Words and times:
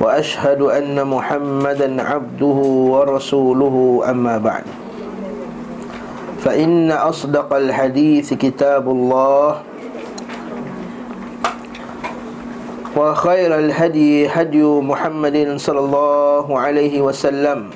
وأشهد 0.00 0.60
أن 0.62 1.06
محمدا 1.06 2.02
عبده 2.02 2.58
ورسوله 2.94 3.76
أما 4.10 4.38
بعد. 4.38 4.64
فإن 6.46 6.90
أصدق 6.92 7.54
الحديث 7.54 8.34
كتاب 8.34 8.88
الله 8.88 9.56
وخير 12.96 13.50
الهدي 13.58 14.28
هدي 14.28 14.62
محمد 14.62 15.36
صلى 15.56 15.78
الله 15.78 16.46
عليه 16.58 16.94
وسلم 17.02 17.70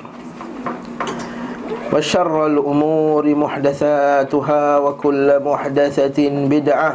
وشر 1.93 2.45
الأمور 2.47 3.35
محدثاتها 3.35 4.77
وكل 4.77 5.27
محدثة 5.43 6.17
بدعة 6.47 6.91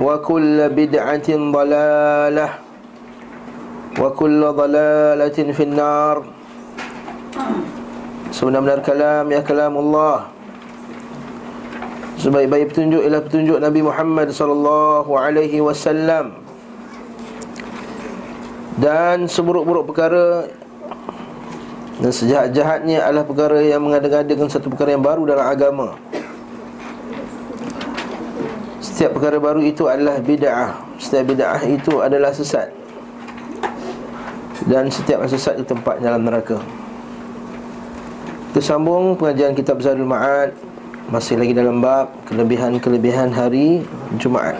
وكل 0.00 0.68
بدعة 0.68 1.28
ضلالة 1.28 2.48
وكل 3.95 4.41
ضلالة 4.43 5.37
في 5.55 5.63
النار 5.63 6.17
Sebenar-benar 8.35 8.83
kalam 8.83 9.31
ya 9.31 9.39
kalam 9.39 9.79
Allah 9.79 10.27
Sebaik-baik 12.19 12.75
petunjuk 12.75 12.99
ialah 12.99 13.23
petunjuk 13.23 13.63
Nabi 13.63 13.79
Muhammad 13.79 14.27
sallallahu 14.35 15.07
alaihi 15.15 15.63
wasallam 15.63 16.35
Dan 18.75 19.31
seburuk-buruk 19.31 19.87
perkara 19.87 20.51
Dan 22.03 22.11
sejahat-jahatnya 22.11 23.07
adalah 23.07 23.23
perkara 23.23 23.63
yang 23.63 23.79
mengada-ngadakan 23.87 24.51
satu 24.51 24.67
perkara 24.67 24.99
yang 24.99 25.05
baru 25.05 25.23
dalam 25.31 25.47
agama 25.47 25.95
Setiap 28.83 29.15
perkara 29.15 29.39
baru 29.39 29.63
itu 29.63 29.87
adalah 29.87 30.19
bid'ah 30.19 30.99
Setiap 30.99 31.23
bid'ah 31.31 31.63
itu 31.63 32.03
adalah 32.03 32.35
sesat 32.35 32.78
dan 34.70 34.86
setiap 34.86 35.26
sesat 35.26 35.58
di 35.58 35.66
tempat 35.66 35.98
dalam 35.98 36.22
neraka. 36.22 36.62
Kita 38.54 38.62
sambung 38.62 39.18
pengajian 39.18 39.58
kitab 39.58 39.82
Zadul 39.82 40.06
Ma'ad. 40.06 40.54
Masih 41.10 41.34
lagi 41.34 41.50
dalam 41.50 41.82
bab 41.82 42.06
kelebihan-kelebihan 42.30 43.34
hari 43.34 43.82
Jumaat. 44.22 44.54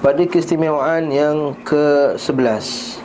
Pada 0.00 0.24
keistimewaan 0.24 1.12
yang 1.12 1.52
ke-11 1.60 2.96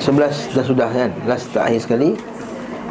11 0.00 0.56
dah 0.56 0.64
sudah 0.64 0.88
kan? 0.92 1.10
Last 1.24 1.48
terakhir 1.56 1.80
sekali. 1.88 2.20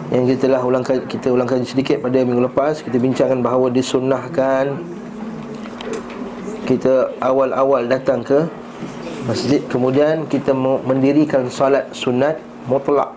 Yang 0.09 0.37
kita 0.37 0.49
telah 0.49 0.61
ulangkan, 0.65 1.05
kita 1.05 1.29
ulangkan 1.29 1.61
sedikit 1.61 2.01
pada 2.01 2.17
minggu 2.25 2.49
lepas. 2.49 2.81
Kita 2.81 2.97
bincangkan 2.97 3.45
bahawa 3.45 3.69
disunnahkan 3.69 4.73
Kita 6.65 7.13
awal-awal 7.21 7.89
datang 7.89 8.21
ke 8.21 8.45
masjid 9.27 9.59
kemudian 9.67 10.27
kita 10.29 10.55
mendirikan 10.85 11.49
solat 11.51 11.89
sunat 11.91 12.39
mutlak. 12.69 13.11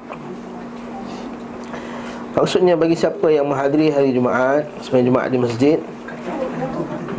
Maksudnya 2.32 2.74
bagi 2.74 2.96
siapa 2.96 3.28
yang 3.28 3.44
menghadiri 3.46 3.92
hari 3.92 4.16
Jumaat 4.16 4.64
sembahyang 4.80 5.06
Jumaat 5.12 5.28
di 5.28 5.38
masjid 5.38 5.78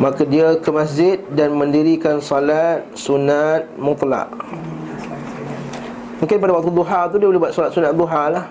maka 0.02 0.26
dia 0.26 0.58
ke 0.58 0.70
masjid 0.74 1.22
dan 1.32 1.54
mendirikan 1.54 2.18
solat 2.18 2.84
sunat 2.98 3.70
mutlak. 3.78 4.30
Mungkin 6.18 6.38
pada 6.40 6.52
waktu 6.56 6.72
duha 6.72 7.00
tu 7.12 7.16
dia 7.20 7.28
boleh 7.30 7.42
buat 7.42 7.54
solat 7.54 7.72
sunat 7.76 7.94
duha 7.94 8.24
lah. 8.32 8.46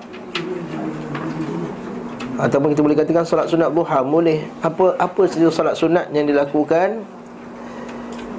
Ataupun 2.41 2.73
kita 2.73 2.81
boleh 2.81 2.97
katakan 2.97 3.25
solat 3.27 3.51
sunat 3.51 3.75
duha 3.75 3.99
boleh. 4.01 4.45
Apa 4.62 4.95
apa 4.97 5.23
saja 5.27 5.51
solat 5.51 5.75
sunat 5.75 6.09
yang 6.15 6.31
dilakukan 6.31 7.03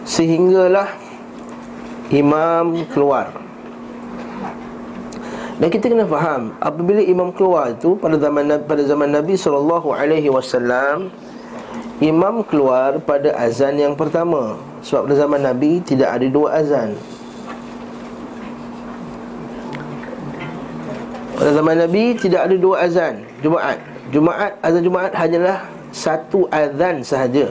sehinggalah 0.07 0.89
imam 2.13 2.85
keluar. 2.93 3.33
Dan 5.57 5.69
kita 5.69 5.89
kena 5.89 6.05
faham 6.05 6.53
apabila 6.61 7.01
imam 7.01 7.29
keluar 7.33 7.73
itu 7.73 7.97
pada 7.97 8.17
zaman 8.17 8.45
pada 8.65 8.83
zaman 8.85 9.09
Nabi 9.09 9.37
sallallahu 9.37 9.93
alaihi 9.93 10.29
wasallam 10.29 11.13
imam 12.01 12.41
keluar 12.45 13.01
pada 13.01 13.33
azan 13.37 13.77
yang 13.81 13.97
pertama. 13.97 14.61
Sebab 14.85 15.09
pada 15.09 15.15
zaman 15.25 15.41
Nabi 15.41 15.81
tidak 15.81 16.09
ada 16.13 16.27
dua 16.29 16.47
azan. 16.61 16.97
Pada 21.33 21.51
zaman 21.53 21.75
Nabi 21.81 22.03
tidak 22.13 22.41
ada 22.45 22.55
dua 22.55 22.75
azan 22.85 23.25
Jumaat. 23.41 23.77
Jumaat 24.13 24.53
azan 24.61 24.81
Jumaat 24.85 25.13
hanyalah 25.17 25.65
satu 25.89 26.45
azan 26.53 27.01
sahaja 27.01 27.49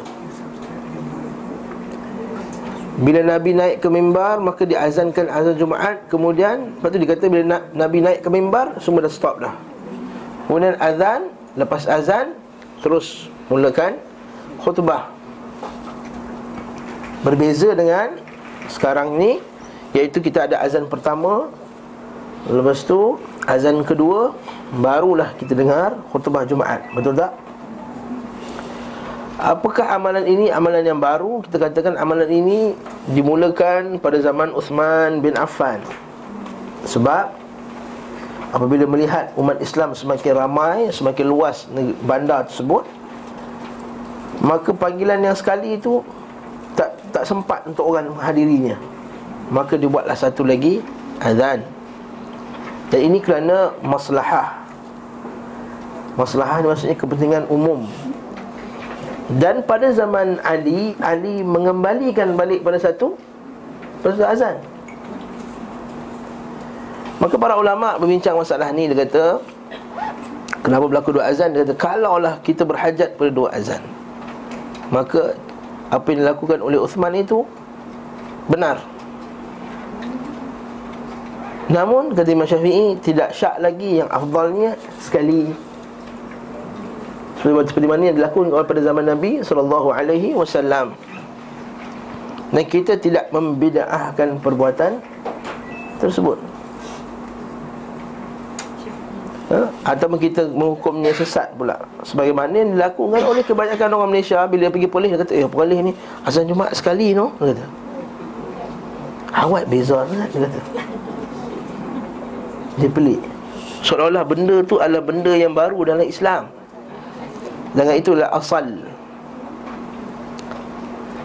bila 3.02 3.20
Nabi 3.26 3.50
naik 3.50 3.82
ke 3.82 3.88
mimbar 3.90 4.38
Maka 4.38 4.62
diazankan 4.62 5.26
azan 5.26 5.58
Jumaat. 5.58 6.06
Kemudian 6.06 6.78
Lepas 6.78 6.88
tu 6.94 6.98
dikata 7.02 7.24
bila 7.26 7.60
Nabi 7.74 7.98
naik 7.98 8.22
ke 8.22 8.30
mimbar 8.30 8.78
Semua 8.78 9.02
dah 9.02 9.12
stop 9.12 9.42
dah. 9.42 9.54
Kemudian 10.46 10.78
azan 10.78 11.28
Lepas 11.58 11.90
azan 11.90 12.38
Terus 12.80 13.26
mulakan 13.50 13.98
khutbah. 14.62 15.10
Berbeza 17.26 17.74
dengan 17.74 18.22
Sekarang 18.70 19.18
ni 19.18 19.42
Iaitu 19.92 20.22
kita 20.22 20.46
ada 20.46 20.62
azan 20.62 20.86
pertama 20.86 21.50
Lepas 22.46 22.86
tu 22.86 23.18
Azan 23.50 23.82
kedua 23.82 24.30
Barulah 24.78 25.34
kita 25.36 25.52
dengar 25.52 25.98
khutbah 26.14 26.46
Jumaat. 26.48 26.86
Betul 26.96 27.18
tak? 27.18 27.51
Apakah 29.42 29.98
amalan 29.98 30.22
ini 30.22 30.54
amalan 30.54 30.86
yang 30.86 31.02
baru? 31.02 31.42
Kita 31.42 31.58
katakan 31.58 31.98
amalan 31.98 32.30
ini 32.30 32.78
dimulakan 33.10 33.98
pada 33.98 34.22
zaman 34.22 34.54
Uthman 34.54 35.18
bin 35.18 35.34
Affan. 35.34 35.82
Sebab 36.86 37.34
apabila 38.54 38.86
melihat 38.86 39.34
umat 39.34 39.58
Islam 39.58 39.98
semakin 39.98 40.38
ramai, 40.38 40.94
semakin 40.94 41.26
luas 41.26 41.66
bandar 42.06 42.46
tersebut 42.46 42.86
Maka 44.42 44.74
panggilan 44.74 45.22
yang 45.22 45.34
sekali 45.34 45.74
itu 45.78 46.02
tak 46.78 46.94
tak 47.14 47.26
sempat 47.26 47.62
untuk 47.66 47.86
orang 47.86 48.10
menghadirinya 48.10 48.78
Maka 49.50 49.74
dibuatlah 49.74 50.14
satu 50.14 50.46
lagi 50.46 50.78
azan. 51.18 51.66
Dan 52.94 53.10
ini 53.10 53.18
kerana 53.18 53.74
maslahah. 53.82 54.54
Maslahah 56.14 56.62
maksudnya 56.62 56.94
kepentingan 56.94 57.50
umum 57.50 57.90
dan 59.30 59.62
pada 59.62 59.94
zaman 59.94 60.42
Ali 60.42 60.98
Ali 60.98 61.46
mengembalikan 61.46 62.34
balik 62.34 62.66
pada 62.66 62.76
satu 62.82 63.14
Pada 64.02 64.18
satu 64.18 64.26
azan. 64.26 64.56
Maka 67.22 67.38
para 67.38 67.54
ulama' 67.54 68.02
berbincang 68.02 68.34
masalah 68.34 68.74
ni 68.74 68.90
Dia 68.90 69.06
kata 69.06 69.38
Kenapa 70.66 70.90
berlaku 70.90 71.14
dua 71.14 71.30
azan? 71.30 71.54
Dia 71.54 71.62
kata 71.62 71.78
Kalaulah 71.78 72.42
kita 72.42 72.66
berhajat 72.66 73.14
pada 73.14 73.30
dua 73.30 73.54
azan 73.54 73.78
Maka 74.90 75.38
Apa 75.86 76.10
yang 76.10 76.26
dilakukan 76.26 76.58
oleh 76.58 76.82
Uthman 76.82 77.14
itu 77.14 77.46
Benar. 78.50 78.82
Namun 81.70 82.10
kata 82.10 82.26
Imam 82.34 82.50
Syafi'i 82.50 82.98
Tidak 82.98 83.30
syak 83.30 83.62
lagi 83.62 84.02
yang 84.02 84.10
afdalnya 84.10 84.74
Sekali 84.98 85.71
seperti 87.42 87.86
mana 87.90 88.06
yang 88.06 88.16
dilakukan 88.22 88.54
pada 88.54 88.80
zaman 88.80 89.02
Nabi 89.02 89.42
sallallahu 89.42 89.90
alaihi 89.90 90.30
wasallam. 90.30 90.94
Dan 92.52 92.64
kita 92.68 92.94
tidak 93.00 93.32
membida'ahkan 93.34 94.38
perbuatan 94.38 95.02
tersebut. 95.98 96.38
Ha? 99.50 99.58
Ataupun 99.90 100.20
kita 100.22 100.46
menghukumnya 100.54 101.10
sesat 101.16 101.50
pula. 101.58 101.82
Sebagaimana 102.06 102.52
yang 102.54 102.78
dilakukan 102.78 103.20
oleh 103.26 103.42
kebanyakan 103.44 103.88
orang 103.92 104.10
Malaysia 104.16 104.40
Bila 104.48 104.72
pergi 104.72 104.88
polis, 104.88 105.12
dia 105.12 105.20
kata, 105.20 105.32
eh 105.32 105.48
polis 105.48 105.78
ni? 105.80 105.92
Azan 106.24 106.48
Jumat 106.48 106.72
sekali 106.72 107.12
no? 107.12 107.34
Dia 107.42 107.56
kata. 107.56 107.64
Awak 109.32 109.64
beza 109.66 109.98
Dia 110.08 110.28
kata. 110.28 110.60
Dia 112.80 112.88
pelik. 112.92 113.20
Seolah-olah 113.82 114.24
benda 114.28 114.56
tu 114.62 114.78
adalah 114.78 115.02
benda 115.02 115.32
yang 115.34 115.52
baru 115.56 115.82
dalam 115.88 116.06
Islam 116.06 116.61
dengan 117.72 117.94
itulah 117.96 118.28
asal. 118.36 118.68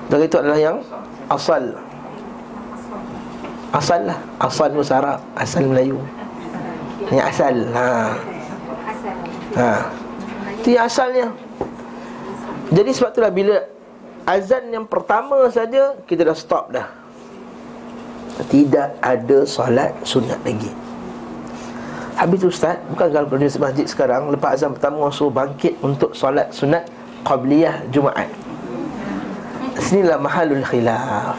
Dan 0.07 0.19
itu 0.23 0.35
adalah 0.39 0.59
yang 0.59 0.79
Asal. 1.27 1.75
Asal 3.75 4.07
lah. 4.07 4.19
Asal 4.39 4.71
tu 4.71 4.79
Arab 4.88 5.19
Asal 5.35 5.67
Melayu. 5.67 5.99
Ini 7.11 7.19
asal. 7.19 7.55
Ha. 7.75 7.88
ha. 9.59 9.71
Itu 10.63 10.71
yang 10.71 10.88
asalnya. 10.88 11.27
Jadi 12.71 12.89
sebab 12.95 13.11
itulah 13.11 13.31
bila 13.31 13.57
Azan 14.27 14.75
yang 14.75 14.83
pertama 14.83 15.47
saja 15.47 15.95
Kita 16.03 16.27
dah 16.27 16.35
stop 16.35 16.71
dah. 16.71 16.88
Tidak 18.47 19.03
ada 19.03 19.44
solat 19.44 19.91
sunat 20.07 20.39
lagi 20.47 20.86
Habis 22.17 22.37
tu 22.41 22.49
Ustaz 22.49 22.81
Bukan 22.89 23.13
kalau 23.13 23.29
di 23.37 23.45
masjid 23.45 23.85
sekarang 23.85 24.33
Lepas 24.33 24.57
azan 24.57 24.73
pertama 24.73 25.05
Orang 25.05 25.13
suruh 25.13 25.29
bangkit 25.29 25.77
Untuk 25.85 26.17
solat 26.17 26.49
sunat 26.49 26.81
Qabliyah 27.21 27.83
Jumaat. 27.91 28.29
Sinilah 29.77 30.15
mahalul 30.15 30.63
khilaf. 30.63 31.35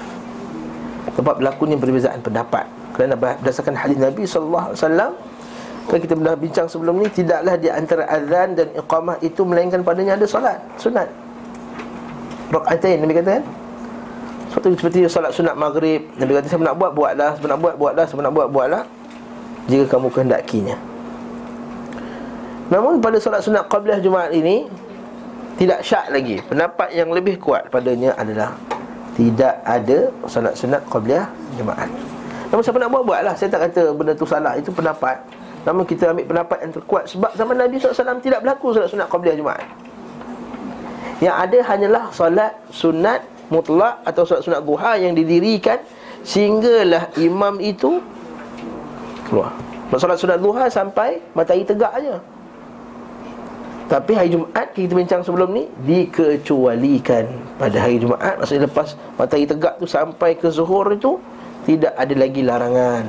Tempat 1.16 1.34
berlakunya 1.40 1.80
perbezaan 1.80 2.20
pendapat. 2.20 2.68
Kerana 2.92 3.16
berdasarkan 3.16 3.72
hadis 3.72 3.96
Nabi 3.96 4.28
SAW 4.28 4.76
Kalau 5.88 5.98
kita 5.98 6.14
dah 6.14 6.36
bincang 6.36 6.68
sebelum 6.70 7.02
ni 7.02 7.08
Tidaklah 7.10 7.56
di 7.56 7.72
antara 7.72 8.04
azan 8.06 8.54
dan 8.54 8.68
iqamah 8.76 9.16
itu 9.24 9.42
Melainkan 9.42 9.80
padanya 9.82 10.14
ada 10.14 10.28
solat 10.28 10.60
Sunat. 10.78 11.08
Rakatain 12.52 13.00
Nabi 13.02 13.18
kata 13.18 13.40
kan 13.40 13.44
Seperti, 14.52 14.76
seperti 14.78 14.98
solat 15.08 15.32
sunat 15.34 15.58
maghrib 15.58 16.06
Nabi 16.20 16.38
kata 16.38 16.46
saya 16.46 16.62
nak 16.68 16.76
buat, 16.78 16.92
buatlah. 16.94 17.30
Saya 17.34 17.48
nak 17.48 17.60
buat, 17.64 17.74
buatlah. 17.80 18.04
Saya 18.06 18.22
nak 18.22 18.34
buat, 18.36 18.48
buatlah 18.52 18.82
jika 19.68 19.84
kamu 19.84 20.08
kehendakinya. 20.08 20.76
Namun 22.68 23.00
pada 23.00 23.16
solat 23.20 23.40
sunat 23.44 23.68
qabliyah 23.68 24.00
Jumaat 24.00 24.32
ini 24.32 24.68
tidak 25.60 25.84
syak 25.84 26.12
lagi. 26.12 26.40
Pendapat 26.44 26.92
yang 26.92 27.12
lebih 27.12 27.40
kuat 27.40 27.68
padanya 27.72 28.12
adalah 28.16 28.56
tidak 29.16 29.60
ada 29.64 30.12
solat 30.28 30.56
sunat 30.56 30.84
qabliyah 30.88 31.28
Jumaat. 31.56 31.88
Namun 32.48 32.62
siapa 32.64 32.80
nak 32.80 32.90
buat 32.92 33.04
buatlah. 33.04 33.34
Saya 33.36 33.48
tak 33.52 33.68
kata 33.68 33.92
benda 33.92 34.12
tu 34.16 34.24
salah. 34.24 34.56
Itu 34.56 34.72
pendapat. 34.72 35.20
Namun 35.68 35.84
kita 35.84 36.16
ambil 36.16 36.24
pendapat 36.24 36.58
yang 36.64 36.72
terkuat 36.72 37.04
sebab 37.12 37.30
zaman 37.36 37.56
Nabi 37.60 37.76
SAW 37.76 38.24
tidak 38.24 38.40
berlaku 38.40 38.72
solat 38.72 38.88
sunat 38.88 39.08
qabliyah 39.12 39.36
Jumaat. 39.36 39.68
Yang 41.20 41.34
ada 41.34 41.58
hanyalah 41.72 42.04
solat 42.14 42.52
sunat 42.72 43.20
mutlak 43.52 44.00
atau 44.04 44.22
solat 44.28 44.44
sunat 44.44 44.60
duha 44.64 44.96
yang 44.96 45.12
didirikan 45.16 45.80
sehinggalah 46.24 47.10
imam 47.16 47.60
itu 47.64 48.00
keluar. 49.28 49.52
Solat 49.96 50.20
sunat 50.20 50.40
duha 50.40 50.68
sampai 50.68 51.20
matahari 51.32 51.64
tegak 51.64 51.92
aja. 51.92 52.20
Tapi 53.88 54.12
hari 54.12 54.28
Jumaat 54.28 54.76
kita 54.76 54.92
bincang 54.92 55.24
sebelum 55.24 55.48
ni 55.48 55.64
Dikecualikan. 55.88 57.24
Pada 57.56 57.76
hari 57.80 57.96
Jumaat 57.96 58.36
Maksudnya 58.36 58.68
lepas 58.68 58.92
matahari 59.16 59.48
tegak 59.48 59.80
tu 59.80 59.88
sampai 59.88 60.36
ke 60.36 60.52
zuhur 60.52 60.92
itu 60.92 61.16
Tidak 61.64 61.96
ada 61.96 62.12
lagi 62.12 62.44
larangan. 62.44 63.08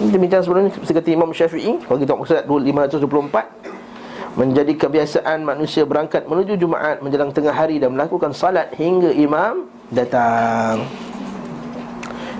Kita 0.00 0.16
bincang 0.16 0.40
sebelum 0.40 0.60
ni 0.64 0.70
Seperti 0.72 1.12
Imam 1.12 1.28
Syafi'i 1.36 1.84
Kalau 1.84 2.00
kita 2.00 2.16
tengok 2.16 2.24
surat 2.24 2.48
524 2.48 4.40
Menjadi 4.40 4.72
kebiasaan 4.72 5.44
manusia 5.44 5.84
berangkat 5.84 6.24
menuju 6.24 6.56
Jumaat 6.56 7.04
Menjelang 7.04 7.36
tengah 7.36 7.52
hari 7.52 7.76
dan 7.76 7.92
melakukan 7.92 8.32
salat 8.32 8.72
hingga 8.80 9.12
imam 9.12 9.68
datang 9.92 10.88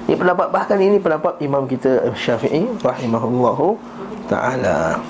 ini 0.04 0.14
pendapat 0.20 0.52
bahkan 0.52 0.76
ini 0.76 1.00
pendapat 1.00 1.40
imam 1.40 1.64
kita 1.64 2.12
Syafi'i 2.12 2.68
rahimahullahu 2.84 3.72
taala. 4.28 5.00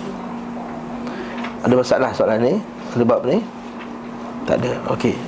Ada 1.66 1.74
masalah 1.74 2.10
soalan 2.14 2.38
ni? 2.38 2.54
Ada 2.94 3.02
bab 3.02 3.26
ni? 3.26 3.42
Tak 4.46 4.62
ada. 4.62 4.72
Okey. 4.94 5.18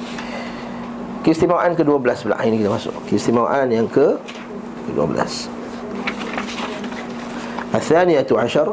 Keistimewaan 1.26 1.74
ke-12 1.74 2.30
pula 2.30 2.38
ini 2.46 2.62
kita 2.62 2.70
masuk. 2.70 2.94
Keistimewaan 3.10 3.66
yang 3.74 3.90
ke 3.90 4.14
12. 4.94 5.50
Athaniyatu 7.74 8.38
ashar 8.38 8.70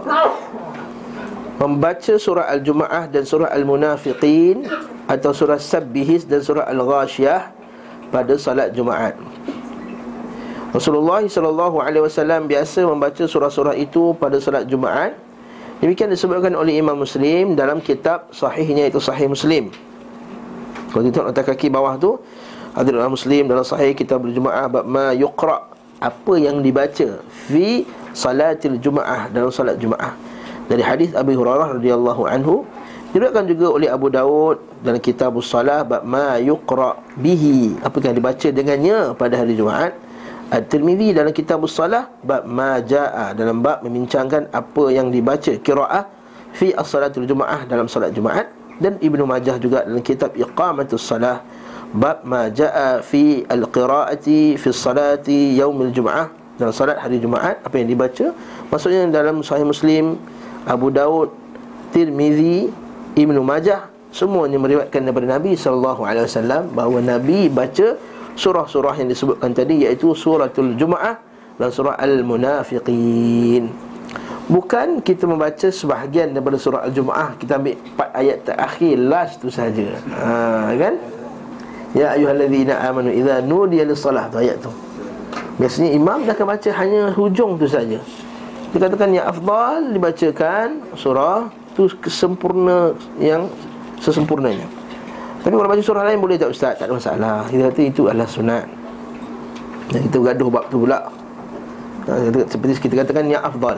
Membaca 1.57 2.13
surah 2.21 2.45
Al-Jumu'ah 2.53 3.09
dan 3.09 3.25
surah 3.25 3.49
Al-Munafiqin 3.49 4.69
Atau 5.09 5.33
surah 5.33 5.57
Sabbihis 5.57 6.29
dan 6.29 6.45
surah 6.45 6.69
Al-Ghashiyah 6.69 7.51
Pada 8.13 8.37
salat 8.37 8.71
Jumaat 8.71 9.17
Rasulullah 10.73 11.21
sallallahu 11.21 11.85
alaihi 11.85 12.01
wasallam 12.01 12.49
biasa 12.49 12.81
membaca 12.89 13.21
surah-surah 13.29 13.77
itu 13.77 14.17
pada 14.17 14.41
salat 14.41 14.65
Jumaat. 14.65 15.13
Demikian 15.85 16.09
disebutkan 16.09 16.57
oleh 16.57 16.81
Imam 16.81 16.97
Muslim 16.97 17.53
dalam 17.53 17.77
kitab 17.77 18.33
sahihnya 18.33 18.89
itu 18.89 18.97
Sahih 18.97 19.29
Muslim. 19.29 19.69
Kalau 20.89 21.03
kita 21.05 21.19
letak 21.29 21.53
kaki 21.53 21.69
bawah 21.69 21.93
tu 22.01 22.17
ada 22.73 22.89
dalam 22.89 23.13
Muslim 23.13 23.45
dalam 23.45 23.61
Sahih 23.61 23.93
kitab 23.93 24.25
Jumaat 24.25 24.73
bab 24.73 24.89
ma 24.89 25.13
yuqra 25.13 25.69
apa 26.01 26.33
yang 26.41 26.65
dibaca 26.65 27.21
fi 27.21 27.85
salatil 28.17 28.81
Jumaah 28.81 29.29
dalam 29.29 29.53
salat 29.53 29.77
Jumaah. 29.77 30.17
Dari 30.65 30.81
hadis 30.81 31.13
Abu 31.13 31.37
Hurairah 31.37 31.77
radhiyallahu 31.77 32.25
anhu 32.25 32.65
diriwayatkan 33.13 33.45
juga 33.45 33.67
oleh 33.77 33.93
Abu 33.93 34.09
Daud 34.09 34.57
dalam 34.81 34.97
kitab 34.97 35.37
Salah 35.45 35.85
bab 35.85 36.01
ma 36.01 36.41
yuqra 36.41 36.97
bihi 37.13 37.77
apa 37.85 37.93
yang 38.01 38.17
dibaca 38.17 38.47
dengannya 38.49 39.13
pada 39.13 39.37
hari 39.37 39.53
Jumaat. 39.53 39.93
At-Tirmizi 40.53 41.17
dalam 41.17 41.33
kitab 41.33 41.65
Salah 41.65 42.13
bab 42.21 42.45
ma 42.45 42.77
jaa 42.77 43.33
dalam 43.33 43.65
bab 43.65 43.81
membincangkan 43.81 44.53
apa 44.53 44.83
yang 44.93 45.09
dibaca 45.09 45.49
qiraah 45.49 46.05
fi 46.53 46.69
as-salatul 46.77 47.25
jumaah 47.25 47.65
dalam 47.65 47.89
solat 47.89 48.13
Jumaat. 48.13 48.53
Dan 48.77 49.01
Ibnu 49.01 49.25
Majah 49.25 49.57
juga 49.57 49.81
dalam 49.81 50.05
kitab 50.05 50.37
Iqamatus 50.37 51.01
Salah 51.01 51.41
bab 51.89 52.21
ma 52.21 52.53
jaa 52.53 53.01
fi 53.01 53.41
al-qiraati 53.49 54.61
fi 54.61 54.69
salati 54.69 55.57
yaumil 55.57 55.89
jumaah 55.89 56.29
dalam 56.57 56.69
solat 56.69 57.01
hari 57.01 57.17
Jumaat 57.17 57.57
apa 57.65 57.73
yang 57.81 57.89
dibaca? 57.89 58.29
Maksudnya 58.69 59.09
dalam 59.09 59.41
Sahih 59.41 59.65
Muslim 59.65 60.21
Abu 60.69 60.93
Daud 60.93 61.33
Tirmizi 61.89 62.69
Ibnu 63.17 63.41
Majah 63.41 63.89
semuanya 64.13 64.61
meriwayatkan 64.61 65.01
daripada 65.01 65.37
Nabi 65.37 65.57
wasallam 65.57 66.69
bahawa 66.77 67.01
Nabi 67.01 67.49
baca 67.49 67.97
surah-surah 68.33 68.97
yang 68.97 69.09
disebutkan 69.09 69.53
tadi 69.53 69.85
iaitu 69.85 70.13
suratul 70.17 70.73
Jumaah 70.77 71.17
dan 71.57 71.69
surah 71.69 71.97
Al-Munafiqin. 72.01 73.69
Bukan 74.43 74.99
kita 74.99 75.23
membaca 75.23 75.71
sebahagian 75.71 76.35
daripada 76.35 76.59
surah 76.59 76.83
Al-Jumaah 76.83 77.39
Kita 77.39 77.55
ambil 77.55 77.79
empat 77.79 78.09
ayat 78.11 78.37
terakhir 78.43 78.99
Last 78.99 79.39
tu 79.39 79.47
saja. 79.47 79.95
ha, 80.19 80.67
kan? 80.75 80.99
Ya 81.95 82.11
ayuhalladzina 82.11 82.75
amanu 82.83 83.07
Iza 83.15 83.39
nudiya 83.39 83.87
lissalah 83.87 84.27
tu 84.27 84.43
ayat 84.43 84.59
tu 84.59 84.67
Biasanya 85.63 85.95
imam 85.95 86.27
dah 86.27 86.35
akan 86.35 86.59
baca 86.59 86.69
hanya 86.75 87.15
hujung 87.15 87.55
tu 87.55 87.71
saja 87.71 88.03
Dikatakan 88.75 89.15
yang 89.15 89.31
afdal 89.31 89.95
dibacakan 89.95 90.91
surah 90.99 91.47
tu 91.71 91.87
kesempurna 92.03 92.99
yang 93.23 93.47
sesempurnanya 94.03 94.67
tapi 95.43 95.59
kalau 95.59 95.67
baca 95.67 95.83
surah 95.83 96.07
lain 96.07 96.23
boleh 96.23 96.39
tak 96.39 96.55
ustaz? 96.55 96.79
Tak 96.79 96.87
ada 96.87 96.95
masalah. 96.95 97.37
Kita 97.51 97.67
kata 97.67 97.81
itu 97.83 98.01
adalah 98.07 98.27
sunat. 98.31 98.63
Dan 99.91 99.99
kita 100.07 100.17
gaduh 100.31 100.47
bab 100.47 100.71
tu 100.71 100.87
pula. 100.87 101.03
Seperti 102.47 102.87
kita 102.87 103.03
katakan 103.03 103.27
yang 103.27 103.43
afdal. 103.43 103.75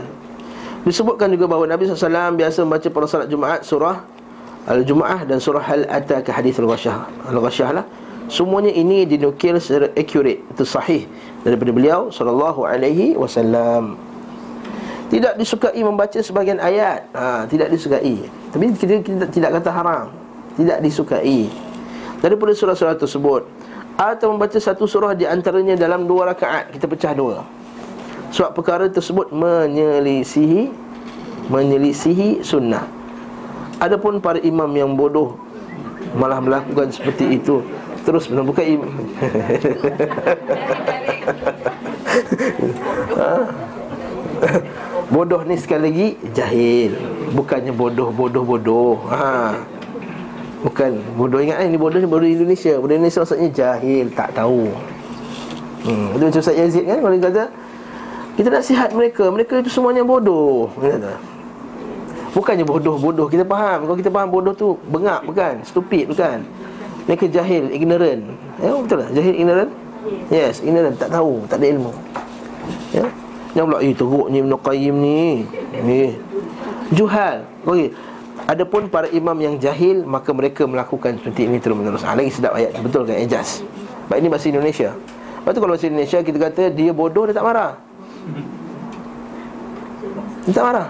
Disebutkan 0.86 1.34
juga 1.34 1.50
bahawa 1.50 1.66
Nabi 1.66 1.90
SAW 1.90 2.38
biasa 2.38 2.62
membaca 2.62 2.88
pada 2.94 3.06
salat 3.10 3.28
Jumaat 3.34 3.66
surah 3.66 3.98
Al-Jum'ah 4.70 5.26
dan 5.26 5.42
surah 5.42 5.66
Al-Ata 5.66 6.22
ke 6.22 6.30
hadis 6.30 6.62
Al-Ghashah. 6.62 7.34
Al-Ghashah 7.34 7.70
lah. 7.82 7.86
Semuanya 8.30 8.70
ini 8.70 9.06
dinukil 9.06 9.58
secara 9.58 9.90
accurate, 9.98 10.42
itu 10.46 10.66
sahih 10.66 11.06
daripada 11.46 11.70
beliau 11.74 12.14
sallallahu 12.14 12.66
alaihi 12.66 13.18
wasallam. 13.18 13.98
Tidak 15.10 15.38
disukai 15.38 15.82
membaca 15.82 16.18
sebagian 16.18 16.58
ayat. 16.58 17.06
Ha, 17.14 17.46
tidak 17.50 17.70
disukai. 17.74 18.26
Tapi 18.54 18.74
kita, 18.74 19.02
kita 19.02 19.26
tidak 19.30 19.50
kata 19.62 19.70
haram 19.70 20.25
tidak 20.56 20.80
disukai. 20.82 21.52
Daripada 22.24 22.56
surah-surah 22.56 22.98
tersebut 22.98 23.44
atau 23.96 24.36
membaca 24.36 24.60
satu 24.60 24.84
surah 24.88 25.16
di 25.16 25.24
antaranya 25.24 25.80
dalam 25.80 26.04
dua 26.04 26.36
rakaat 26.36 26.72
kita 26.76 26.88
pecah 26.88 27.14
dua. 27.16 27.44
Sebab 28.36 28.52
perkara 28.52 28.92
tersebut 28.92 29.32
menyelisihi 29.32 30.68
menyelisihi 31.48 32.44
sunnah. 32.44 32.84
Adapun 33.80 34.20
para 34.20 34.40
imam 34.42 34.68
yang 34.76 34.96
bodoh 34.96 35.38
malah 36.16 36.40
melakukan 36.40 36.92
seperti 36.92 37.40
itu 37.40 37.60
terus 38.06 38.30
bukan 38.30 38.64
imam 38.64 38.88
ha? 43.18 43.50
bodoh 45.10 45.42
ni 45.44 45.58
sekali 45.60 45.84
lagi 45.92 46.08
jahil. 46.32 46.96
Bukannya 47.36 47.72
bodoh 47.76 48.12
bodoh 48.12 48.44
bodoh 48.44 48.96
ha 49.12 49.75
Bukan 50.66 50.98
bodoh 51.14 51.38
ingat 51.38 51.62
eh, 51.62 51.70
ni 51.70 51.78
bodoh 51.78 52.02
ni 52.02 52.10
bodoh 52.10 52.26
Indonesia. 52.26 52.74
Bodoh 52.82 52.98
Indonesia 52.98 53.22
maksudnya 53.22 53.50
jahil, 53.54 54.10
tak 54.18 54.34
tahu. 54.34 54.66
Hmm, 55.86 56.18
itu 56.18 56.24
macam 56.26 56.42
Ustaz 56.42 56.58
Yazid 56.58 56.90
kan 56.90 56.98
kalau 56.98 57.14
kata 57.22 57.44
kita 58.36 58.48
nak 58.50 58.64
sihat 58.66 58.90
mereka, 58.98 59.30
mereka 59.30 59.62
itu 59.62 59.70
semuanya 59.70 60.02
bodoh. 60.02 60.74
Kata. 60.82 61.14
Bukannya 62.36 62.68
bodoh-bodoh, 62.68 63.32
kita 63.32 63.48
faham. 63.48 63.88
Kalau 63.88 63.96
kita 63.96 64.12
faham 64.12 64.28
bodoh 64.28 64.52
tu 64.52 64.76
bengap 64.92 65.24
bukan? 65.24 65.62
Stupid 65.64 66.12
bukan? 66.12 66.44
Mereka 67.08 67.32
jahil, 67.32 67.72
ignorant. 67.72 68.28
Ya, 68.60 68.76
betul 68.76 68.98
tak? 69.06 69.10
Jahil, 69.16 69.34
ignorant? 69.40 69.72
Yes, 70.28 70.60
ignorant, 70.60 71.00
tak 71.00 71.14
tahu, 71.16 71.48
tak 71.48 71.64
ada 71.64 71.68
ilmu. 71.72 71.94
Ya. 72.92 73.08
Yang 73.56 73.66
pula, 73.72 73.80
eh 73.80 73.94
teruk 73.96 74.28
ni 74.28 74.38
Ibn 74.44 74.54
Qayyim 74.60 74.96
ni 75.00 75.20
Ni 75.88 76.00
Juhal 76.92 77.48
Okey 77.64 77.88
Adapun 78.44 78.92
para 78.92 79.08
imam 79.10 79.34
yang 79.40 79.56
jahil 79.56 80.04
Maka 80.04 80.36
mereka 80.36 80.68
melakukan 80.68 81.16
seperti 81.18 81.48
ini 81.48 81.58
terus 81.64 81.80
menerus 81.80 82.04
ha, 82.04 82.14
Lagi 82.14 82.30
sedap 82.30 82.54
ayat. 82.54 82.76
Betul 82.84 83.08
kan? 83.08 83.16
Ejaz 83.18 83.64
Baik 84.06 84.22
ini 84.22 84.30
bahasa 84.30 84.48
Indonesia. 84.52 84.90
Lepas 85.42 85.52
tu 85.56 85.60
kalau 85.64 85.74
bahasa 85.74 85.88
Indonesia 85.88 86.20
Kita 86.22 86.38
kata 86.38 86.64
dia 86.70 86.92
bodoh 86.92 87.26
Dia 87.26 87.36
tak 87.36 87.46
marah. 87.48 87.72
Dia 90.46 90.54
tak 90.54 90.66
marah. 90.68 90.88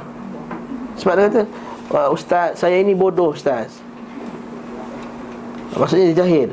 Sebab 1.00 1.14
dia 1.16 1.24
kata 1.30 1.42
Ustaz 2.12 2.60
Saya 2.60 2.82
ini 2.82 2.98
bodoh 2.98 3.32
Ustaz. 3.32 3.80
Maksudnya 5.76 6.12
dia 6.12 6.18
jahil. 6.24 6.50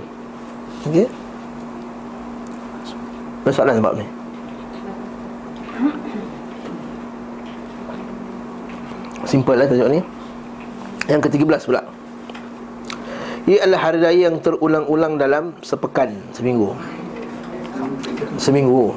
Okey? 0.87 1.07
Masalah 3.43 3.75
sebab 3.75 3.99
ni 3.99 4.07
Simple 9.27 9.57
lah 9.57 9.67
tajuk 9.67 9.89
ni 9.91 10.01
Yang 11.11 11.21
ke-13 11.29 11.63
pula. 11.67 11.83
Ia 13.43 13.67
adalah 13.67 13.91
hari 13.91 13.99
raya 13.99 14.31
yang 14.31 14.39
terulang-ulang 14.39 15.19
dalam 15.19 15.59
sepekan 15.67 16.15
Seminggu. 16.31 16.79
Seminggu. 18.39 18.95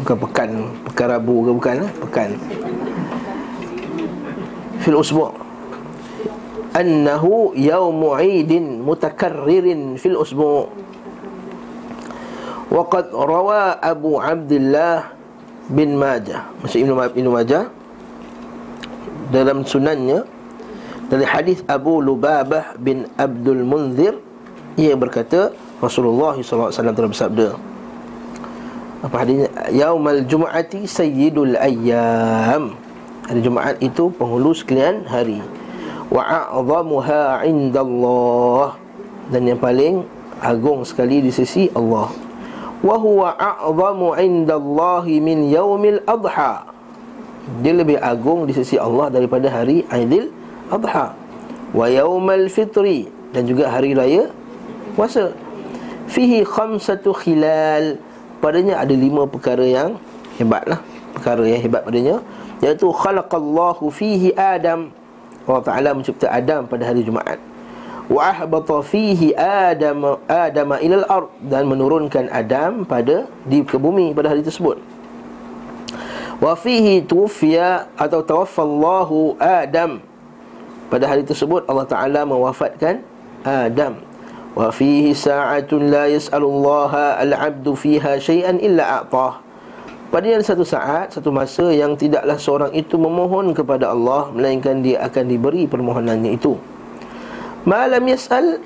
Bukan 0.00 0.16
pekan 0.28 0.50
Pekan 0.88 1.06
Rabu 1.12 1.44
ke 1.44 1.50
bukan 1.52 1.74
eh? 1.84 1.90
Pekan. 2.00 2.30
Fil 4.80 4.96
usbu' 4.96 5.32
Annahu 6.76 7.56
yawmu 7.56 8.16
idin 8.20 8.80
mutakarririn 8.84 9.96
fil 10.00 10.16
usbu' 10.20 10.68
Waqad 12.72 13.12
rawa 13.12 13.78
Abu 13.78 14.18
Abdullah 14.18 15.14
bin 15.70 15.96
Majah. 16.00 16.50
Maksud 16.60 16.82
Ibn 16.82 17.28
Majah? 17.30 17.70
Dalam 19.30 19.62
sunannya 19.62 20.35
dari 21.06 21.24
hadis 21.26 21.62
Abu 21.70 22.02
Lubabah 22.02 22.74
bin 22.78 23.06
Abdul 23.14 23.62
Munzir 23.62 24.18
ia 24.74 24.92
berkata 24.98 25.54
Rasulullah 25.78 26.34
SAW 26.40 26.72
telah 26.72 27.10
bersabda 27.10 27.48
apa 29.06 29.22
hadisnya 29.22 29.48
yaumal 29.70 30.24
jumu'ati 30.24 30.88
sayyidul 30.88 31.54
ayyam. 31.60 32.74
Hari 33.26 33.40
Jumaat 33.42 33.76
itu 33.78 34.10
penghulu 34.14 34.50
sekalian 34.54 35.06
hari. 35.06 35.42
Wa 36.10 36.22
a'zamuha 36.22 37.42
indallah. 37.46 38.78
Dan 39.30 39.50
yang 39.50 39.62
paling 39.62 40.06
agung 40.42 40.86
sekali 40.86 41.22
di 41.22 41.30
sisi 41.34 41.70
Allah. 41.74 42.10
Wa 42.82 42.96
huwa 42.98 43.34
a'zamu 43.34 44.14
indallahi 44.14 45.22
min 45.22 45.50
yaumil 45.50 46.02
adha. 46.06 46.70
Dia 47.62 47.74
lebih 47.78 47.98
agung 48.02 48.46
di 48.46 48.54
sisi 48.54 48.74
Allah 48.74 49.10
daripada 49.10 49.50
hari 49.50 49.86
Aidil 49.90 50.34
Adha. 50.72 51.14
Wa 51.74 51.86
yaumal 51.90 52.48
fitri. 52.50 53.10
Dan 53.34 53.46
juga 53.46 53.68
hari 53.68 53.92
raya 53.92 54.30
puasa. 54.96 55.34
Fihi 56.10 56.46
khamsatu 56.46 57.12
khilal. 57.14 57.98
Padanya 58.38 58.80
ada 58.80 58.94
lima 58.94 59.26
perkara 59.26 59.66
yang 59.66 59.98
hebatlah. 60.38 60.80
Perkara 61.16 61.42
yang 61.44 61.60
hebat 61.60 61.82
padanya. 61.82 62.22
Iaitu 62.62 62.88
khalaqallahu 62.88 63.90
fihi 63.92 64.32
adam. 64.36 64.94
Allah 65.46 65.62
Taala 65.62 65.90
mencipta 65.94 66.26
Adam 66.26 66.66
pada 66.66 66.82
hari 66.82 67.06
Jumaat. 67.06 67.38
Wa 68.06 68.30
ahbata 68.30 68.86
fihi 68.86 69.34
adam 69.34 70.14
adam 70.30 70.68
ila 70.78 70.94
al-ard 71.02 71.28
dan 71.42 71.66
menurunkan 71.66 72.30
Adam 72.30 72.86
pada 72.86 73.26
di 73.42 73.66
ke 73.66 73.74
bumi 73.74 74.14
pada 74.14 74.30
hari 74.30 74.46
tersebut. 74.46 74.78
Wa 76.38 76.54
fihi 76.54 77.02
tuwfiya 77.02 77.90
atau 77.98 78.22
tawaffallahu 78.22 79.34
Adam 79.42 80.05
Pada 80.86 81.10
hari 81.10 81.26
tersebut 81.26 81.66
Allah 81.66 81.86
Ta'ala 81.86 82.22
mewafatkan 82.22 83.02
Adam. 83.42 83.98
Wa 84.56 84.72
fihi 84.72 85.12
sa'atun 85.12 85.92
la 85.92 86.08
yas'alullaha 86.08 87.20
al-abdu 87.20 87.76
fiha 87.76 88.16
syai'an 88.16 88.56
illa 88.56 89.04
a'tah 89.04 89.44
Pada 90.08 90.24
yang 90.24 90.40
satu 90.40 90.64
saat, 90.64 91.12
satu 91.12 91.28
masa 91.28 91.68
yang 91.76 91.92
tidaklah 91.92 92.40
seorang 92.40 92.72
itu 92.72 92.96
memohon 92.96 93.52
kepada 93.52 93.92
Allah 93.92 94.32
Melainkan 94.32 94.80
dia 94.80 95.04
akan 95.04 95.28
diberi 95.28 95.68
permohonannya 95.68 96.40
itu. 96.40 96.56
Malam 97.68 98.06
yas'al 98.08 98.62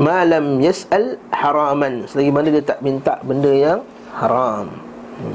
Malam 0.00 0.62
yas'al 0.64 1.20
haraman. 1.28 2.08
Selagi 2.08 2.32
mana 2.32 2.48
dia 2.48 2.64
tak 2.64 2.80
minta 2.80 3.20
benda 3.20 3.52
yang 3.52 3.84
haram. 4.16 4.72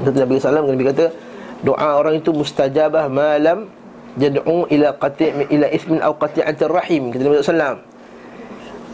Nabi 0.02 0.42
SAW 0.42 0.66
kata 0.66 1.14
Doa 1.62 1.98
orang 1.98 2.22
itu 2.22 2.30
mustajabah 2.30 3.10
malam 3.10 3.66
Jad'u 4.18 4.66
ila 4.66 4.88
qati' 4.98 5.46
ila 5.48 5.66
ismin 5.70 6.02
au 6.02 6.14
qati'atir 6.18 6.68
rahim 6.68 7.14
Kata 7.14 7.22
Nabi 7.22 7.38
SAW 7.38 7.78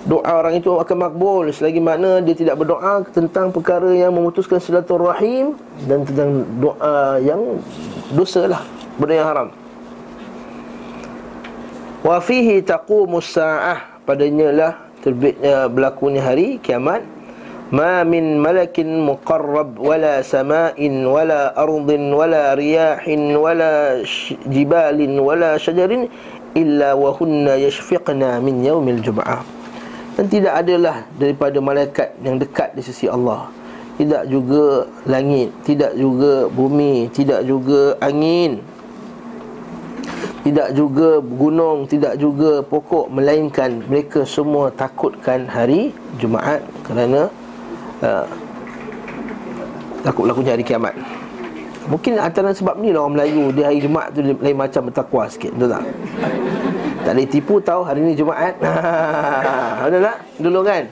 Doa 0.05 0.37
orang 0.37 0.61
itu 0.61 0.69
akan 0.69 0.97
makbul. 1.09 1.49
Selagi 1.49 1.81
mana 1.81 2.21
dia 2.21 2.37
tidak 2.37 2.61
berdoa 2.61 3.09
Tentang 3.09 3.49
perkara 3.49 3.89
yang 3.89 4.13
memutuskan 4.13 4.61
silaturahim 4.61 5.57
Dan 5.89 6.05
tentang 6.05 6.45
doa 6.61 7.17
yang 7.25 7.57
Dosa 8.13 8.45
lah 8.45 8.63
Benda 8.95 9.15
yang 9.17 9.27
haram. 9.27 9.49
Wa 12.05 12.21
fihi 12.21 12.61
taqumus 12.61 13.33
sa'ah. 13.33 14.05
Padanya 14.05 14.49
lah 14.53 14.73
terbitnya 15.01 15.73
berlakunya 15.73 16.21
hari 16.21 16.61
kiamat 16.61 17.01
ما 17.74 18.02
من 18.02 18.42
ملك 18.42 18.82
مقرب 18.82 19.78
ولا 19.78 20.26
سماء 20.26 20.78
ولا 21.06 21.54
أرض 21.54 21.90
ولا 21.90 22.44
رياح 22.58 23.04
ولا 23.14 24.02
جبال 24.50 25.00
ولا 25.20 25.52
شجر 25.62 25.92
إلا 26.58 26.90
وهن 26.94 27.46
يشفقنا 27.46 28.30
من 28.42 28.66
يوم 28.66 28.86
الجمعة 28.90 29.40
dan 30.20 30.28
tidak 30.28 30.52
adalah 30.66 31.08
daripada 31.16 31.64
malaikat 31.64 32.12
yang 32.26 32.36
dekat 32.36 32.76
di 32.76 32.84
sisi 32.84 33.08
Allah 33.08 33.48
tidak 33.96 34.28
juga 34.28 34.84
langit 35.08 35.54
tidak 35.64 35.96
juga 35.96 36.50
bumi 36.52 37.08
tidak 37.14 37.46
juga 37.48 37.96
angin 38.04 38.60
tidak 40.44 40.76
juga 40.76 41.24
gunung 41.24 41.88
tidak 41.88 42.20
juga 42.20 42.66
pokok 42.66 43.08
melainkan 43.08 43.80
mereka 43.88 44.26
semua 44.28 44.74
takutkan 44.76 45.48
hari 45.48 45.96
Jumaat 46.20 46.68
kerana 46.84 47.32
uh, 48.05 48.29
Takut 50.05 50.29
berlakunya 50.29 50.53
hari 50.53 50.65
kiamat. 50.69 50.93
Mungkin 51.89 52.21
antara 52.21 52.53
sebab 52.53 52.77
ni 52.77 52.93
lah 52.93 53.09
orang 53.09 53.17
Melayu. 53.17 53.49
Di 53.57 53.65
hari 53.65 53.81
Jumaat 53.81 54.13
tu 54.13 54.21
lain 54.21 54.57
macam 54.57 54.93
bertakwa 54.93 55.25
sikit 55.33 55.53
Betul 55.57 55.73
tak? 55.73 55.85
Tak 57.05 57.13
boleh 57.17 57.29
tipu 57.29 57.55
tahu 57.65 57.81
hari 57.89 58.01
ni 58.05 58.13
Jumaat. 58.13 58.53
Betul 59.89 60.01
tak? 60.05 60.17
Dulu 60.37 60.61
kan? 60.61 60.83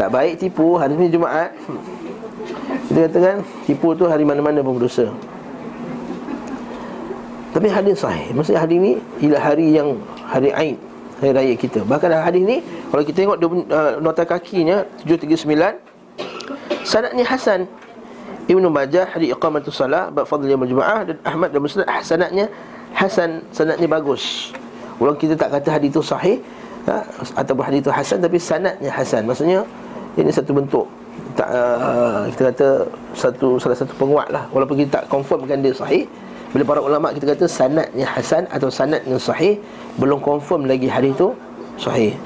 Tak 0.00 0.08
baik 0.08 0.40
tipu 0.40 0.80
hari 0.80 0.96
ni 0.96 1.12
Jumaat. 1.12 1.52
Kita 2.88 3.04
katakan 3.04 3.44
Tipu 3.68 3.92
tu 3.92 4.08
hari 4.08 4.24
mana-mana 4.24 4.64
pun 4.64 4.80
berdosa. 4.80 5.12
Tapi 7.52 7.68
hadis 7.68 8.00
sahih. 8.00 8.32
Maksudnya 8.32 8.64
hari 8.64 8.76
ni 8.80 8.92
Ialah 9.20 9.42
hari 9.44 9.76
yang 9.76 10.00
Hari 10.24 10.52
Aid 10.56 10.76
Hari 11.20 11.30
Raya 11.36 11.54
kita. 11.56 11.84
Bahkan 11.84 12.08
hadis 12.16 12.44
ni 12.48 12.64
Kalau 12.64 13.04
kita 13.04 13.16
tengok 13.28 13.36
uh, 13.44 14.00
Nota 14.00 14.24
kakinya 14.24 14.88
739 15.04 15.87
Sanadnya 16.84 17.24
Hasan. 17.24 17.68
Ibn 18.48 18.64
Majah 18.72 19.12
Hadis 19.12 19.28
Iqamatul 19.36 19.76
Salah 19.76 20.08
Bab 20.08 20.24
Fadli 20.24 20.48
Yamal 20.48 20.68
Dan 21.04 21.20
Ahmad 21.20 21.52
dan 21.52 21.60
Musnad. 21.60 21.84
Sanadnya 22.00 22.48
Hasan 22.96 23.44
Sanadnya 23.52 23.84
bagus. 23.84 24.56
Walaupun 24.96 25.28
kita 25.28 25.36
tak 25.36 25.52
kata 25.52 25.68
hadis 25.76 25.92
itu 25.92 26.00
sahih 26.00 26.40
ha? 26.88 27.04
Ataupun 27.36 27.68
hadis 27.68 27.84
itu 27.84 27.92
Hasan 27.92 28.24
Tapi 28.24 28.40
sanadnya 28.40 28.88
Hasan. 28.88 29.28
Maksudnya 29.28 29.68
Ini 30.16 30.32
satu 30.32 30.56
bentuk 30.56 30.88
tak, 31.36 31.48
uh, 31.52 32.24
Kita 32.32 32.42
kata 32.48 32.68
satu 33.12 33.60
Salah 33.60 33.76
satu 33.76 33.92
penguat 34.00 34.32
lah. 34.32 34.48
Walaupun 34.48 34.80
kita 34.80 35.04
tak 35.04 35.12
confirmkan 35.12 35.60
dia 35.60 35.76
sahih 35.76 36.08
Bila 36.56 36.64
para 36.64 36.80
ulama 36.80 37.12
kita 37.12 37.36
kata 37.36 37.44
Sanadnya 37.44 38.08
Hasan 38.08 38.48
Atau 38.48 38.72
sanadnya 38.72 39.20
sahih 39.20 39.60
Belum 40.00 40.24
confirm 40.24 40.64
lagi 40.64 40.88
hadis 40.88 41.12
itu 41.12 41.36
Sahih. 41.78 42.16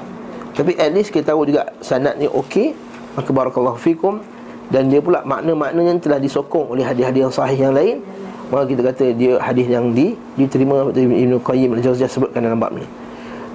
Tapi 0.55 0.79
at 0.79 0.95
least 0.95 1.11
kita 1.11 1.35
tahu 1.35 1.45
juga 1.45 1.67
Sanadnya 1.83 2.31
okey. 2.31 2.73
Maka 3.13 3.29
barakallahu 3.29 3.77
fikum 3.77 4.25
dan 4.73 4.89
dia 4.89 5.05
pula 5.05 5.21
makna-maknanya 5.23 6.01
telah 6.01 6.19
disokong 6.19 6.73
oleh 6.73 6.83
hadis-hadis 6.83 7.21
yang 7.29 7.35
sahih 7.35 7.59
yang 7.69 7.75
lain. 7.77 8.01
Maka 8.49 8.69
kita 8.69 8.83
kata 8.85 9.05
dia 9.17 9.33
hadis 9.41 9.65
yang 9.65 9.97
di, 9.97 10.13
diterima 10.37 10.89
Ibn 10.93 11.33
Qayyim 11.41 11.73
Al-Jawziyah 11.73 12.09
sebutkan 12.09 12.45
dalam 12.45 12.61
bab 12.61 12.77
ni 12.77 12.85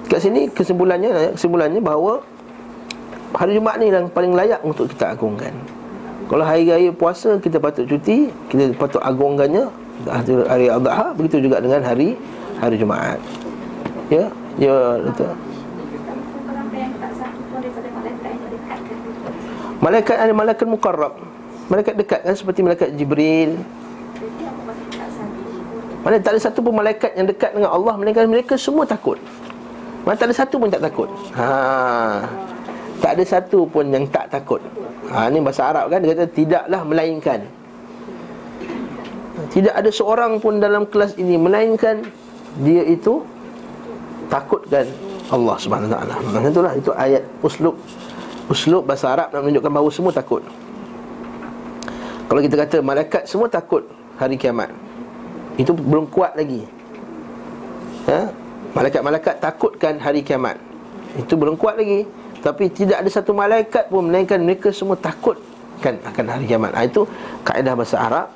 kat 0.08 0.24
sini 0.24 0.48
kesimpulannya 0.48 1.36
kesimpulannya 1.36 1.80
bahawa 1.84 2.24
hari 3.36 3.60
Jumaat 3.60 3.76
ni 3.76 3.92
yang 3.92 4.08
paling 4.08 4.32
layak 4.32 4.64
untuk 4.64 4.88
kita 4.88 5.12
agungkan. 5.12 5.52
Kalau 6.28 6.44
hari 6.44 6.68
raya 6.68 6.90
puasa 6.92 7.36
kita 7.40 7.60
patut 7.60 7.84
cuti 7.84 8.32
kita 8.48 8.72
patut 8.76 9.00
agungkannya 9.04 9.68
hari 10.48 10.72
Adha 10.72 11.12
begitu 11.12 11.44
juga 11.44 11.60
dengan 11.60 11.84
hari 11.84 12.16
hari 12.56 12.80
Jumaat. 12.80 13.20
Ya 14.08 14.32
ya 14.56 14.96
betul 15.04 15.47
Malaikat 19.78 20.16
ada 20.18 20.32
malaikat 20.34 20.66
mukarrab 20.66 21.14
Malaikat 21.68 21.94
dekat 22.00 22.20
kan 22.24 22.32
seperti 22.32 22.64
malaikat 22.64 22.88
Jibril. 22.96 23.60
Mana 26.00 26.16
tak 26.16 26.32
ada 26.32 26.40
satu 26.40 26.64
pun 26.64 26.72
malaikat 26.72 27.12
yang 27.12 27.28
dekat 27.28 27.52
dengan 27.52 27.68
Allah 27.68 27.92
Melainkan 28.00 28.24
mereka 28.24 28.56
semua 28.56 28.88
takut. 28.88 29.20
Mana 30.08 30.16
tak 30.16 30.32
ada 30.32 30.36
satu 30.40 30.56
pun 30.56 30.72
tak 30.72 30.80
takut. 30.80 31.12
Ha. 31.36 32.24
Tak 33.04 33.12
ada 33.20 33.24
satu 33.28 33.68
pun 33.68 33.84
yang 33.92 34.08
tak 34.08 34.32
takut. 34.32 34.64
Ha, 35.12 35.28
Ini 35.28 35.44
bahasa 35.44 35.68
Arab 35.68 35.92
kan 35.92 36.00
Dia 36.00 36.16
kata 36.16 36.26
tidaklah 36.32 36.80
melainkan. 36.88 37.40
Tidak 39.52 39.74
ada 39.76 39.90
seorang 39.92 40.40
pun 40.40 40.56
dalam 40.58 40.88
kelas 40.88 41.20
ini 41.20 41.36
Melainkan 41.36 42.00
dia 42.64 42.82
itu 42.88 43.20
Takutkan 44.32 44.88
Allah 45.28 45.56
subhanahu 45.60 45.92
ta'ala. 45.92 46.14
Itulah 46.48 46.72
itu 46.76 46.90
ayat 46.96 47.20
uslub 47.44 47.76
Uslub 48.48 48.88
bahasa 48.88 49.12
Arab 49.12 49.28
nak 49.28 49.40
menunjukkan 49.44 49.72
bahawa 49.72 49.90
semua 49.92 50.12
takut. 50.12 50.40
Kalau 52.28 52.40
kita 52.40 52.56
kata 52.60 52.76
malaikat 52.80 53.22
semua 53.28 53.48
takut 53.48 53.84
hari 54.16 54.40
kiamat. 54.40 54.72
Itu 55.60 55.76
belum 55.76 56.08
kuat 56.08 56.36
lagi. 56.36 56.64
Ha? 58.08 58.32
Malaikat-malaikat 58.72 59.40
takutkan 59.40 60.00
hari 60.00 60.24
kiamat. 60.24 60.56
Itu 61.16 61.36
belum 61.36 61.60
kuat 61.60 61.76
lagi. 61.76 62.08
Tapi 62.38 62.70
tidak 62.72 63.02
ada 63.02 63.10
satu 63.10 63.34
malaikat 63.34 63.90
pun 63.90 64.06
Melainkan 64.06 64.38
mereka 64.38 64.70
semua 64.70 64.94
takutkan 64.94 65.98
akan 66.06 66.24
hari 66.30 66.44
kiamat. 66.46 66.72
Ha, 66.72 66.86
Itu 66.86 67.04
kaedah 67.44 67.74
bahasa 67.76 67.96
Arab. 68.00 68.28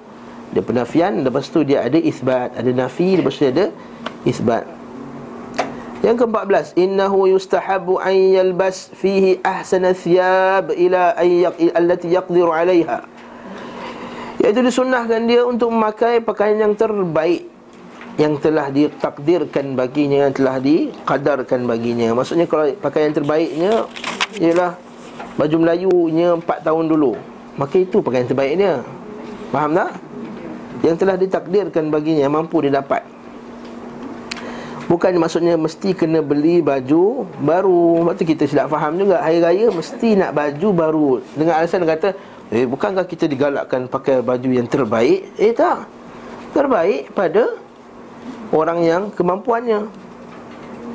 Dia 0.53 0.61
penafian 0.61 1.25
Lepas 1.25 1.49
tu 1.49 1.65
dia 1.65 1.81
ada 1.81 1.97
isbat 1.97 2.53
Ada 2.53 2.71
nafi 2.77 3.17
Lepas 3.17 3.41
tu 3.41 3.49
dia 3.49 3.53
ada 3.57 3.67
isbat 4.29 4.69
yang 6.03 6.19
ke-14 6.19 6.75
innahu 6.75 7.31
yustahabu 7.31 8.03
an 8.03 8.11
yalbas 8.11 8.91
fihi 8.99 9.39
ahsana 9.39 9.95
thiyab 9.95 10.75
ila 10.75 11.15
ayyaq 11.15 11.55
allati 11.79 12.11
yaqdiru 12.11 12.51
'alayha 12.51 13.07
Iaitu 14.43 14.67
disunnahkan 14.67 15.23
dia 15.31 15.47
untuk 15.47 15.71
memakai 15.71 16.19
pakaian 16.19 16.59
yang 16.59 16.75
terbaik 16.75 17.47
Yang 18.19 18.35
telah 18.43 18.67
ditakdirkan 18.75 19.79
baginya 19.79 20.27
Yang 20.27 20.43
telah 20.43 20.57
dikadarkan 20.59 21.61
baginya. 21.71 22.11
Maksudnya 22.19 22.51
kalau 22.51 22.67
pakaian 22.83 23.15
terbaiknya 23.15 23.87
Ialah 24.43 24.75
baju 25.39 25.57
Melayunya 25.63 26.35
4 26.35 26.67
tahun 26.67 26.85
dulu. 26.91 27.15
Maka 27.55 27.79
itu 27.79 28.03
pakaian 28.03 28.27
terbaiknya. 28.27 28.83
Faham 29.55 29.79
tak? 29.79 30.03
Yang 30.83 30.97
telah 31.07 31.17
ditakdirkan 31.21 31.95
baginya 31.95 32.27
Yang 32.27 32.35
mampu 32.35 32.67
dia 32.67 32.83
dapat 32.83 33.12
Bukan 34.93 35.17
maksudnya 35.17 35.57
mesti 35.57 35.97
kena 35.97 36.21
beli 36.21 36.61
baju 36.61 37.25
baru 37.41 38.05
Sebab 38.05 38.13
tu 38.21 38.25
kita 38.29 38.45
silap 38.45 38.69
faham 38.69 39.01
juga 39.01 39.25
Hari 39.25 39.41
Raya 39.41 39.73
mesti 39.73 40.21
nak 40.21 40.37
baju 40.37 40.69
baru 40.77 41.09
Dengan 41.33 41.65
alasan 41.65 41.89
kata 41.89 42.13
Eh 42.53 42.69
bukankah 42.69 43.09
kita 43.09 43.25
digalakkan 43.25 43.89
pakai 43.89 44.21
baju 44.21 44.53
yang 44.53 44.69
terbaik? 44.69 45.25
Eh 45.41 45.57
tak. 45.57 45.89
Terbaik 46.53 47.09
pada 47.17 47.57
orang 48.53 48.85
yang 48.85 49.03
kemampuannya. 49.09 49.89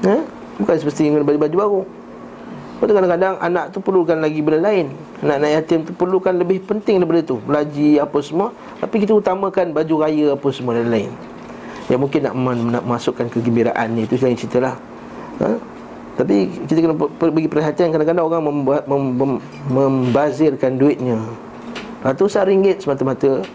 Eh? 0.05 0.21
Bukan 0.61 0.75
semestinya 0.77 1.17
beli 1.25 1.41
baju 1.41 1.55
baru. 1.57 1.81
Lepas 2.77 2.93
kadang-kadang 2.93 3.35
anak 3.41 3.73
tu 3.73 3.81
perlukan 3.81 4.21
lagi 4.21 4.37
benda 4.45 4.69
lain. 4.69 4.93
Anak-anak 5.25 5.49
yatim 5.57 5.79
tu 5.81 5.97
perlukan 5.97 6.29
lebih 6.37 6.61
penting 6.61 7.01
daripada 7.01 7.25
tu. 7.25 7.41
Belaji 7.41 7.97
apa 7.97 8.17
semua. 8.21 8.53
Tapi 8.77 8.95
kita 9.01 9.17
utamakan 9.17 9.73
baju 9.73 9.95
raya 10.05 10.37
apa 10.37 10.47
semua 10.53 10.77
dan 10.77 10.93
lain. 10.93 11.09
Yang 11.87 11.99
mungkin 12.03 12.21
nak, 12.27 12.33
nak 12.77 12.83
masukkan 12.83 13.27
kegembiraan 13.31 13.95
ni. 13.95 14.03
Itu 14.03 14.19
selain 14.19 14.35
cerita 14.35 14.59
lah. 14.59 14.75
Ha? 15.39 15.77
Tapi 16.17 16.49
kita 16.65 16.81
kena 16.81 16.97
bagi 17.29 17.45
perhatian 17.45 17.93
kadang-kadang 17.93 18.25
orang 18.25 18.41
membuat, 18.41 18.89
mem, 18.89 19.01
mem, 19.13 19.31
membazirkan 19.69 20.73
duitnya 20.73 21.21
Ratusan 22.01 22.49
ringgit 22.49 22.81
semata-mata 22.81 23.45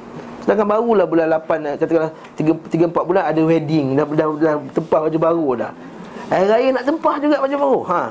Sedangkan 0.46 0.70
barulah 0.70 1.02
bulan 1.02 1.26
8 1.42 1.58
eh, 1.58 1.74
Katakanlah 1.74 2.12
3-4 2.38 2.94
bulan 2.94 3.22
ada 3.26 3.42
wedding 3.42 3.98
dah, 3.98 4.06
dah, 4.06 4.26
dah 4.38 4.54
tempah 4.78 5.00
baju 5.10 5.18
baru 5.18 5.48
dah 5.58 5.72
Hari 6.30 6.46
raya 6.46 6.68
nak 6.70 6.84
tempah 6.86 7.14
juga 7.18 7.36
baju 7.42 7.56
baru 7.58 7.80
ha. 7.90 8.02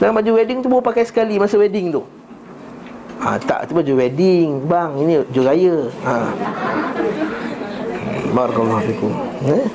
Dan 0.00 0.16
baju 0.16 0.30
wedding 0.40 0.58
tu 0.64 0.68
baru 0.72 0.80
pakai 0.80 1.04
sekali 1.04 1.36
masa 1.36 1.60
wedding 1.60 1.92
tu 1.92 2.02
Ha, 3.20 3.36
tak, 3.36 3.68
tu 3.68 3.76
baju 3.76 4.00
wedding 4.00 4.64
Bang, 4.64 4.96
ini 4.96 5.20
baju 5.28 5.40
raya 5.44 5.76
ha. 6.08 6.16
Barakallahu 8.30 8.82
fikum 8.86 9.12
eh? 9.46 9.66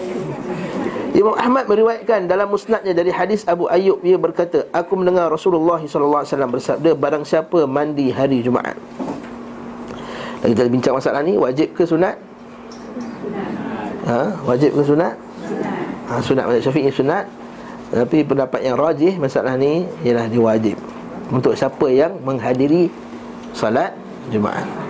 Imam 1.16 1.32
Ahmad 1.40 1.64
meriwayatkan 1.72 2.28
dalam 2.28 2.52
musnadnya 2.52 2.92
dari 2.92 3.08
hadis 3.08 3.48
Abu 3.48 3.72
Ayyub 3.72 4.04
Ia 4.04 4.20
berkata 4.20 4.68
Aku 4.76 5.00
mendengar 5.00 5.32
Rasulullah 5.32 5.80
SAW 5.80 6.28
bersabda 6.28 6.92
Barang 6.92 7.24
siapa 7.24 7.64
mandi 7.64 8.12
hari 8.12 8.44
Jumaat 8.44 8.76
kita 10.46 10.70
bincang 10.70 10.94
masalah 10.94 11.26
ni 11.26 11.34
Wajib 11.40 11.74
ke 11.74 11.84
sunat? 11.88 12.16
Ha? 14.06 14.22
Wajib 14.46 14.78
ke 14.78 14.82
sunat? 14.86 15.16
Ha, 16.12 16.22
sunat 16.22 16.46
Mazhab 16.46 16.70
Syafi'i 16.70 16.94
sunat 16.94 17.26
Tapi 17.90 18.22
pendapat 18.22 18.62
yang 18.62 18.78
rajih 18.78 19.18
masalah 19.18 19.58
ni 19.58 19.90
Ialah 20.06 20.30
diwajib 20.30 20.78
Untuk 21.34 21.58
siapa 21.58 21.90
yang 21.90 22.22
menghadiri 22.22 22.94
Salat 23.58 23.98
Jumaat 24.30 24.85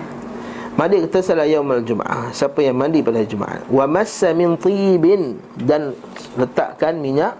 Mandi 0.76 1.00
kata 1.08 1.24
salat 1.24 1.48
yaumul 1.48 1.80
Jumaat 1.80 2.36
Siapa 2.36 2.60
yang 2.60 2.76
mandi 2.76 3.00
pada 3.00 3.24
Jumaat 3.24 3.64
Wa 3.72 3.88
massa 3.88 4.36
min 4.36 4.60
tibin. 4.60 5.40
Dan 5.56 5.96
letakkan 6.36 7.00
minyak 7.00 7.32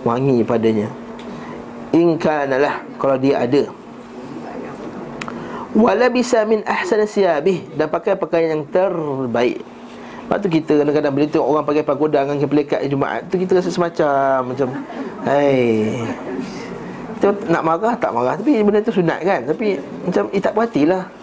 Wangi 0.00 0.40
padanya. 0.40 0.88
Inkanalah 1.92 2.80
Kalau 2.96 3.20
dia 3.20 3.44
ada. 3.44 3.68
Wala 5.76 6.08
bisa 6.08 6.40
min 6.48 6.64
ahsan 6.64 7.04
siyabih. 7.04 7.68
Dan 7.76 7.92
pakai 7.92 8.16
pakaian 8.16 8.56
yang 8.56 8.64
terbaik. 8.64 9.60
Lepas 10.24 10.36
tu 10.40 10.48
kita 10.48 10.80
kadang-kadang 10.80 11.12
Bila 11.12 11.26
tengok 11.28 11.48
orang 11.52 11.64
pakai 11.68 11.84
pagoda 11.84 12.24
Dengan 12.24 12.48
pelekat 12.48 12.80
Jumaat 12.88 13.28
tu 13.28 13.36
kita 13.36 13.60
rasa 13.60 13.68
semacam 13.68 14.56
Macam 14.56 14.68
Hai. 15.28 16.00
Kita 17.20 17.36
nak 17.52 17.60
marah 17.60 17.92
tak 18.00 18.16
marah. 18.16 18.32
Tapi 18.40 18.64
benda 18.64 18.80
tu 18.80 18.96
sunat 18.96 19.20
kan? 19.20 19.44
Tapi 19.44 19.76
macam 20.08 20.24
Eh 20.32 20.40
tak 20.40 20.56
perhatilah 20.56 21.19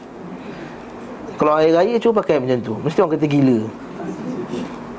Kalau 1.38 1.54
hari 1.54 1.70
raya 1.70 1.96
cuba 2.02 2.26
pakai 2.26 2.42
macam 2.42 2.58
tu. 2.66 2.74
Mesti 2.82 2.98
orang 2.98 3.14
kata 3.14 3.28
gila. 3.30 3.60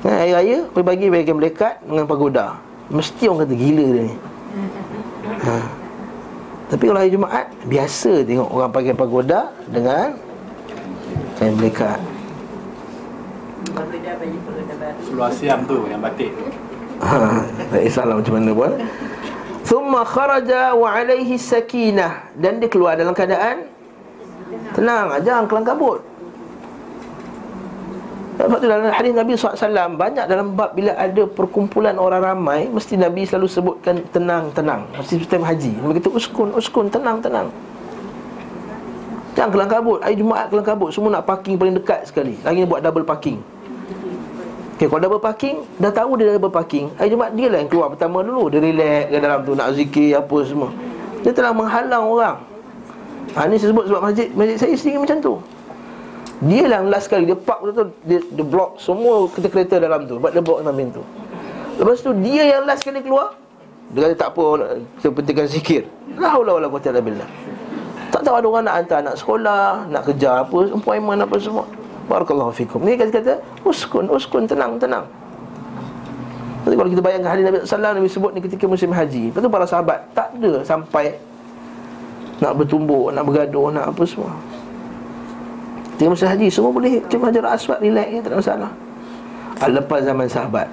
Ha, 0.06 0.10
Hari 0.22 0.32
raya 0.38 0.58
Boleh 0.70 0.86
bagi 0.86 1.06
bagi 1.10 1.34
melekat 1.34 1.82
Dengan 1.82 2.06
pagoda. 2.06 2.46
Mesti 2.94 3.26
orang 3.26 3.40
kata 3.42 3.54
gila 3.58 3.86
dia 3.90 4.02
ni. 4.06 4.14
Ha. 5.42 5.54
Tapi 6.70 6.84
kalau 6.86 6.98
hari 7.02 7.10
Jumaat 7.10 7.46
Biasa 7.66 8.22
tengok 8.22 8.48
orang 8.54 8.70
pakai 8.70 8.94
pagoda 8.94 9.50
Dengan 9.66 10.14
Kain 11.38 11.54
melekat. 11.58 11.98
Seluar 15.06 15.30
siam 15.30 15.62
tu 15.66 15.86
yang 15.86 16.02
batik 16.02 16.34
ha, 17.02 17.42
Tak 17.70 17.80
kisahlah 17.82 18.14
macam 18.18 18.34
mana 18.38 18.50
pun. 18.54 18.72
Thumma 19.66 20.02
kharaja 20.06 20.74
wa 20.74 20.88
alaihi 20.94 21.34
sakinah. 21.38 22.30
Dan 22.38 22.62
dia 22.62 22.70
keluar 22.70 22.94
dalam 22.94 23.14
keadaan 23.14 23.66
Tenang, 24.74 25.14
jangan 25.22 25.44
kelang 25.50 25.66
kabut 25.66 26.00
sebab 28.46 28.58
tu 28.62 28.70
dalam 28.70 28.86
hadis 28.94 29.10
Nabi 29.10 29.34
SAW 29.34 29.98
Banyak 29.98 30.30
dalam 30.30 30.54
bab 30.54 30.70
bila 30.70 30.94
ada 30.94 31.26
perkumpulan 31.26 31.98
orang 31.98 32.22
ramai 32.22 32.70
Mesti 32.70 32.94
Nabi 32.94 33.26
selalu 33.26 33.50
sebutkan 33.50 33.98
tenang-tenang. 34.14 34.86
Mesti 34.94 35.18
setiap 35.18 35.42
haji. 35.42 35.74
Nabi 35.82 35.98
kata 35.98 36.10
uskun, 36.14 36.54
uskun, 36.54 36.86
tenang-tenang 36.86 37.50
Jangan 39.34 39.50
kelang 39.54 39.70
kabut. 39.70 39.98
Hari 40.02 40.18
Jumaat 40.18 40.46
kelang 40.50 40.66
kabut. 40.66 40.90
Semua 40.94 41.18
nak 41.18 41.26
parking 41.26 41.54
paling 41.58 41.78
dekat 41.78 42.06
sekali. 42.06 42.34
Lagi 42.42 42.62
buat 42.66 42.82
double 42.82 43.06
parking. 43.06 43.38
Okay, 44.78 44.86
kalau 44.86 45.02
double 45.02 45.22
parking 45.22 45.62
Dah 45.78 45.90
tahu 45.90 46.14
dia 46.18 46.34
double 46.38 46.54
parking. 46.54 46.90
Hari 46.94 47.10
Jumaat 47.10 47.34
dia 47.34 47.50
lah 47.50 47.58
yang 47.58 47.70
keluar 47.70 47.90
pertama 47.90 48.22
dulu. 48.22 48.50
Dia 48.54 48.62
relax 48.62 49.10
ke 49.10 49.16
dalam 49.18 49.38
tu 49.42 49.52
Nak 49.58 49.68
zikir 49.74 50.14
apa 50.14 50.36
semua. 50.46 50.70
Dia 51.26 51.34
telah 51.34 51.50
menghalang 51.50 52.06
orang. 52.06 52.36
Ha, 53.34 53.50
Ini 53.50 53.58
saya 53.58 53.74
sebut 53.74 53.84
sebab 53.90 54.00
masjid 54.06 54.26
Masjid 54.34 54.56
saya 54.58 54.74
sendiri 54.78 55.02
macam 55.02 55.18
tu 55.18 55.34
dia 56.38 56.70
lah 56.70 56.86
last 56.86 57.10
kali 57.10 57.26
Dia 57.26 57.34
park 57.34 57.60
tu 57.74 57.90
Dia, 58.06 58.22
dia 58.22 58.44
block 58.46 58.78
semua 58.78 59.26
kereta-kereta 59.34 59.82
dalam 59.82 60.06
tu 60.06 60.22
Sebab 60.22 60.30
dia 60.30 60.42
block 60.42 60.58
dalam 60.62 60.76
pintu. 60.78 61.02
Lepas 61.78 61.98
tu 62.02 62.10
dia 62.22 62.42
yang 62.58 62.62
last 62.62 62.86
kali 62.86 63.02
keluar 63.02 63.34
Dia 63.90 64.06
kata 64.06 64.14
tak 64.14 64.28
apa 64.34 64.44
Kita 65.02 65.08
pentingkan 65.10 65.46
zikir 65.50 65.82
La 66.14 66.34
hawla 66.34 66.62
wa 66.62 66.78
la 66.78 67.00
billah. 67.02 67.28
Tak 68.08 68.24
tahu 68.24 68.34
ada 68.38 68.46
orang 68.46 68.64
nak 68.66 68.74
hantar 68.82 68.98
anak 69.02 69.16
sekolah 69.18 69.66
Nak 69.90 70.02
kerja 70.06 70.46
apa 70.46 70.58
Appointment 70.70 71.20
apa 71.26 71.36
semua. 71.42 71.64
Barakallahu 72.06 72.54
fikum. 72.54 72.86
Ni 72.86 72.94
kata 72.94 73.18
kata 73.18 73.34
Uskun, 73.66 74.06
uskun, 74.08 74.46
tenang, 74.46 74.78
tenang. 74.78 75.04
Nanti 76.64 76.74
kalau 76.74 76.90
kita 76.90 77.02
bayangkan 77.02 77.30
hadis 77.36 77.44
Nabi 77.44 77.58
SAW 77.66 77.94
Nabi 77.98 78.08
sebut 78.08 78.30
ni 78.32 78.40
ketika 78.40 78.64
musim 78.64 78.94
haji. 78.94 79.34
Lepas 79.34 79.40
tu 79.42 79.50
para 79.50 79.66
sahabat 79.66 79.98
Tak 80.14 80.38
ada 80.38 80.62
sampai 80.62 81.18
Nak 82.38 82.54
bertumbuk, 82.54 83.10
nak 83.10 83.26
bergaduh, 83.26 83.74
nak 83.74 83.90
apa 83.90 84.02
semua 84.06 84.30
Tengok 85.98 86.14
masa 86.14 86.30
haji 86.30 86.46
Semua 86.48 86.70
boleh 86.70 87.02
Cuma 87.10 87.28
hajar 87.28 87.44
aswad 87.50 87.82
Relax 87.82 88.06
je 88.08 88.18
Tak 88.22 88.30
ada 88.30 88.38
masalah. 88.38 88.70
Ah, 89.58 89.68
Lepas 89.68 90.00
zaman 90.06 90.26
sahabat. 90.30 90.68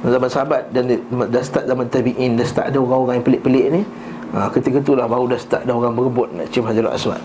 Zaman 0.00 0.28
sahabat 0.32 0.62
Dan 0.72 0.82
dah 1.28 1.42
start 1.44 1.64
zaman 1.68 1.86
tabi'in 1.92 2.40
Dah 2.40 2.46
start 2.48 2.72
ada 2.72 2.78
orang-orang 2.80 3.20
yang 3.20 3.26
pelik-pelik 3.28 3.66
ni 3.68 3.82
ha, 4.32 4.48
Ketika 4.48 4.80
itulah 4.80 5.04
baru 5.04 5.28
dah 5.28 5.40
start 5.40 5.68
Ada 5.68 5.72
orang 5.76 5.92
berebut 5.92 6.32
Nak 6.32 6.48
cium 6.48 6.64
hajar 6.64 6.88
aswad. 6.88 7.20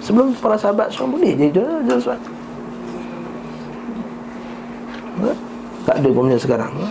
Sebelum 0.00 0.32
para 0.40 0.56
sahabat 0.56 0.88
Semua 0.88 1.20
boleh 1.20 1.36
Jadi 1.36 1.60
hajar 1.60 1.96
aswad. 2.00 2.20
Ha? 5.20 5.30
Tak 5.84 5.96
ada 6.00 6.08
pun 6.08 6.32
sekarang. 6.32 6.72
Ha? 6.72 6.86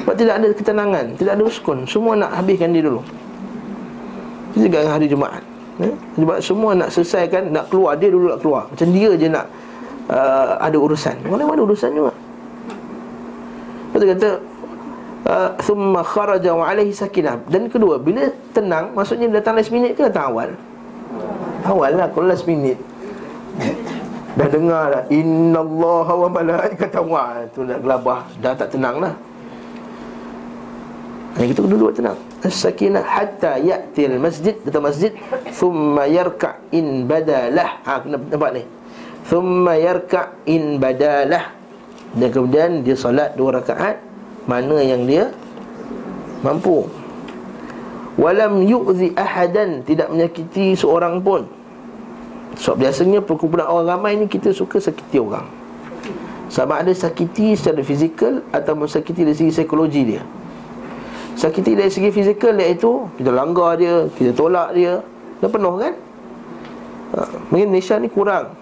Sebab 0.00 0.14
tidak 0.16 0.34
ada 0.40 0.48
ketenangan 0.56 1.04
Tidak 1.20 1.32
ada 1.36 1.44
uskun. 1.44 1.84
Semua 1.84 2.16
nak 2.16 2.32
habiskan 2.40 2.72
dia 2.72 2.88
dulu. 2.88 3.04
Itu 4.56 4.66
juga 4.66 4.88
hari 4.88 5.06
Jumaat 5.06 5.49
ha? 5.84 5.90
Sebab 6.16 6.36
semua 6.44 6.70
nak 6.76 6.88
selesaikan 6.92 7.50
Nak 7.50 7.72
keluar 7.72 7.96
Dia 7.96 8.08
dulu 8.12 8.32
nak 8.32 8.40
keluar. 8.40 8.62
Macam 8.68 8.88
dia 8.92 9.10
je 9.16 9.26
nak 9.28 9.46
uh, 10.08 10.60
Ada 10.60 10.76
urusan. 10.76 11.16
Mana-mana 11.26 11.60
urusan 11.64 11.90
juga? 11.92 12.12
Lepas 13.90 14.02
kata 14.16 14.28
uh, 15.26 15.50
Thumma 15.60 16.00
kharaja 16.04 16.50
wa 16.54 16.64
alaihi 16.68 16.94
sakinah. 16.94 17.40
Dan 17.48 17.68
kedua 17.68 17.98
Bila 18.00 18.28
tenang 18.52 18.92
Maksudnya 18.92 19.28
datang 19.32 19.56
last 19.56 19.72
minute 19.72 19.96
ke 19.96 20.06
datang 20.06 20.32
awal? 20.32 20.48
Awal 21.66 21.90
lah 21.96 22.08
Kalau 22.12 22.26
last 22.30 22.46
minute. 22.46 22.78
Dah 24.38 24.46
dengar 24.46 24.84
dah 24.94 25.02
Inna 25.10 25.60
Allah 25.60 26.06
wa 26.06 26.28
malaikata 26.30 27.02
wa 27.02 27.44
Itu 27.44 27.66
nak 27.66 27.82
gelabah. 27.82 28.20
Dah 28.38 28.54
tak 28.54 28.72
tenang 28.72 29.02
lah. 29.02 29.12
Yang 31.36 31.56
kita 31.56 31.60
dulu 31.66 31.90
tenang 31.90 32.29
As-sakinah 32.40 33.04
hatta 33.04 33.60
ya'til 33.60 34.16
masjid 34.16 34.56
Datang 34.64 34.88
masjid? 34.88 35.12
Thumma 35.52 36.08
yarka' 36.08 36.56
in 36.72 37.04
badalah. 37.04 37.84
Ha, 37.84 38.00
Nampak 38.08 38.50
ni. 38.56 38.64
Thumma 39.28 39.76
yarka' 39.76 40.40
in 40.48 40.80
badalah. 40.80 41.52
Dan 42.16 42.28
kemudian 42.32 42.80
dia 42.80 42.96
solat 42.96 43.36
dua 43.36 43.60
rakaat. 43.60 44.00
Mana 44.48 44.80
yang 44.80 45.04
dia 45.04 45.28
Mampu? 46.40 46.88
Walam 48.16 48.64
yu'zi 48.64 49.12
ahadan. 49.12 49.84
Tidak 49.84 50.08
menyakiti 50.08 50.72
seorang 50.72 51.20
pun. 51.20 51.44
Sebab 52.56 52.88
biasanya 52.88 53.20
perkumpulan 53.20 53.68
orang 53.68 54.00
ramai 54.00 54.16
ni 54.16 54.24
kita 54.24 54.56
suka 54.56 54.80
sakiti 54.80 55.20
orang. 55.20 55.44
Sama 56.50 56.82
ada 56.82 56.90
sakiti 56.90 57.54
secara 57.54 57.78
fizikal 57.86 58.42
Atau 58.50 58.74
sakiti 58.90 59.22
dari 59.22 59.38
segi 59.38 59.54
psikologi 59.54 60.02
dia 60.02 60.39
Sakiti 61.40 61.72
dari 61.72 61.88
segi 61.88 62.12
fizikal 62.12 62.52
iaitu 62.60 63.08
Kita 63.16 63.32
langgar 63.32 63.80
dia, 63.80 64.04
kita 64.12 64.36
tolak 64.36 64.76
dia 64.76 65.00
Dah 65.40 65.48
penuh 65.48 65.80
kan? 65.80 65.96
Ha, 67.10 67.18
mungkin 67.48 67.72
Malaysia 67.72 67.96
ni 67.96 68.12
kurang. 68.12 68.54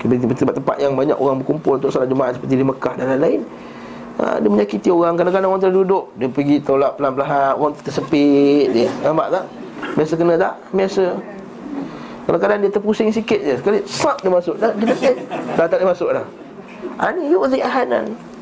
Tempat-tempat 0.00 0.76
yang 0.78 0.94
banyak 0.94 1.18
orang 1.18 1.42
berkumpul 1.42 1.82
Untuk 1.82 1.90
salat 1.90 2.06
Jumaat 2.06 2.38
seperti 2.38 2.62
di 2.62 2.64
Mekah 2.64 2.94
dan 2.94 3.06
lain-lain. 3.18 3.42
Ha, 4.22 4.38
Dia 4.38 4.48
menyakiti 4.48 4.88
orang. 4.88 5.18
Kadang-kadang 5.18 5.50
orang 5.50 5.62
terduduk 5.66 6.14
Dia 6.14 6.30
pergi 6.30 6.62
tolak 6.62 6.94
pelan-pelan 6.94 7.58
Orang 7.58 7.74
tersepit 7.82 8.70
dia. 8.70 8.88
Nampak 9.02 9.34
tak? 9.34 9.44
Biasa 9.98 10.12
kena 10.14 10.34
tak? 10.38 10.54
Biasa. 10.70 11.04
Kadang-kadang 12.30 12.58
dia 12.62 12.70
terpusing 12.70 13.10
sikit 13.10 13.40
je. 13.42 13.54
Sekali 13.58 13.78
sak 13.82 14.22
dia 14.22 14.30
masuk. 14.30 14.54
Dah, 14.62 14.72
dia, 14.78 14.94
dia, 14.94 15.12
dah 15.58 15.66
tak 15.66 15.78
boleh 15.82 15.90
masuk 15.90 16.10
dah. 16.14 16.26
Ini 16.96 17.22
ha, 17.22 17.28
yu'zi 17.28 17.60
ahadan 17.60 18.08
Itu 18.08 18.35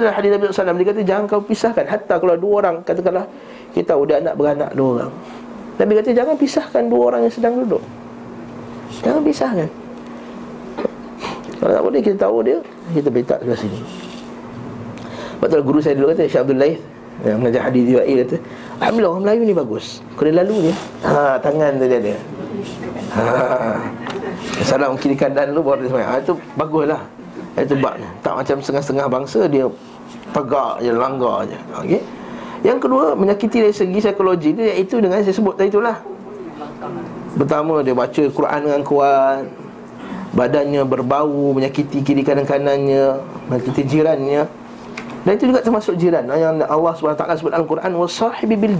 adalah 0.00 0.14
hadis 0.16 0.30
Nabi 0.32 0.42
SAW 0.48 0.76
Dia 0.76 0.86
kata 0.88 1.00
jangan 1.02 1.24
kau 1.28 1.40
pisahkan. 1.42 1.84
Hatta 1.84 2.14
kalau 2.16 2.34
dua 2.36 2.52
orang 2.64 2.76
Katakanlah 2.84 3.26
Kita 3.72 3.92
dia 4.08 4.16
anak 4.20 4.34
beranak 4.36 4.70
dua 4.76 4.88
orang. 5.00 5.12
Nabi 5.76 5.92
kata 6.00 6.10
jangan 6.16 6.34
pisahkan 6.40 6.82
dua 6.88 7.02
orang 7.12 7.20
yang 7.28 7.34
sedang 7.34 7.54
duduk. 7.60 7.82
Jangan 9.04 9.20
pisahkan. 9.20 9.68
Kalau 11.60 11.72
tak 11.72 11.82
boleh 11.84 12.00
kita 12.00 12.16
tahu 12.16 12.36
dia 12.40 12.56
Kita 12.96 13.08
betak 13.12 13.38
sebelah 13.44 13.60
sini. 13.60 13.80
Sebab 15.36 15.46
tu 15.52 15.56
guru 15.60 15.78
saya 15.84 15.94
dulu 16.00 16.16
kata 16.16 16.24
Syekh 16.24 16.42
Abdul 16.48 16.60
Laith 16.60 16.80
yang 17.24 17.40
mengajar 17.40 17.72
hadis 17.72 17.82
dia 17.88 18.00
kata 18.04 18.36
Alhamdulillah 18.76 19.12
orang 19.12 19.24
Melayu 19.24 19.42
ni 19.48 19.54
bagus. 19.56 20.04
Kalau 20.20 20.32
lalu 20.32 20.54
dia. 20.68 20.74
Ha, 21.04 21.40
Tangan 21.40 21.70
tu 21.80 21.84
dia 21.88 21.98
ada. 22.00 22.14
Ha. 23.16 23.24
Salam 24.64 24.96
kiri 24.96 25.16
kanan 25.16 25.52
dulu 25.52 25.72
baru 25.72 25.84
dia 25.84 25.90
semayang 25.92 26.10
ha, 26.12 26.20
Itu 26.20 26.34
baguslah 26.56 27.00
Itu 27.56 27.74
bak 27.80 27.96
Tak 28.20 28.36
macam 28.36 28.56
setengah-setengah 28.60 29.06
bangsa 29.08 29.40
Dia 29.48 29.64
tegak 30.36 30.84
je, 30.84 30.92
langgar 30.92 31.48
je. 31.48 31.58
Okay? 31.80 32.02
Yang 32.64 32.78
kedua, 32.88 33.04
menyakiti 33.16 33.64
dari 33.64 33.74
segi 33.74 33.98
psikologi 34.00 34.52
dia 34.52 34.76
Iaitu 34.76 35.00
dengan 35.00 35.24
saya 35.24 35.32
sebut 35.32 35.56
tadi 35.56 35.72
itulah. 35.72 35.96
Pertama, 37.36 37.80
dia 37.80 37.96
baca 37.96 38.22
Quran 38.28 38.60
dengan 38.68 38.82
kuat 38.84 39.48
Badannya 40.36 40.82
berbau 40.84 41.56
Menyakiti 41.56 42.04
kiri 42.04 42.20
kanan-kanannya 42.20 43.24
Menyakiti 43.48 43.82
jirannya. 43.88 44.66
Dan 45.26 45.32
itu 45.34 45.50
juga 45.50 45.58
termasuk 45.58 45.98
jiran. 45.98 46.22
Yang 46.30 46.70
Allah 46.70 46.92
SWT 46.94 47.22
sebut 47.42 47.50
dalam 47.50 47.66
Quran 47.66 47.92
Wasahibi 47.98 48.54
bil 48.54 48.78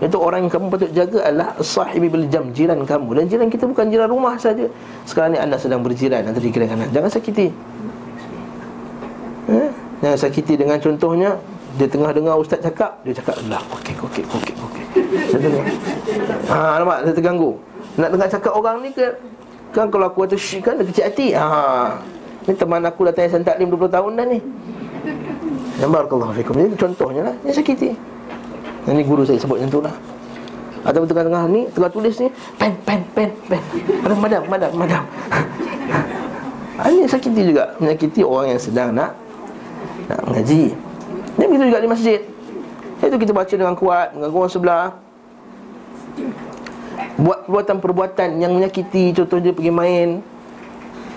itu 0.00 0.16
orang 0.16 0.48
yang 0.48 0.52
kamu 0.52 0.72
patut 0.72 0.90
jaga 0.96 1.28
adalah 1.28 1.52
sahibi 1.60 2.08
bil 2.08 2.24
jam 2.32 2.48
jiran 2.56 2.80
kamu 2.88 3.20
dan 3.20 3.24
jiran 3.28 3.48
kita 3.52 3.68
bukan 3.68 3.92
jiran 3.92 4.08
rumah 4.08 4.32
saja. 4.40 4.64
Sekarang 5.04 5.36
ni 5.36 5.38
anda 5.38 5.60
sedang 5.60 5.84
berjiran 5.84 6.24
antara 6.24 6.40
kiri 6.40 6.64
kanan. 6.64 6.88
Jangan 6.88 7.12
sakiti. 7.12 7.52
Eh? 9.52 9.68
Jangan 10.00 10.18
sakiti 10.18 10.56
dengan 10.56 10.80
contohnya 10.80 11.36
dia 11.76 11.84
tengah 11.84 12.16
dengar 12.16 12.40
ustaz 12.40 12.64
cakap, 12.64 12.96
dia 13.04 13.12
cakap 13.12 13.36
lah 13.52 13.60
okey 13.76 13.94
okey 14.00 14.24
okey 14.24 14.54
okey. 14.56 14.84
Ha 16.48 16.80
nampak 16.80 16.98
dia 17.04 17.12
terganggu. 17.12 17.60
Nak 18.00 18.08
dengar 18.16 18.28
cakap 18.32 18.52
orang 18.56 18.80
ni 18.80 18.96
ke 18.96 19.04
kan 19.76 19.86
kalau 19.92 20.08
aku 20.08 20.24
kata 20.24 20.40
syik 20.40 20.64
kan 20.64 20.80
dia 20.80 20.88
kecil 20.88 21.04
hati. 21.12 21.28
Ha. 21.36 22.00
Ni 22.48 22.56
teman 22.56 22.80
aku 22.88 23.04
datang 23.04 23.28
yang 23.28 23.32
santak 23.36 23.60
50 23.60 23.92
tahun 23.92 24.12
dah 24.16 24.26
ni. 24.32 24.40
Barakallahu 25.80 26.32
fikum. 26.40 26.56
Ini 26.56 26.72
contohnya 26.80 27.22
lah. 27.28 27.34
Dia 27.44 27.52
sakiti. 27.52 27.92
Ini 28.88 29.02
guru 29.04 29.22
saya 29.28 29.36
sebut 29.36 29.60
macam 29.60 29.68
tu 29.68 29.80
lah. 29.84 29.96
Atau 30.80 31.04
tengah-tengah 31.04 31.44
ni 31.52 31.68
Tengah 31.76 31.92
tulis 31.92 32.16
ni 32.16 32.32
Pen, 32.56 32.72
pen, 32.88 33.04
pen, 33.12 33.28
pen. 33.52 33.60
Ada 34.00 34.14
madam, 34.16 34.42
madam, 34.48 34.70
madam. 34.72 35.02
Ini 36.88 37.04
sakiti 37.04 37.52
juga. 37.52 37.76
Menyakiti 37.76 38.24
orang 38.24 38.56
yang 38.56 38.60
sedang 38.60 38.88
nak 38.96 39.12
Nak 40.08 40.20
mengaji. 40.24 40.72
Ini 41.36 41.44
begitu 41.44 41.64
juga 41.68 41.80
di 41.84 41.90
masjid. 41.90 42.20
Itu 43.00 43.16
kita 43.20 43.32
baca 43.36 43.52
dengan 43.52 43.76
kuat 43.76 44.16
Dengan 44.16 44.32
orang 44.32 44.52
sebelah. 44.52 44.86
Buat 47.20 47.44
perbuatan-perbuatan 47.44 48.40
yang 48.40 48.56
menyakiti. 48.56 49.12
Contohnya 49.12 49.52
pergi 49.52 49.72
main 49.72 50.08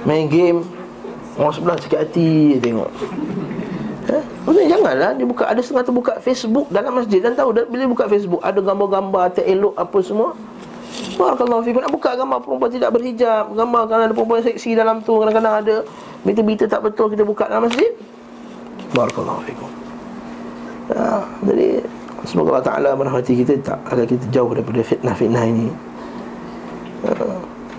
Main 0.03 0.27
game. 0.27 0.67
Orang 1.39 1.55
sebelah 1.55 1.79
sakit 1.79 1.97
hati 1.97 2.61
Tengok 2.61 2.91
Eh? 4.03 4.23
Maksudnya 4.43 4.67
janganlah 4.67 5.11
dia 5.15 5.23
buka 5.23 5.43
ada 5.47 5.59
setengah 5.63 5.83
tu 5.87 5.95
buka 5.95 6.13
Facebook 6.19 6.67
dalam 6.67 6.91
masjid 6.99 7.23
dan 7.23 7.39
tahu 7.39 7.55
bila 7.55 7.83
buka 7.87 8.05
Facebook 8.11 8.41
ada 8.43 8.59
gambar-gambar 8.59 9.31
tak 9.31 9.47
elok 9.47 9.73
apa 9.79 9.97
semua. 10.03 10.35
Barakallahu 11.13 11.61
fikum 11.63 11.79
nak 11.81 11.93
buka 11.93 12.09
gambar 12.17 12.37
perempuan 12.43 12.71
tidak 12.73 12.89
berhijab, 12.93 13.53
gambar 13.53 13.81
kan 13.87 13.99
ada 14.09 14.13
perempuan 14.13 14.41
seksi 14.43 14.75
dalam 14.75 15.01
tu, 15.01 15.17
kadang-kadang 15.21 15.55
ada 15.61 15.75
berita-berita 16.21 16.65
tak 16.69 16.81
betul 16.85 17.07
kita 17.09 17.23
buka 17.23 17.47
dalam 17.47 17.69
masjid. 17.69 17.89
Barakallahu 18.93 19.41
fikum. 19.47 19.69
Ya, 20.91 21.23
jadi 21.47 21.67
semoga 22.27 22.59
Allah 22.59 22.65
Taala 22.67 22.89
merahmati 22.93 23.33
kita 23.39 23.55
tak 23.63 23.79
agar 23.87 24.05
kita 24.05 24.25
jauh 24.29 24.51
daripada 24.51 24.81
fitnah-fitnah 24.83 25.43
ini. 25.47 25.67
Ya. 27.07 27.15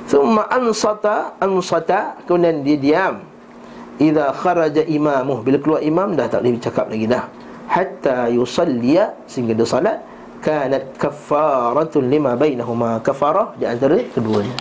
Thumma 0.04 0.44
ansata 0.52 1.36
ansata 1.40 2.16
kemudian 2.28 2.60
dia 2.60 2.76
diam 2.76 3.14
Iza 4.02 4.34
kharaja 4.34 4.82
imamuh. 4.82 5.42
Bila 5.46 5.56
keluar 5.62 5.80
imam 5.82 6.18
dah 6.18 6.26
tak 6.26 6.42
boleh 6.42 6.58
cakap 6.58 6.86
lagi 6.90 7.06
dah. 7.06 7.30
Hatta 7.64 8.28
yusalliya 8.28 9.14
Sehingga 9.24 9.56
dia 9.56 9.64
salat 9.64 9.96
Kanat 10.44 10.98
kafaratun 11.00 12.12
lima 12.12 12.36
bainahuma. 12.36 13.00
Kafarah 13.00 13.56
di 13.56 13.64
antara 13.64 13.96
keduanya. 14.12 14.52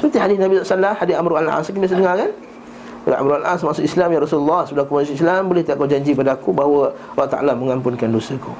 Seperti 0.00 0.16
hadis 0.16 0.36
Nabi 0.40 0.60
SAW 0.60 0.96
Hadis 0.96 1.14
Amr 1.16 1.32
al-As 1.40 1.68
Kita 1.68 1.96
dengar 1.96 2.14
kan? 2.20 2.30
Amr 3.06 3.32
al-As 3.44 3.60
masuk 3.64 3.84
Islam 3.84 4.08
Ya 4.12 4.20
Rasulullah 4.20 4.62
Sudah 4.68 4.84
aku 4.84 5.00
masuk 5.00 5.16
Islam 5.16 5.48
Boleh 5.48 5.64
tak 5.64 5.80
kau 5.80 5.88
janji 5.88 6.12
pada 6.12 6.36
aku 6.36 6.52
Bahawa 6.52 6.92
Allah 7.16 7.28
Ta'ala 7.28 7.52
mengampunkan 7.56 8.08
dosaku? 8.12 8.52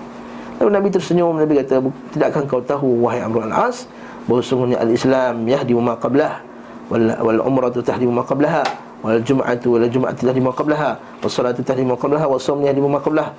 Lalu 0.56 0.70
Nabi 0.72 0.88
tersenyum 0.88 1.36
Nabi 1.36 1.60
kata 1.60 1.84
Tidakkah 2.16 2.42
kau 2.48 2.64
tahu 2.64 3.04
Wahai 3.04 3.20
Amr 3.20 3.52
al-As 3.52 3.84
Bahawa 4.24 4.40
sungguhnya 4.40 4.80
al-Islam 4.80 5.44
Yahdi 5.44 5.72
wa 5.76 5.92
maqablah 5.92 6.40
Wal, 6.88 7.04
wal 7.20 7.40
umratu 7.44 7.82
tahdi 7.82 8.06
wa 8.08 8.22
maqablaha 8.22 8.85
wal 9.04 9.20
jum'atu 9.20 9.76
wal 9.76 9.86
jum'atu 9.88 10.20
tahdi 10.24 10.40
ma 10.40 10.52
qablaha 10.52 10.96
was 11.20 11.32
salatu 11.32 11.60
tahdi 11.60 11.84
ma 11.84 11.96
qablaha 11.96 12.24
was 12.28 12.44
sawmu 12.44 12.64
tahdi 12.64 12.80
ma 12.80 13.00
qablaha 13.00 13.32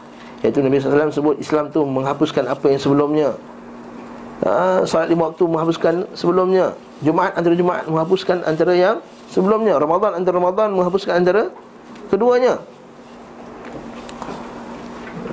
iaitu 0.46 0.62
Nabi 0.62 0.78
SAW 0.78 1.10
sebut 1.10 1.36
Islam 1.42 1.74
tu 1.74 1.82
menghapuskan 1.82 2.46
apa 2.46 2.66
yang 2.70 2.78
sebelumnya. 2.82 3.30
Ha, 4.46 4.86
Salat 4.86 5.10
lima 5.10 5.34
waktu 5.34 5.44
menghapuskan 5.50 6.14
sebelumnya. 6.14 6.78
Jumaat 7.02 7.34
antara 7.34 7.58
Jumaat 7.58 7.90
menghapuskan 7.90 8.46
antara 8.46 8.74
yang 8.78 9.02
sebelumnya. 9.34 9.82
Ramadan 9.82 10.22
antara 10.22 10.38
Ramadan 10.38 10.78
menghapuskan 10.78 11.14
antara 11.26 11.50
keduanya. 12.14 12.62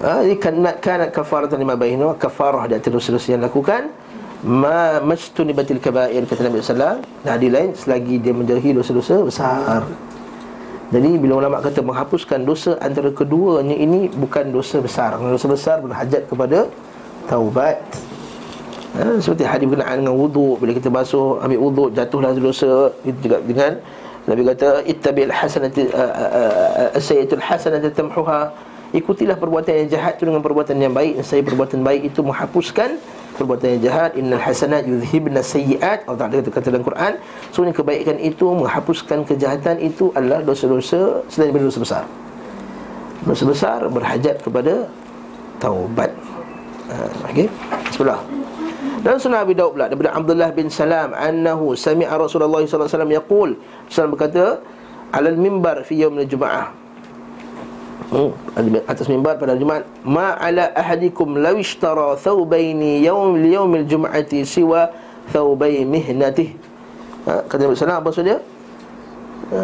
Ha, 0.00 0.24
Ini 0.24 0.36
kanat, 0.40 0.84
kanat 0.84 1.16
kafaratan 1.16 1.56
lima 1.56 1.80
bainu 1.80 2.12
Kafarah 2.20 2.68
di 2.68 2.76
antara 2.76 2.92
dosa 2.92 3.16
yang 3.24 3.40
lakukan 3.40 3.88
Ma 4.44 5.00
majtunibatil 5.00 5.80
kabair 5.80 6.28
Kata 6.28 6.44
Nabi 6.44 6.60
SAW 6.60 7.00
Nah 7.00 7.36
di 7.40 7.48
lain 7.48 7.72
selagi 7.72 8.20
dia 8.20 8.36
menjauhi 8.36 8.76
dosa-dosa 8.76 9.24
besar 9.24 9.80
jadi 10.94 11.10
bila 11.18 11.42
ulama 11.42 11.58
kata 11.58 11.82
menghapuskan 11.82 12.46
dosa 12.46 12.78
antara 12.78 13.10
keduanya 13.10 13.74
ini 13.74 14.06
bukan 14.14 14.54
dosa 14.54 14.78
besar. 14.78 15.18
Dosa 15.18 15.50
besar 15.50 15.76
berhajat 15.82 16.30
kepada 16.30 16.70
taubat. 17.26 17.82
Ha, 18.94 19.18
seperti 19.18 19.42
hadis 19.42 19.66
berkenaan 19.66 20.06
dengan 20.06 20.14
wuduk 20.14 20.62
bila 20.62 20.70
kita 20.70 20.86
basuh 20.86 21.42
ambil 21.42 21.58
wuduk 21.66 21.88
jatuhlah 21.98 22.30
dosa 22.38 22.94
itu 23.02 23.18
juga 23.26 23.42
dengan 23.42 23.82
Nabi 24.30 24.46
kata 24.46 24.86
ittabi'il 24.86 25.34
hasanati 25.34 25.90
as-sayyi'atul 26.94 27.42
hasanati 27.42 27.90
tamhuha 27.90 28.54
ikutilah 28.94 29.34
perbuatan 29.34 29.82
yang 29.82 29.88
jahat 29.98 30.14
itu 30.14 30.30
dengan 30.30 30.46
perbuatan 30.46 30.78
yang 30.78 30.94
baik 30.94 31.26
saya 31.26 31.42
perbuatan 31.42 31.82
baik 31.82 32.14
itu 32.14 32.22
menghapuskan 32.22 33.02
perbuatan 33.34 33.78
yang 33.78 33.82
jahat 33.90 34.10
innal 34.14 34.40
hasanat 34.40 34.86
yudhibna 34.86 35.42
sayyi'at. 35.42 36.06
Allah 36.06 36.18
Taala 36.26 36.38
kata, 36.40 36.50
kata 36.54 36.66
dalam 36.70 36.84
Quran 36.86 37.12
sebenarnya 37.50 37.76
kebaikan 37.76 38.16
itu 38.22 38.46
menghapuskan 38.54 39.18
kejahatan 39.26 39.76
itu 39.82 40.14
adalah 40.14 40.40
dosa-dosa 40.46 41.26
selain 41.26 41.50
daripada 41.50 41.66
dosa 41.68 41.80
besar. 41.82 42.04
Dosa 43.24 43.44
besar 43.48 43.78
berhajat 43.90 44.36
kepada 44.40 44.86
taubat. 45.58 46.10
Ha, 46.90 46.94
okey. 47.32 47.46
Bismillah. 47.90 48.20
Dan 49.04 49.20
sunnah 49.20 49.44
Abi 49.44 49.52
Daud 49.52 49.76
pula 49.76 49.88
daripada 49.88 50.16
Abdullah 50.16 50.50
bin 50.52 50.72
Salam 50.72 51.12
annahu 51.12 51.76
sami'a 51.76 52.16
Rasulullah 52.16 52.64
sallallahu 52.64 52.88
alaihi 52.88 52.96
wasallam 52.96 53.12
yaqul. 53.12 53.50
Sallam 53.88 54.10
berkata 54.16 54.62
alal 55.12 55.36
mimbar 55.36 55.84
fi 55.84 56.00
yaumil 56.00 56.28
jumaah 56.28 56.83
hmm, 58.10 58.84
atas 58.88 59.06
mimbar 59.08 59.38
pada 59.38 59.58
Jumaat 59.58 59.86
ma 60.06 60.34
ala 60.38 60.70
ahadikum 60.74 61.38
law 61.38 61.56
ishtara 61.56 62.18
thawbaini 62.18 63.02
yawm 63.04 63.38
li 63.40 63.54
yawmil 63.54 63.86
jum'ati 63.86 64.44
siwa 64.46 64.90
thawbai 65.30 65.82
mihnatih 65.86 66.52
ha, 67.28 67.40
kata 67.46 67.60
Nabi 67.64 67.74
sallallahu 67.76 68.00
apa 68.00 68.08
maksudnya 68.10 68.36
ha, 69.52 69.58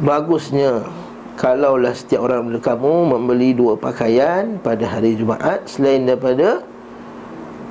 bagusnya 0.00 0.70
kalaulah 1.40 1.96
setiap 1.96 2.28
orang 2.28 2.52
dari 2.52 2.60
kamu 2.60 2.92
membeli 3.16 3.50
dua 3.56 3.72
pakaian 3.76 4.60
pada 4.60 4.84
hari 4.84 5.16
Jumaat 5.16 5.64
selain 5.64 6.04
daripada 6.04 6.60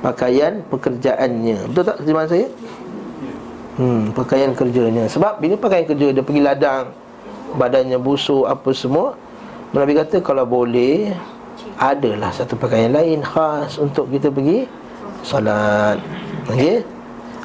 pakaian 0.02 0.64
pekerjaannya. 0.66 1.70
Betul 1.70 1.84
tak 1.86 1.96
terjemahan 2.02 2.28
saya? 2.28 2.46
Hmm, 3.78 4.10
pakaian 4.10 4.50
kerjanya. 4.52 5.06
Sebab 5.06 5.38
bila 5.38 5.54
pakaian 5.56 5.86
kerja 5.86 6.06
dia 6.10 6.24
pergi 6.24 6.42
ladang, 6.42 6.90
badannya 7.54 7.96
busuk 8.00 8.44
apa 8.50 8.74
semua, 8.74 9.14
Nabi 9.70 9.94
kata 9.94 10.18
kalau 10.18 10.42
boleh 10.42 11.14
adalah 11.78 12.34
satu 12.34 12.58
pakaian 12.58 12.90
lain 12.90 13.22
khas 13.22 13.78
untuk 13.78 14.10
kita 14.10 14.26
pergi 14.26 14.66
solat. 15.22 16.02
Okey? 16.50 16.82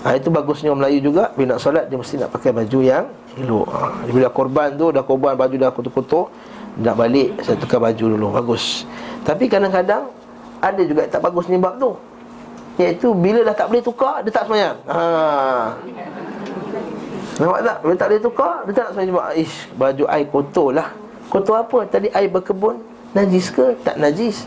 Ha, 0.05 0.17
itu 0.21 0.29
bagusnya 0.29 0.69
orang 0.69 0.85
Melayu 0.85 1.09
juga 1.09 1.33
Bila 1.33 1.57
nak 1.57 1.65
solat 1.65 1.89
dia 1.89 1.97
mesti 1.97 2.21
nak 2.21 2.29
pakai 2.29 2.53
baju 2.53 2.79
yang 2.85 3.09
elok 3.41 3.65
ha, 3.73 3.89
Bila 4.05 4.29
korban 4.29 4.69
tu 4.77 4.93
dah 4.93 5.01
korban 5.01 5.33
baju 5.33 5.55
dah 5.57 5.73
kotor-kotor 5.73 6.29
Nak 6.77 6.93
balik 6.93 7.41
saya 7.41 7.57
tukar 7.57 7.81
baju 7.81 8.13
dulu 8.13 8.27
Bagus 8.29 8.85
Tapi 9.25 9.49
kadang-kadang 9.49 10.05
Ada 10.61 10.81
juga 10.85 11.09
tak 11.09 11.25
bagus 11.25 11.49
ni 11.49 11.57
bab 11.57 11.81
tu 11.81 11.97
Iaitu 12.77 13.17
bila 13.17 13.41
dah 13.49 13.57
tak 13.57 13.65
boleh 13.73 13.81
tukar 13.81 14.21
Dia 14.21 14.29
tak 14.29 14.45
semayang 14.45 14.77
ha. 14.85 15.73
Nampak 17.41 17.59
tak? 17.65 17.77
Bila 17.81 17.95
tak 17.97 18.07
boleh 18.13 18.21
tukar 18.21 18.55
Dia 18.69 18.73
tak 18.77 18.87
semayang 18.93 19.33
Ish 19.33 19.73
baju 19.73 20.03
air 20.05 20.29
kotor 20.29 20.69
lah 20.69 20.93
Kotor 21.29 21.65
apa? 21.65 21.79
Tadi 21.89 22.07
air 22.13 22.29
berkebun 22.29 22.95
Najis 23.15 23.47
ke? 23.47 23.79
Tak 23.87 23.95
najis. 23.95 24.43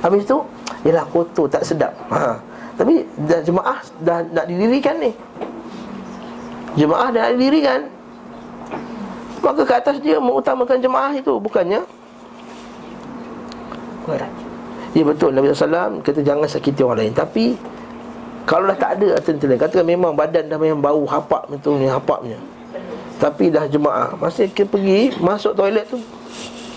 Habis 0.00 0.24
tu 0.24 0.40
Yelah 0.88 1.04
kotor 1.12 1.50
tak 1.50 1.66
sedap. 1.66 1.92
Ha. 2.08 2.40
Tapi 2.80 3.04
dah 3.28 3.40
jemaah 3.44 3.78
dah 4.00 4.22
nak 4.32 4.46
didirikan 4.48 4.96
ni. 4.96 5.12
Jemaah 6.80 7.12
dah 7.12 7.20
nak 7.28 7.32
didirikan. 7.36 7.80
Maka 9.44 9.62
ke 9.62 9.74
atas 9.76 9.96
dia 10.00 10.16
mengutamakan 10.18 10.78
jemaah 10.80 11.12
itu 11.14 11.38
Bukannya? 11.38 11.84
Ya 14.96 15.02
betul. 15.02 15.34
Nabi 15.34 15.52
SAW 15.52 16.00
kata 16.00 16.22
jangan 16.24 16.48
sakiti 16.48 16.80
orang 16.80 17.04
lain. 17.04 17.14
Tapi 17.14 17.44
Kalau 18.46 18.70
dah 18.70 18.78
tak 18.78 19.02
ada 19.02 19.18
Katakan 19.58 19.82
memang 19.82 20.14
badan 20.14 20.46
dah 20.46 20.54
memang 20.54 20.78
bau 20.78 21.02
hapak 21.02 21.50
Betul 21.50 21.82
ni 21.82 21.90
hapaknya 21.90 22.38
Tapi 23.16 23.48
dah 23.48 23.64
jemaah 23.64 24.12
Masa 24.20 24.44
kita 24.44 24.68
pergi 24.68 25.16
Masuk 25.20 25.56
toilet 25.56 25.88
tu 25.88 25.98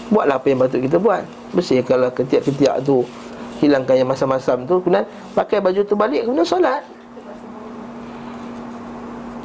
Buatlah 0.10 0.42
apa 0.42 0.48
yang 0.50 0.60
patut 0.66 0.82
kita 0.82 0.98
buat. 0.98 1.22
Bersihkanlah 1.54 2.10
ketiak-ketiak 2.16 2.82
tu 2.82 3.06
Hilangkan 3.60 4.00
yang 4.00 4.10
masam-masam 4.10 4.64
tu 4.64 4.80
Kemudian 4.82 5.06
pakai 5.36 5.60
baju 5.60 5.82
tu 5.84 5.96
balik 6.00 6.24
Kemudian 6.26 6.48
solat. 6.48 6.82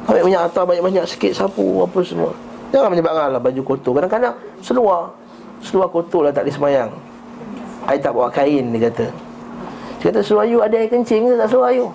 Banyak-banyak 0.05 0.41
atau 0.53 0.63
banyak-banyak 0.63 1.05
sikit 1.09 1.33
sapu 1.33 1.83
Apa 1.83 1.99
semua. 2.05 2.31
Jangan 2.69 2.91
menyebabkan 2.93 3.29
lah 3.33 3.41
baju 3.41 3.61
kotor. 3.61 3.91
Kadang-kadang 3.99 4.35
seluar 4.61 5.11
Seluar 5.65 5.89
kotor 5.89 6.29
lah 6.29 6.33
tak 6.33 6.47
disemayang 6.47 6.93
I 7.85 8.01
tak 8.01 8.17
bawa 8.17 8.33
kain 8.33 8.73
dia 8.73 8.89
kata. 8.89 9.05
Dia 10.01 10.05
kata 10.09 10.19
seluar 10.25 10.45
you 10.49 10.61
ada 10.61 10.73
air 10.73 10.89
kencing 10.89 11.29
ke 11.29 11.33
tak 11.37 11.49
seluar 11.53 11.69
you 11.69 11.89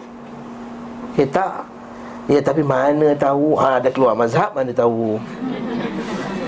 Eh 1.18 1.26
tak 1.26 1.66
Ya 2.30 2.38
tapi 2.38 2.62
mana 2.62 3.10
tahu 3.18 3.58
ha, 3.58 3.82
Ada 3.82 3.90
keluar 3.90 4.14
mazhab 4.14 4.54
mana 4.54 4.70
tahu. 4.70 5.18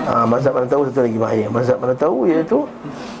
Ha, 0.07 0.23
Mazhab 0.23 0.55
mana 0.55 0.67
tahu 0.67 0.87
satu 0.87 1.03
lagi 1.03 1.19
bahaya. 1.19 1.47
Mazhab 1.51 1.77
mana 1.83 1.91
tahu 1.91 2.23
iaitu 2.23 2.63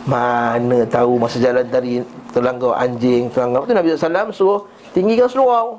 Mana 0.07 0.87
tahu 0.87 1.19
masa 1.19 1.43
jalan 1.43 1.67
tadi 1.67 1.99
Terlanggar 2.31 2.79
anjing 2.79 3.27
Terlanggar 3.31 3.67
Itu 3.67 3.75
Nabi 3.75 3.87
SAW 3.99 4.31
suruh 4.31 4.61
Tinggikan 4.95 5.27
seluar. 5.27 5.75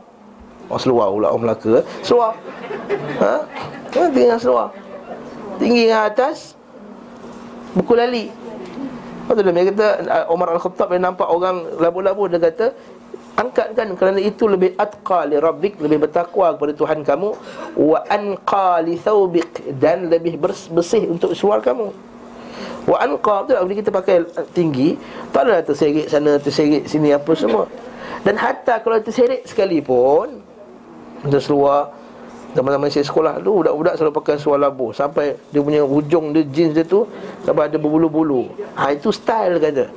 Oh 0.68 0.80
seluar 0.80 1.12
pula 1.12 1.28
orang 1.32 1.44
Melaka. 1.48 1.84
Seluar. 2.04 2.36
Ha? 3.20 3.34
Tinggikan 3.92 4.40
seluar. 4.40 4.68
Tinggikan 5.56 6.12
atas 6.12 6.52
Buku 7.72 7.96
lali. 7.96 8.28
Lepas 9.24 9.40
tu 9.40 9.42
dia 9.48 9.64
kata? 9.72 9.86
Umar 10.28 10.52
Al-Khattab 10.52 10.92
Dia 10.92 11.00
nampak 11.00 11.24
orang 11.24 11.64
labu-labu 11.80 12.28
Dia 12.28 12.36
kata 12.36 12.76
Angkatkan 13.34 13.98
kerana 13.98 14.22
itu 14.22 14.46
lebih 14.46 14.78
atqa 14.78 15.26
li 15.26 15.34
rabbik 15.42 15.82
Lebih 15.82 16.06
bertakwa 16.06 16.54
kepada 16.54 16.70
Tuhan 16.70 17.02
kamu. 17.02 17.30
Wa 17.74 18.06
anqa 18.06 18.78
li 18.78 18.94
thawbik 18.94 19.74
Dan 19.74 20.06
lebih 20.06 20.38
bersih 20.70 21.10
untuk 21.10 21.34
suar 21.34 21.58
kamu. 21.58 21.90
Wa 22.86 22.96
anqa 23.02 23.42
tak? 23.50 23.58
Bila 23.66 23.74
kita 23.74 23.90
pakai 23.90 24.22
tinggi 24.54 24.94
Tak 25.34 25.50
adalah 25.50 25.66
terserik 25.66 26.06
sana 26.06 26.38
Terserik 26.38 26.86
sini 26.86 27.10
apa 27.10 27.34
semua. 27.34 27.66
Dan 28.22 28.38
hatta 28.38 28.78
kalau 28.78 29.02
terserik 29.02 29.42
sekalipun 29.50 30.38
Untuk 31.26 31.42
seluar. 31.42 31.90
Zaman-zaman 32.54 32.86
saya 32.86 33.02
sekolah 33.02 33.42
tu 33.42 33.50
Budak-budak 33.50 33.94
selalu 33.98 34.14
pakai 34.14 34.34
seluar 34.38 34.70
labuh. 34.70 34.94
Sampai 34.94 35.34
dia 35.50 35.58
punya 35.58 35.82
hujung 35.82 36.30
dia 36.30 36.46
jeans 36.46 36.70
dia 36.70 36.86
tu 36.86 37.02
Sampai 37.42 37.66
ada 37.66 37.82
berbulu-bulu. 37.82 38.46
Ha, 38.78 38.94
Itu 38.94 39.10
style 39.10 39.58
kata. 39.58 39.90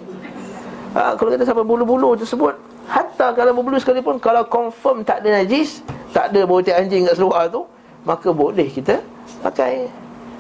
Ha, 0.98 1.14
Kalau 1.14 1.30
kata 1.30 1.46
sampai 1.46 1.62
bulu-bulu 1.62 2.18
tersebut 2.18 2.66
Hatta 2.88 3.36
kalau 3.36 3.52
berbulu 3.52 3.76
sekalipun 3.78 4.16
Kalau 4.18 4.48
confirm 4.48 5.04
tak 5.04 5.24
ada 5.24 5.44
najis 5.44 5.84
Tak 6.16 6.32
ada 6.32 6.48
bau 6.48 6.64
anjing 6.64 7.04
kat 7.04 7.16
seluar 7.20 7.52
tu 7.52 7.68
Maka 8.08 8.32
boleh 8.32 8.72
kita 8.72 9.04
pakai. 9.44 9.92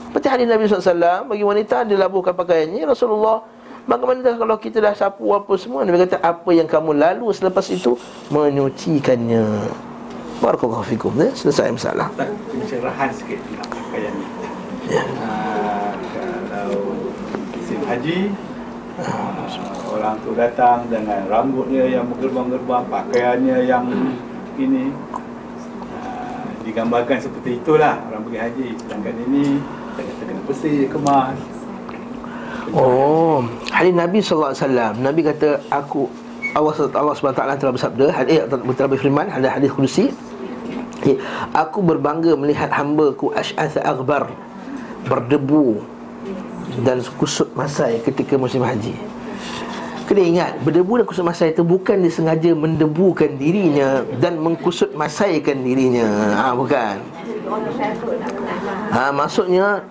Seperti 0.07 0.27
hadis 0.31 0.47
Nabi 0.47 0.63
SAW 0.71 1.27
Bagi 1.27 1.43
wanita 1.43 1.83
dia 1.83 1.99
labuhkan 1.99 2.31
pakaiannya 2.31 2.87
Rasulullah. 2.87 3.43
Bagaimana 3.87 4.35
kalau 4.35 4.55
kita 4.59 4.83
dah 4.83 4.91
sapu 4.91 5.31
apa 5.31 5.55
semua 5.55 5.83
Nabi 5.87 6.03
kata 6.03 6.19
apa 6.19 6.49
yang 6.51 6.67
kamu 6.67 6.95
lalu 6.95 7.31
selepas 7.31 7.63
itu 7.71 7.95
Menyucikannya. 8.31 9.43
Barakallahu 10.43 10.83
fikum 10.87 11.15
ya. 11.19 11.31
Selesai 11.31 11.71
masalah. 11.71 12.07
Pencerahan 12.15 13.09
sikit 13.15 13.39
tentang 13.39 13.69
pakaian 13.71 14.13
ni. 14.15 14.27
Ya. 14.87 15.03
Uh, 15.03 15.91
kalau 16.47 16.83
musim 17.51 17.79
haji 17.83 18.31
uh, 19.03 19.76
Orang 19.87 20.19
tu 20.21 20.35
datang 20.35 20.83
dengan 20.91 21.23
rambutnya 21.31 21.87
yang 21.87 22.05
bergerbang-gerbang 22.11 22.83
Pakaiannya 22.91 23.57
yang 23.63 23.85
ini. 24.59 24.91
Uh, 25.87 26.43
Digambarkan 26.67 27.17
seperti 27.23 27.63
itulah 27.63 27.95
orang 28.11 28.27
pergi 28.27 28.39
haji. 28.43 28.67
Sedangkan 28.83 29.15
ini 29.27 29.63
kita 29.95 30.23
kena 30.27 30.41
bersih, 30.43 30.79
kemas. 30.91 31.37
Oh, 32.75 33.47
hadis 33.71 33.95
Nabi 33.95 34.19
sallallahu 34.19 34.51
alaihi 34.51 34.63
wasallam. 34.67 34.93
Nabi 34.99 35.19
kata 35.23 35.49
aku 35.71 36.11
Allah 36.57 36.73
Allah 36.97 37.13
SWT 37.13 37.59
telah 37.61 37.73
bersabda 37.73 38.05
hadis 38.09 38.37
telah 38.49 38.89
berfirman 38.89 39.29
ada 39.29 39.47
hadis 39.51 39.69
kursi 39.69 40.09
aku 41.53 41.85
berbangga 41.85 42.33
melihat 42.33 42.73
hamba-Ku 42.73 43.29
Ash'ath 43.37 43.77
Aghbar 43.77 44.33
berdebu 45.05 45.85
dan 46.81 46.99
kusut 47.21 47.53
masai 47.53 48.01
ketika 48.01 48.35
musim 48.35 48.65
haji 48.65 48.97
kena 50.07 50.23
ingat 50.23 50.51
berdebu 50.63 51.03
dan 51.03 51.05
kusut 51.05 51.27
masai 51.27 51.51
itu 51.51 51.67
bukan 51.67 51.99
disengaja 51.99 52.55
mendebukan 52.55 53.27
dirinya 53.35 54.07
dan 54.23 54.39
mengkusut 54.39 54.95
masaikan 54.95 55.59
dirinya. 55.59 56.07
Ha, 56.39 56.55
bukan. 56.55 56.95
Ha, 58.95 59.11
maksudnya 59.11 59.83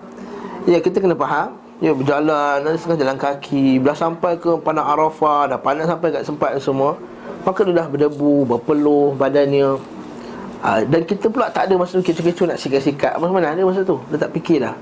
ya 0.65 0.81
kita 0.81 0.97
kena 0.97 1.13
faham. 1.13 1.53
Ya 1.77 1.93
berjalan 1.93 2.65
Nanti 2.65 2.81
setengah 2.81 3.05
jalan 3.05 3.17
kaki. 3.21 3.77
Dah 3.85 3.93
sampai 3.93 4.33
ke 4.41 4.49
Padang 4.65 4.89
Arafah 4.89 5.45
Dah 5.45 5.61
panas 5.61 5.85
sampai 5.85 6.09
kat 6.09 6.25
sempat 6.25 6.57
semua 6.57 6.97
Maka 7.45 7.61
dia 7.69 7.77
dah 7.77 7.85
berdebu 7.85 8.49
Berpeluh 8.49 9.13
badannya. 9.13 9.77
Ha, 10.65 10.81
Dan 10.89 11.05
kita 11.05 11.29
pula 11.29 11.53
tak 11.53 11.69
ada 11.69 11.77
masa 11.77 12.01
tu 12.01 12.01
Kecoh-kecoh 12.01 12.49
nak 12.49 12.57
sikat-sikat. 12.57 13.21
Masa 13.21 13.29
mana 13.29 13.53
ada 13.53 13.61
masa 13.61 13.85
tu? 13.85 14.01
Dia 14.09 14.17
tak 14.17 14.33
fikir 14.33 14.65
dah. 14.65 14.73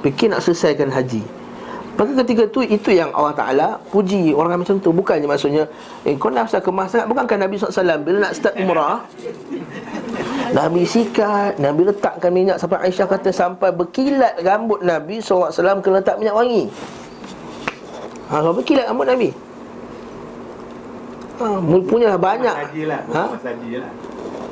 Fikir 0.00 0.32
nak 0.32 0.40
selesaikan 0.40 0.88
haji 0.88 1.37
Maka 1.98 2.14
ketika 2.22 2.46
tu 2.46 2.62
Itu 2.62 2.94
yang 2.94 3.10
Allah 3.10 3.34
Ta'ala 3.34 3.68
Puji. 3.90 4.30
Orang 4.30 4.54
macam 4.54 4.78
tu 4.78 4.94
Bukannya 4.94 5.26
maksudnya 5.26 5.66
Eh 6.06 6.14
kau 6.14 6.30
nak 6.30 6.46
usah 6.46 6.62
kemas 6.62 6.94
sangat 6.94 7.10
Bukankah 7.10 7.36
Nabi 7.42 7.58
SAW 7.58 7.98
Bila 8.06 8.30
nak 8.30 8.32
start 8.38 8.54
umrah 8.54 9.02
Nabi 10.54 10.86
sikat 10.86 11.58
Nabi 11.58 11.90
letakkan 11.90 12.30
minyak 12.30 12.56
Sampai 12.62 12.86
Aisyah 12.86 13.10
kata 13.10 13.34
Sampai 13.34 13.74
berkilat 13.74 14.38
rambut 14.46 14.80
Nabi 14.86 15.18
SAW 15.18 15.50
Kena 15.82 16.00
letak 16.00 16.16
minyak 16.22 16.38
wangi. 16.38 16.70
Ha, 18.28 18.44
sampai 18.44 18.56
berkilat 18.60 18.84
rambut 18.92 19.06
Nabi. 19.08 19.28
Ha, 21.38 21.46
Punya 21.88 22.08
banyak. 22.16 22.54
Haji 22.54 22.82
lah, 22.88 23.00
ha? 23.12 23.24
lah. 23.34 23.90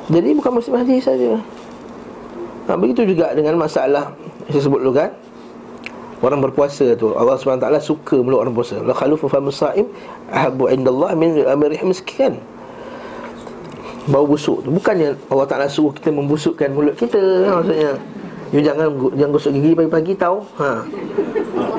Jadi 0.07 0.29
bukan 0.33 0.51
musim 0.55 0.73
haji 0.73 0.97
saja. 1.01 1.37
Ha, 2.67 2.71
Begitu 2.75 3.07
juga 3.15 3.31
dengan 3.31 3.55
masalah 3.57 4.11
Saya 4.51 4.61
sebut 4.65 4.79
dulu 4.83 4.93
kan 4.97 5.09
Orang 6.17 6.41
berpuasa 6.41 6.97
tu 6.97 7.13
Allah 7.13 7.37
SWT 7.37 7.69
suka 7.77 8.17
mulut 8.17 8.41
orang 8.41 8.53
puasa 8.57 8.81
La 8.81 8.93
khalufu 8.97 9.29
fa 9.29 9.37
musa'im 9.37 9.85
Ahabu 10.33 10.65
indallah 10.65 11.13
min 11.13 11.45
amirih 11.45 11.85
miskin 11.85 12.41
Bau 14.09 14.25
busuk 14.25 14.65
tu 14.65 14.73
Bukannya 14.73 15.13
Allah 15.29 15.45
Ta'ala 15.45 15.67
suruh 15.69 15.93
kita 15.93 16.09
membusukkan 16.09 16.73
mulut 16.73 16.97
kita 16.97 17.21
Maksudnya 17.61 17.93
You 18.49 18.63
jangan 18.63 18.87
jangan 19.13 19.31
gosok 19.35 19.51
gigi 19.59 19.75
pagi-pagi 19.75 20.13
tahu 20.15 20.39
ha. 20.57 20.79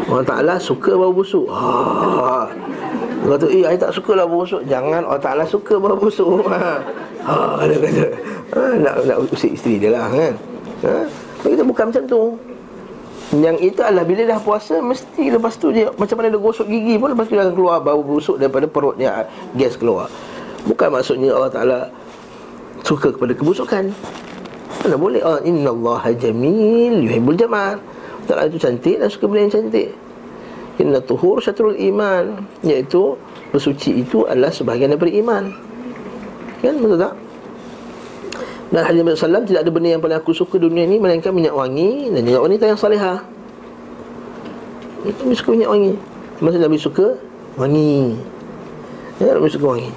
Allah 0.07 0.27
Ta'ala 0.29 0.55
suka 0.61 0.93
bau 0.95 1.11
busuk 1.11 1.49
ha. 1.49 2.45
Dia 3.25 3.35
kata, 3.35 3.47
eh, 3.51 3.65
saya 3.65 3.79
tak 3.81 3.93
suka 3.97 4.13
lah 4.13 4.29
bau 4.29 4.45
busuk 4.45 4.63
Jangan 4.69 5.03
Allah 5.03 5.23
Ta'ala 5.25 5.45
suka 5.49 5.81
bau 5.81 5.97
busuk 5.97 6.45
ha. 6.47 6.79
ha. 7.25 7.65
Dia 7.65 7.77
kata, 7.81 8.05
ha. 8.53 8.63
Nak, 8.85 8.95
nak 9.09 9.17
usik 9.33 9.57
isteri 9.57 9.81
dia 9.81 9.97
lah 9.97 10.13
kan 10.13 10.35
ha. 10.85 10.95
Kita 11.41 11.65
bukan 11.65 11.85
macam 11.89 12.05
tu 12.05 12.23
yang 13.29 13.61
itu 13.61 13.85
adalah 13.85 14.09
bila 14.09 14.25
dah 14.25 14.41
puasa 14.41 14.81
Mesti 14.81 15.29
lepas 15.29 15.61
tu 15.61 15.69
dia 15.69 15.93
Macam 16.01 16.17
mana 16.17 16.33
dia 16.33 16.41
gosok 16.41 16.65
gigi 16.65 16.97
pun 16.97 17.13
Lepas 17.13 17.29
tu 17.29 17.37
dia 17.37 17.45
akan 17.45 17.55
keluar 17.61 17.77
bau 17.85 18.01
busuk 18.01 18.41
Daripada 18.41 18.65
perut 18.65 18.97
dia 18.97 19.29
Gas 19.53 19.77
keluar. 19.77 20.09
Bukan 20.65 20.89
maksudnya 20.89 21.37
Allah 21.37 21.53
Ta'ala 21.53 21.79
Suka 22.89 23.13
kepada 23.13 23.37
kebusukan. 23.37 23.93
Mana 24.81 24.97
boleh? 24.97 25.21
Oh, 25.21 25.37
Inna 25.45 25.77
Allah 25.77 26.09
jamil 26.17 27.05
Yuhibul 27.05 27.37
jamal. 27.37 27.77
Ta'ala 28.25 28.49
itu 28.49 28.57
cantik 28.57 28.97
Dan 28.97 29.13
suka 29.13 29.29
benda 29.29 29.45
yang 29.45 29.53
cantik. 29.53 29.93
Inna 30.81 31.05
tuhur 31.05 31.45
syatrul 31.45 31.77
iman. 31.77 32.49
Iaitu 32.65 33.13
Bersuci 33.53 34.05
itu 34.05 34.25
adalah 34.25 34.49
sebahagian 34.49 34.97
daripada 34.97 35.13
iman. 35.21 35.45
Kan? 36.65 36.75
Betul 36.81 36.97
tak? 37.01 37.15
Dan 38.69 38.85
hadis 38.85 39.01
Nabi 39.01 39.17
SAW 39.17 39.49
tidak 39.49 39.61
ada 39.65 39.71
benda 39.73 39.89
yang 39.97 40.03
paling 40.05 40.19
aku 40.21 40.37
suka 40.37 40.61
dunia 40.61 40.85
ini 40.85 41.01
Melainkan 41.01 41.33
minyak 41.33 41.57
wangi 41.57 42.13
dan 42.13 42.21
minyak 42.21 42.43
wanita 42.45 42.65
yang 42.69 42.77
salihah. 42.77 43.25
Itu 45.09 45.25
suka 45.33 45.57
minyak 45.57 45.71
wangi. 45.73 45.93
Masa 46.45 46.57
Nabi 46.61 46.77
suka 46.77 47.17
wangi. 47.57 48.13
Ya, 49.19 49.33
Nabi 49.33 49.49
suka 49.49 49.67
wangi. 49.73 49.91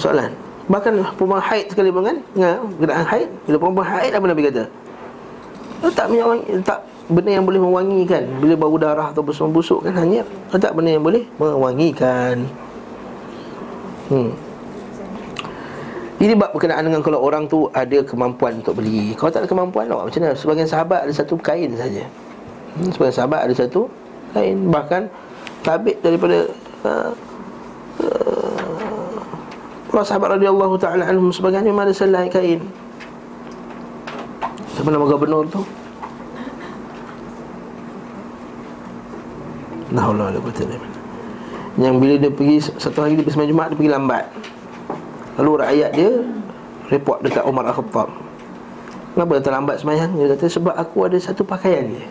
Soalan. 0.00 0.32
Bahkan 0.70 0.92
perempuan 1.18 1.42
haid 1.44 1.66
sekali 1.68 1.90
pun 1.92 2.08
kan? 2.08 2.16
Ya, 2.32 2.56
Geraan 2.78 3.04
haid? 3.04 3.28
Bila 3.44 3.56
perempuan 3.60 3.86
haid 3.90 4.12
apa 4.16 4.24
Nabi 4.24 4.42
kata? 4.48 4.64
Letak 5.80 6.06
minyak 6.12 6.26
wangi 6.28 6.44
Letak 6.60 6.78
benda 7.10 7.30
yang 7.36 7.44
boleh 7.44 7.60
mewangikan. 7.60 8.22
Bila 8.40 8.54
bau 8.56 8.76
darah 8.80 9.12
atau 9.12 9.20
bersama 9.20 9.50
busuk 9.52 9.84
kan 9.84 9.92
Hanya 9.92 10.24
letak 10.54 10.72
benda 10.72 10.96
yang 10.96 11.04
boleh 11.04 11.28
mewangikan. 11.36 12.48
Hmm 14.08 14.49
ini 16.20 16.36
bab 16.36 16.52
berkenaan 16.52 16.84
dengan 16.84 17.00
kalau 17.00 17.24
orang 17.24 17.48
tu 17.48 17.64
ada 17.72 18.04
kemampuan 18.04 18.60
untuk 18.60 18.76
beli. 18.76 19.16
Kalau 19.16 19.32
tak 19.32 19.40
ada 19.40 19.48
kemampuan, 19.48 19.88
awak 19.88 20.12
macam 20.12 20.20
mana? 20.20 20.36
Sebagian 20.36 20.68
sahabat 20.68 21.08
ada 21.08 21.12
satu 21.16 21.32
kain 21.40 21.72
saja. 21.80 22.04
Hmm, 22.76 22.92
sebagian 22.92 23.16
sahabat 23.24 23.40
ada 23.48 23.54
satu 23.56 23.88
kain. 24.36 24.68
Bahkan 24.68 25.08
tabit 25.64 25.96
daripada 26.04 26.44
uh, 26.84 27.10
uh, 29.88 30.04
sahabat 30.04 30.36
radhiyallahu 30.36 30.76
taala 30.76 31.08
anhum 31.08 31.32
sebagian 31.32 31.64
memang 31.64 31.88
ada 31.88 31.96
selai 31.96 32.28
kain. 32.28 32.60
Siapa 34.76 34.92
nama 34.92 35.08
gubernur 35.08 35.48
tu? 35.48 35.64
Nah, 39.90 40.06
Allah 40.06 40.30
Yang 41.74 41.94
bila 41.98 42.14
dia 42.14 42.30
pergi 42.30 42.62
Satu 42.62 43.02
hari 43.02 43.18
dia 43.18 43.26
pergi 43.26 43.50
Jumaat 43.50 43.74
Dia 43.74 43.78
pergi 43.82 43.90
lambat 43.90 44.24
Lalu 45.40 45.64
rakyat 45.64 45.90
dia 45.96 46.10
report 46.92 47.24
dekat 47.24 47.48
Umar 47.48 47.64
Al-Khattab. 47.72 48.12
Kenapa 49.16 49.40
dia 49.40 49.44
terlambat 49.48 49.76
semayang? 49.80 50.12
Dia 50.12 50.36
kata 50.36 50.46
sebab 50.52 50.76
aku 50.76 51.08
ada 51.08 51.16
satu 51.16 51.42
pakaian 51.42 51.88
dia 51.88 52.04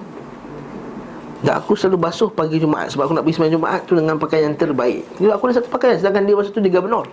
Dan 1.45 1.61
aku 1.61 1.77
selalu 1.77 2.09
basuh 2.09 2.27
pagi 2.33 2.57
Jumaat. 2.57 2.89
Sebab 2.89 3.05
aku 3.05 3.13
nak 3.13 3.23
pergi 3.23 3.37
semayang 3.37 3.61
Jumaat 3.61 3.85
tu 3.85 3.93
dengan 3.93 4.17
pakaian 4.17 4.49
terbaik. 4.57 5.05
Jadi 5.21 5.29
aku 5.29 5.45
ada 5.45 5.55
satu 5.61 5.69
pakaian 5.69 5.95
sedangkan 6.01 6.25
dia 6.25 6.33
masa 6.33 6.49
tu 6.49 6.57
dia 6.57 6.73
gubernur 6.73 7.05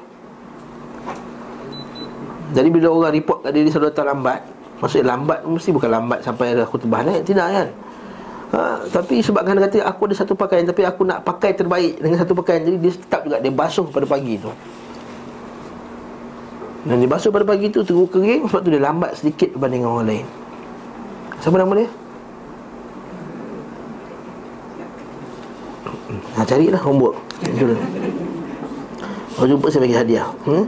Jadi 2.57 2.69
bila 2.73 2.89
orang 2.89 3.13
report 3.13 3.45
kat 3.45 3.51
dia 3.53 3.61
dia 3.61 3.73
selalu 3.77 3.93
datang 3.93 4.09
lambat 4.09 4.41
Maksudnya 4.81 5.05
lambat 5.13 5.39
mesti 5.45 5.71
bukan 5.73 5.91
lambat 5.93 6.19
sampai 6.25 6.57
ada 6.57 6.65
khutbah 6.65 7.05
naik. 7.05 7.29
Tidak 7.29 7.49
kan? 7.53 7.69
Ha, 8.57 8.59
tapi 8.89 9.21
sebabkan 9.21 9.53
dia 9.61 9.69
kata 9.69 9.79
aku 9.85 10.09
ada 10.09 10.15
satu 10.17 10.33
pakaian 10.33 10.65
Tapi 10.65 10.81
aku 10.81 11.05
nak 11.05 11.29
pakai 11.29 11.53
terbaik 11.53 12.01
dengan 12.01 12.25
satu 12.25 12.33
pakaian. 12.33 12.65
Jadi 12.65 12.77
dia 12.81 12.93
tetap 12.97 13.21
juga 13.29 13.37
dia 13.37 13.53
basuh 13.53 13.85
pada 13.93 14.09
pagi 14.09 14.41
tu 14.41 14.49
dan 16.87 17.03
dia 17.03 17.11
basuh 17.11 17.35
pada 17.35 17.43
pagi 17.43 17.67
tu 17.67 17.83
Teruk 17.83 18.15
kering 18.15 18.47
Sebab 18.47 18.61
tu 18.63 18.71
dia 18.71 18.83
lambat 18.83 19.19
sedikit 19.19 19.51
Berbanding 19.59 19.83
dengan 19.83 19.93
orang 19.99 20.07
lain. 20.07 20.27
Siapa 21.43 21.57
nama 21.59 21.73
dia? 21.75 21.89
Ha, 26.37 26.45
carilah 26.47 26.81
homework. 26.81 27.17
Kalau 29.37 29.47
jumpa 29.51 29.67
saya 29.69 29.83
bagi 29.85 29.97
hadiah. 29.99 30.29
Hmm? 30.47 30.65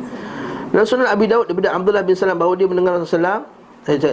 Dalam 0.74 0.85
sunan 0.85 1.07
Abi 1.07 1.31
Daud 1.31 1.46
Daripada 1.46 1.72
Abdullah 1.72 2.04
bin 2.04 2.14
Salam 2.18 2.37
Bahawa 2.37 2.54
dia 2.59 2.66
mendengar 2.66 2.98
Rasulullah 2.98 3.46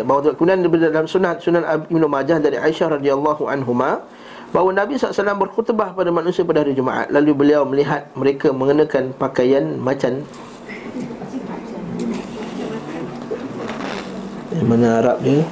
bahawa 0.08 0.32
Kemudian 0.40 0.64
daripada 0.64 0.88
dalam 0.88 1.08
sunan 1.10 1.36
Sunan 1.44 1.64
Ibn 1.92 2.04
Majah 2.08 2.40
Dari 2.40 2.56
Aisyah 2.56 2.96
radhiyallahu 2.96 3.44
anhumah 3.50 4.00
bahawa 4.56 4.72
Nabi 4.72 4.96
SAW 4.96 5.36
berkhutbah 5.36 5.92
pada 5.92 6.08
manusia 6.16 6.48
pada 6.48 6.64
hari 6.64 6.72
Jumaat. 6.72 7.12
Lalu 7.12 7.36
beliau 7.36 7.68
melihat 7.68 8.08
mereka 8.16 8.56
mengenakan 8.56 9.12
pakaian 9.20 9.76
macam 9.76 10.24
mana 14.66 14.98
Arab 14.98 15.22
dia 15.22 15.46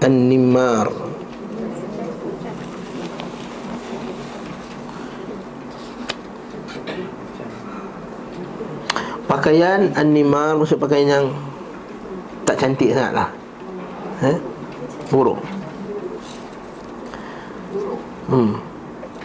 An-Nimar 0.00 0.88
Pakaian 9.24 9.92
An-Nimar 9.96 10.60
Maksud 10.60 10.76
pakaian 10.76 11.08
yang 11.08 11.26
Tak 12.44 12.56
cantik 12.60 12.92
sangat 12.92 13.14
lah. 13.16 13.28
Eh? 14.24 14.36
Buruk. 15.08 15.40
Hmm 18.28 18.69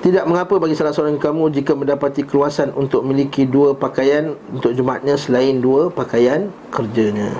tidak 0.05 0.29
mengapa 0.29 0.61
bagi 0.61 0.77
salah 0.77 0.93
seorang 0.93 1.17
kamu 1.17 1.49
jika 1.49 1.73
mendapati 1.73 2.21
keluasan 2.21 2.69
untuk 2.77 3.01
memiliki 3.01 3.41
dua 3.41 3.73
pakaian 3.73 4.37
untuk 4.53 4.69
Jumatnya 4.77 5.17
selain 5.17 5.57
dua 5.57 5.89
pakaian 5.89 6.53
kerjanya. 6.69 7.33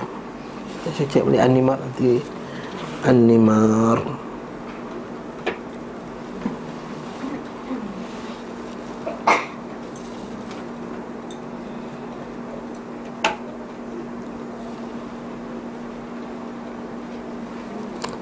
Saya 0.90 1.06
cek 1.06 1.22
balik 1.30 1.46
animar 1.46 1.78
nanti. 1.78 2.18
Animar. 3.06 4.02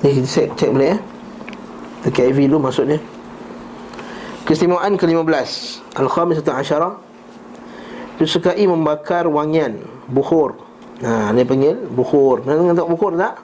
Ni 0.05 0.21
kita 0.21 0.29
cek, 0.29 0.49
cek 0.61 0.69
balik 0.69 0.89
ya. 0.93 0.99
Dekat 2.05 2.25
IV 2.29 2.53
dulu 2.53 2.69
maksudnya. 2.69 3.14
Keistimewaan 4.55 4.95
ke-15 4.95 5.51
Al-Khamisatu 5.99 6.55
Asyara. 6.55 6.95
Disukai 8.23 8.63
membakar 8.71 9.27
wangian 9.27 9.83
Bukhur 10.07 10.55
Nah, 11.03 11.35
ni 11.35 11.43
panggil 11.43 11.75
bukhur 11.91 12.47
Nak 12.47 12.79
tak 12.79 12.87
bukhur 12.87 13.19
tak? 13.19 13.43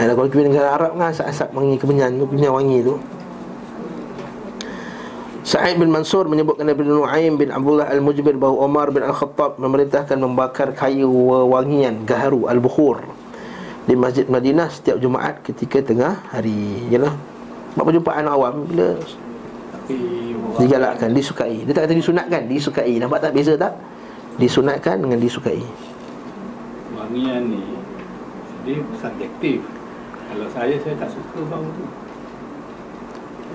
Ha, 0.00 0.16
kalau 0.16 0.32
kita 0.32 0.48
dengan 0.48 0.64
Arab 0.72 0.96
kan 0.96 1.12
Asap-asap 1.12 1.52
wangi 1.52 1.76
kemenyan 1.76 2.16
tu 2.16 2.24
Punya 2.24 2.48
wangi 2.48 2.80
tu. 2.80 2.96
Sa'id 5.44 5.76
bin 5.76 5.92
Mansur 5.92 6.24
menyebutkan 6.32 6.64
daripada 6.64 6.88
Nu'aim 6.88 7.36
bin 7.36 7.52
Abdullah 7.52 7.92
Al-Mujbir 7.92 8.40
bahawa 8.40 8.64
Omar 8.64 8.96
bin 8.96 9.04
Al-Khattab 9.04 9.60
memerintahkan 9.60 10.16
membakar 10.16 10.72
kayu 10.72 11.12
wangian 11.52 12.08
gaharu 12.08 12.48
Al-Bukhur 12.48 13.04
di 13.84 13.92
Masjid 13.92 14.24
Madinah 14.24 14.72
setiap 14.72 14.96
Jumaat 14.98 15.44
ketika 15.46 15.84
tengah 15.84 16.18
hari. 16.34 16.90
Yalah, 16.90 17.35
Sebab 17.76 17.92
perjumpaan 17.92 18.24
awam 18.24 18.64
Bila 18.72 18.96
Digalakkan, 20.56 21.12
disukai. 21.12 21.68
Dia 21.68 21.76
tak 21.76 21.84
kata 21.86 21.94
disunatkan, 22.00 22.48
disukai. 22.48 22.96
Nampak 22.96 23.20
tak 23.20 23.36
beza 23.36 23.54
tak? 23.60 23.76
Disunatkan 24.40 25.04
dengan 25.04 25.20
disukai. 25.20 25.60
Wangian 26.96 27.52
ni 27.52 27.60
Dia 28.64 28.80
subjektif. 28.96 29.60
Kalau 30.32 30.48
saya, 30.50 30.74
saya 30.80 30.96
tak 30.96 31.12
suka 31.12 31.38
bau 31.52 31.62
tu. 31.62 31.84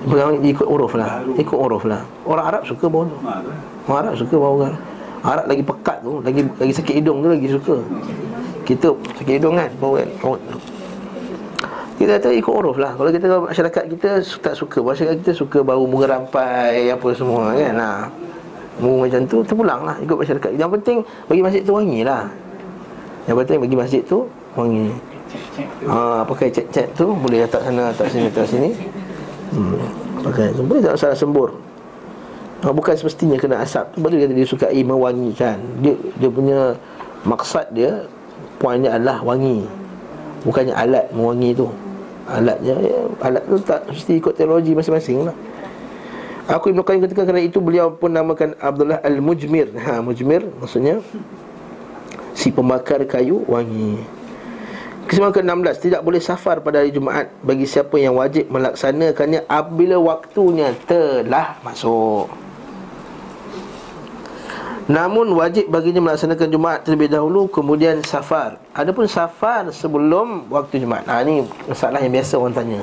Bukan 0.07 0.45
ikut 0.45 0.67
uruf 0.69 0.93
lah. 0.93 1.26
Baru. 1.26 1.34
Ikut 1.41 1.57
uruf 1.57 1.84
lah. 1.89 2.01
Orang 2.24 2.45
Arab 2.53 2.63
suka 2.69 2.86
bau 2.86 3.03
tu. 3.09 3.17
Orang 3.89 3.99
Arab 4.05 4.13
suka 4.15 4.36
bau 4.38 4.55
garam 4.61 4.80
Arab 5.22 5.45
lagi 5.45 5.61
pekat 5.61 5.97
tu 6.01 6.17
Lagi 6.26 6.41
lagi 6.57 6.74
sakit 6.74 6.95
hidung 7.01 7.22
tu 7.22 7.30
lagi 7.34 7.47
suka. 7.49 7.76
Kita 8.65 8.93
sakit 9.22 9.34
hidung 9.41 9.57
kan? 9.57 9.69
Bau 9.82 9.97
kan. 9.97 10.07
Kita 12.02 12.18
kata 12.18 12.34
ikut 12.34 12.49
uruf 12.49 12.82
lah 12.82 12.97
Kalau 12.97 13.14
kita 13.14 13.30
masyarakat 13.30 13.84
kita 13.93 14.10
tak 14.41 14.58
suka 14.58 14.82
Masyarakat 14.82 15.22
kita 15.22 15.32
suka 15.38 15.62
bau 15.62 15.86
bunga 15.86 16.18
rampai 16.18 16.89
Apa 16.89 17.14
semua 17.14 17.54
kan 17.54 17.78
ha. 17.78 17.91
Bau 18.82 19.06
macam 19.06 19.22
tu 19.30 19.45
terpulang 19.45 19.86
lah 19.86 19.95
Ikut 20.02 20.18
masyarakat 20.18 20.58
Yang 20.58 20.82
penting 20.82 20.97
bagi 21.30 21.41
masjid 21.45 21.62
tu 21.62 21.78
wangi 21.78 22.02
lah 22.02 22.26
Yang 23.30 23.38
penting 23.45 23.58
bagi 23.62 23.78
masjid 23.78 24.02
tu 24.02 24.26
wangi 24.58 24.89
tu 24.89 25.12
Ha, 25.88 26.28
pakai 26.28 26.52
cek-cek 26.52 26.91
tu 26.95 27.16
boleh 27.16 27.43
letak 27.43 27.64
sana, 27.64 27.91
letak 27.91 28.08
sini, 28.12 28.28
letak 28.28 28.45
sini. 28.47 28.70
Hmm, 29.56 29.80
pakai 30.24 30.52
tu 30.52 30.64
boleh 30.64 30.84
tak 30.84 30.99
salah 30.99 31.16
sembur. 31.16 31.56
Ha, 32.62 32.70
bukan 32.70 32.93
semestinya 32.93 33.39
kena 33.39 33.64
asap. 33.64 33.95
Tu 33.95 33.97
baru 34.04 34.16
kata 34.22 34.34
dia 34.36 34.47
sukai 34.47 34.82
mewangikan. 34.84 35.58
Dia 35.80 35.95
dia 36.20 36.30
punya 36.30 36.76
maksud 37.24 37.66
dia 37.72 38.04
poinnya 38.60 38.95
adalah 38.99 39.24
wangi. 39.24 39.66
Bukannya 40.43 40.74
alat 40.76 41.06
mewangi 41.16 41.56
tu. 41.56 41.68
Alatnya 42.30 42.76
ya, 42.78 42.99
alat 43.26 43.43
tu 43.49 43.57
tak 43.61 43.89
mesti 43.89 44.22
ikut 44.22 44.34
teknologi 44.38 44.78
masing-masing 44.78 45.26
lah. 45.26 45.36
Aku 46.51 46.74
Ibn 46.74 46.84
Qayyim 46.84 47.01
ketika 47.07 47.24
kerana 47.24 47.41
itu 47.41 47.57
beliau 47.63 47.93
pun 47.93 48.11
namakan 48.11 48.57
Abdullah 48.59 48.99
Al-Mujmir. 49.01 49.72
Ha, 49.78 50.03
Mujmir 50.03 50.45
maksudnya 50.59 50.99
si 52.36 52.51
pembakar 52.51 53.01
kayu 53.07 53.45
wangi. 53.47 54.01
Kesimpulan 55.11 55.34
ke-16 55.34 55.76
Tidak 55.82 56.01
boleh 56.07 56.22
safar 56.24 56.63
pada 56.63 56.80
hari 56.80 56.93
Jumaat 56.93 57.34
Bagi 57.43 57.67
siapa 57.67 57.99
yang 57.99 58.15
wajib 58.15 58.47
melaksanakannya 58.47 59.43
Apabila 59.49 59.99
waktunya 59.99 60.72
telah 60.88 61.57
masuk 61.65 62.41
Namun 64.92 65.32
wajib 65.39 65.72
baginya 65.72 66.04
melaksanakan 66.04 66.52
Jumaat 66.52 66.84
terlebih 66.84 67.08
dahulu 67.08 67.48
Kemudian 67.48 68.04
safar 68.04 68.60
Adapun 68.76 69.08
safar 69.08 69.72
sebelum 69.72 70.52
waktu 70.52 70.84
Jumaat 70.84 71.08
ha, 71.08 71.24
Ini 71.24 71.48
masalah 71.72 72.04
yang 72.04 72.12
biasa 72.12 72.36
orang 72.36 72.52
tanya 72.52 72.82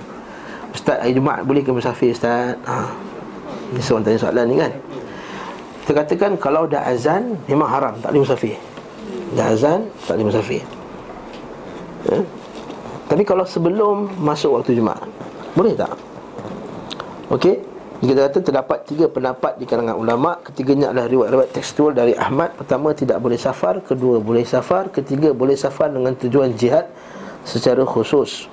Ustaz 0.73 1.05
hari 1.05 1.13
Jumaat 1.13 1.45
boleh 1.45 1.61
ke 1.61 1.69
musafir 1.69 2.17
Ustaz? 2.17 2.57
Ha. 2.65 2.89
Biasa 3.77 3.89
orang 3.93 4.05
tanya 4.09 4.19
soalan 4.25 4.45
ni 4.49 4.57
kan 4.57 4.73
Kita 5.85 5.93
katakan 6.01 6.33
kalau 6.41 6.65
dah 6.65 6.81
azan 6.89 7.37
Memang 7.45 7.69
haram 7.69 7.93
tak 8.01 8.17
boleh 8.17 8.25
musafir 8.25 8.57
Dah 9.37 9.53
azan 9.53 9.85
tak 10.09 10.17
boleh 10.17 10.33
musafir 10.33 10.65
ya? 12.09 12.25
Tapi 13.05 13.23
kalau 13.29 13.45
sebelum 13.45 14.09
masuk 14.17 14.57
waktu 14.57 14.81
Jumaat 14.81 15.05
Boleh 15.53 15.77
tak? 15.77 15.93
Okey 17.29 17.68
kita 17.99 18.30
kata 18.30 18.38
terdapat 18.46 18.78
tiga 18.86 19.11
pendapat 19.11 19.59
di 19.59 19.66
kalangan 19.66 19.99
ulama. 19.99 20.38
Ketiganya 20.38 20.94
adalah 20.94 21.11
riwayat-riwayat 21.11 21.51
tekstual 21.51 21.90
dari 21.99 22.14
Ahmad. 22.14 22.55
Pertama 22.55 22.94
tidak 22.94 23.18
boleh 23.18 23.34
safar. 23.34 23.82
Kedua 23.82 24.22
boleh 24.22 24.46
safar. 24.46 24.86
Ketiga 24.94 25.34
boleh 25.34 25.59
safar 25.59 25.90
dengan 25.90 26.14
tujuan 26.14 26.55
jihad 26.55 26.86
Secara 27.42 27.82
khusus. 27.82 28.46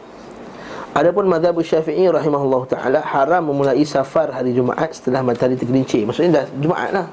Adapun 0.97 1.27
madhab 1.29 1.59
syafi'i 1.59 2.07
rahimahullah 2.07 2.63
ta'ala 2.71 2.99
Haram 3.03 3.51
memulai 3.51 3.83
safar 3.83 4.31
hari 4.31 4.55
Jumaat 4.55 4.95
setelah 4.97 5.21
matahari 5.21 5.59
tergelincir. 5.59 6.07
Maksudnya 6.07 6.41
dah 6.41 6.45
Jumaat 6.57 6.89
lah. 6.95 7.07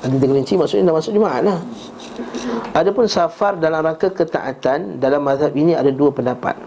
Matahari 0.00 0.18
tergelincir 0.18 0.56
maksudnya 0.58 0.90
dah 0.90 0.96
masuk 0.98 1.12
Jumaat 1.14 1.46
lah. 1.46 1.60
Adapun 2.74 3.06
safar 3.06 3.60
dalam 3.60 3.84
rangka 3.86 4.08
ketaatan 4.08 4.98
Dalam 4.98 5.22
mazhab 5.22 5.52
ini 5.54 5.78
ada 5.78 5.92
dua 5.94 6.10
pendapat. 6.10 6.58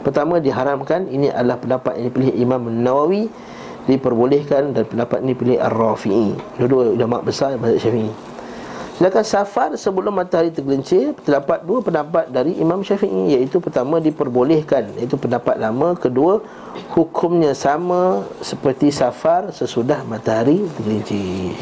Pertama 0.00 0.38
diharamkan. 0.40 1.10
Ini 1.10 1.34
adalah 1.34 1.58
pendapat 1.58 1.98
yang 1.98 2.04
dipilih 2.08 2.32
Imam 2.38 2.62
Nawawi 2.70 3.26
Diperbolehkan 3.88 4.76
dan 4.76 4.84
pendapat 4.84 5.24
ini 5.24 5.32
dipilih 5.32 5.56
Ar-Rafi'i. 5.64 6.36
Dua-dua 6.60 6.92
ulama 6.92 7.24
besar 7.24 7.56
mazhab 7.56 7.80
syafi'i. 7.80 8.12
Sedangkan 8.98 9.22
safar 9.22 9.70
sebelum 9.78 10.10
matahari 10.10 10.50
tergelincir 10.50 11.14
Terdapat 11.22 11.62
dua 11.62 11.78
pendapat 11.78 12.34
dari 12.34 12.58
Imam 12.58 12.82
Syafi'i. 12.84 13.32
Iaitu 13.38 13.62
pertama 13.62 14.02
diperbolehkan. 14.02 14.92
Itu 15.00 15.16
pendapat 15.16 15.56
lama. 15.56 15.94
Kedua 15.96 16.42
hukumnya 16.92 17.56
sama 17.56 18.28
seperti 18.42 18.92
safar 18.92 19.54
sesudah 19.54 20.02
matahari 20.04 20.66
tergelincir. 20.76 21.56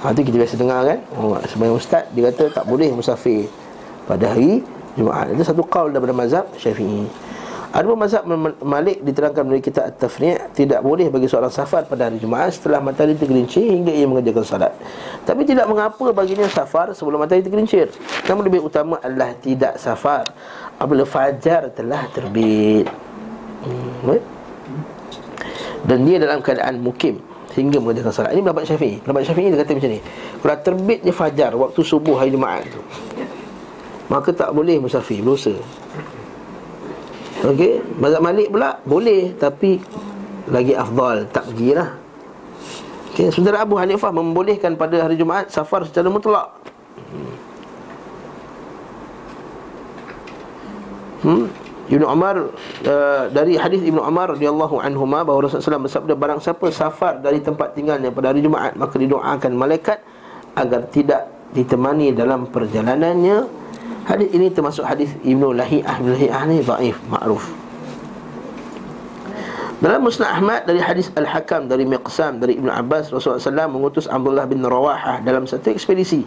Ha, 0.00 0.16
tu 0.16 0.24
kita 0.24 0.36
biasa 0.40 0.56
dengar 0.56 0.80
kan? 0.82 0.98
Oh, 1.14 1.36
Sebagai 1.44 1.76
ustaz 1.76 2.08
dia 2.10 2.28
kata 2.28 2.52
tak 2.52 2.64
boleh 2.68 2.92
musafir 2.92 3.48
Pada 4.08 4.32
hari 4.32 4.64
Jumaat. 4.96 5.28
Itu 5.30 5.44
satu 5.44 5.62
kaul 5.62 5.92
daripada 5.92 6.16
mazhab 6.16 6.48
syafi'i 6.56 7.04
Ada 7.76 7.92
pun 7.92 7.98
mazhab 8.00 8.24
Malik 8.64 9.04
diterangkan 9.04 9.44
dari 9.52 9.60
kitab 9.60 9.92
At-Tafni' 9.92 10.56
Tidak 10.56 10.80
boleh 10.80 11.12
bagi 11.12 11.28
seorang 11.28 11.52
safar 11.52 11.84
pada 11.84 12.08
hari 12.08 12.16
Jumaat 12.16 12.56
Setelah 12.56 12.80
matahari 12.80 13.12
tergelincir 13.12 13.68
hingga 13.68 13.92
ia 13.92 14.08
mengerjakan 14.08 14.44
salat 14.48 14.72
Tapi 15.28 15.44
tidak 15.44 15.68
mengapa 15.68 16.08
baginya 16.16 16.48
safar 16.48 16.96
sebelum 16.96 17.20
matahari 17.20 17.44
tergelincir. 17.44 17.92
Namun 18.24 18.48
lebih 18.48 18.64
utama 18.64 18.96
adalah 19.04 19.36
tidak 19.36 19.76
safar. 19.76 20.24
Apabila 20.80 21.04
fajar 21.04 21.68
telah 21.76 22.08
terbit. 22.16 22.88
Hmm, 23.60 24.08
baik? 24.08 24.24
Dan 25.84 26.08
dia 26.08 26.16
dalam 26.16 26.40
keadaan 26.40 26.80
mukim 26.80 27.20
Hingga 27.52 27.76
mengerjakan 27.76 28.12
salat 28.12 28.32
Ini 28.32 28.40
pendapat 28.40 28.64
syafi'i. 28.72 28.96
Pendapat 29.04 29.22
syafi'i 29.28 29.52
dia 29.52 29.58
kata 29.60 29.76
macam 29.76 29.90
ni. 29.92 30.00
Kalau 30.40 30.56
terbitnya 30.64 31.12
fajar 31.12 31.52
Waktu 31.52 31.80
subuh 31.84 32.16
hari 32.16 32.32
Jumaat 32.32 32.64
tu 32.72 32.80
Maka 34.08 34.32
tak 34.32 34.48
boleh 34.56 34.80
musafir 34.80 35.20
Berdosa 35.20 35.52
Okey 37.44 37.84
Mazhab 38.00 38.22
Malik 38.24 38.48
pula 38.48 38.80
Boleh 38.88 39.36
Tapi 39.36 39.82
Lagi 40.48 40.72
afdal 40.72 41.28
Tak 41.28 41.52
pergilah. 41.52 41.98
Okey 43.12 43.28
Saudara 43.34 43.60
Abu 43.64 43.76
Hanifah 43.76 44.14
Membolehkan 44.14 44.78
pada 44.78 45.04
hari 45.04 45.20
Jumaat 45.20 45.52
Safar 45.52 45.84
secara 45.84 46.08
mutlak. 46.08 46.52
Hmm. 51.26 51.50
Ibnu 51.86 52.06
Umar 52.06 52.50
uh, 52.86 53.24
dari 53.30 53.54
hadis 53.54 53.82
Ibnu 53.82 54.02
Umar 54.02 54.34
radhiyallahu 54.34 54.82
anhuma 54.82 55.22
bahawa 55.22 55.46
Rasulullah 55.46 55.86
bersabda 55.86 56.18
barang 56.18 56.40
siapa 56.42 56.66
safar 56.74 57.22
dari 57.22 57.38
tempat 57.38 57.78
tinggalnya 57.78 58.10
pada 58.10 58.34
hari 58.34 58.42
Jumaat 58.42 58.74
maka 58.74 58.98
didoakan 58.98 59.52
malaikat 59.54 60.02
agar 60.58 60.90
tidak 60.90 61.30
ditemani 61.54 62.10
dalam 62.10 62.50
perjalanannya. 62.50 63.65
Hadis 64.06 64.30
ini 64.30 64.46
termasuk 64.54 64.86
hadis 64.86 65.10
Ibnu 65.26 65.50
Lahiyah 65.50 65.98
Ibnu 65.98 66.14
Lahiyah 66.14 66.42
ni 66.46 66.62
dhaif 66.62 66.94
ma'ruf. 67.10 67.42
Dalam 69.82 70.06
Musnad 70.06 70.30
Ahmad 70.30 70.64
dari 70.64 70.80
hadis 70.80 71.12
Al-Hakam 71.12 71.68
dari 71.68 71.84
Miqsam 71.84 72.40
dari 72.40 72.56
Ibnu 72.56 72.70
Abbas 72.70 73.12
Rasulullah 73.12 73.66
SAW 73.66 73.68
mengutus 73.68 74.06
Abdullah 74.08 74.48
bin 74.48 74.64
Rawahah 74.64 75.20
dalam 75.20 75.44
satu 75.44 75.68
ekspedisi 75.74 76.24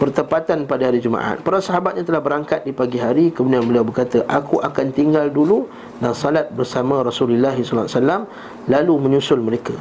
bertepatan 0.00 0.64
pada 0.64 0.88
hari 0.88 1.02
Jumaat. 1.02 1.44
Para 1.44 1.60
sahabatnya 1.60 2.06
telah 2.06 2.22
berangkat 2.22 2.64
di 2.64 2.72
pagi 2.72 2.96
hari 2.96 3.28
kemudian 3.34 3.66
beliau 3.66 3.84
berkata, 3.84 4.24
"Aku 4.24 4.62
akan 4.62 4.94
tinggal 4.94 5.28
dulu 5.28 5.68
dan 5.98 6.16
salat 6.16 6.48
bersama 6.54 7.02
Rasulullah 7.02 7.52
SAW 7.58 8.30
lalu 8.70 8.94
menyusul 8.98 9.42
mereka." 9.42 9.74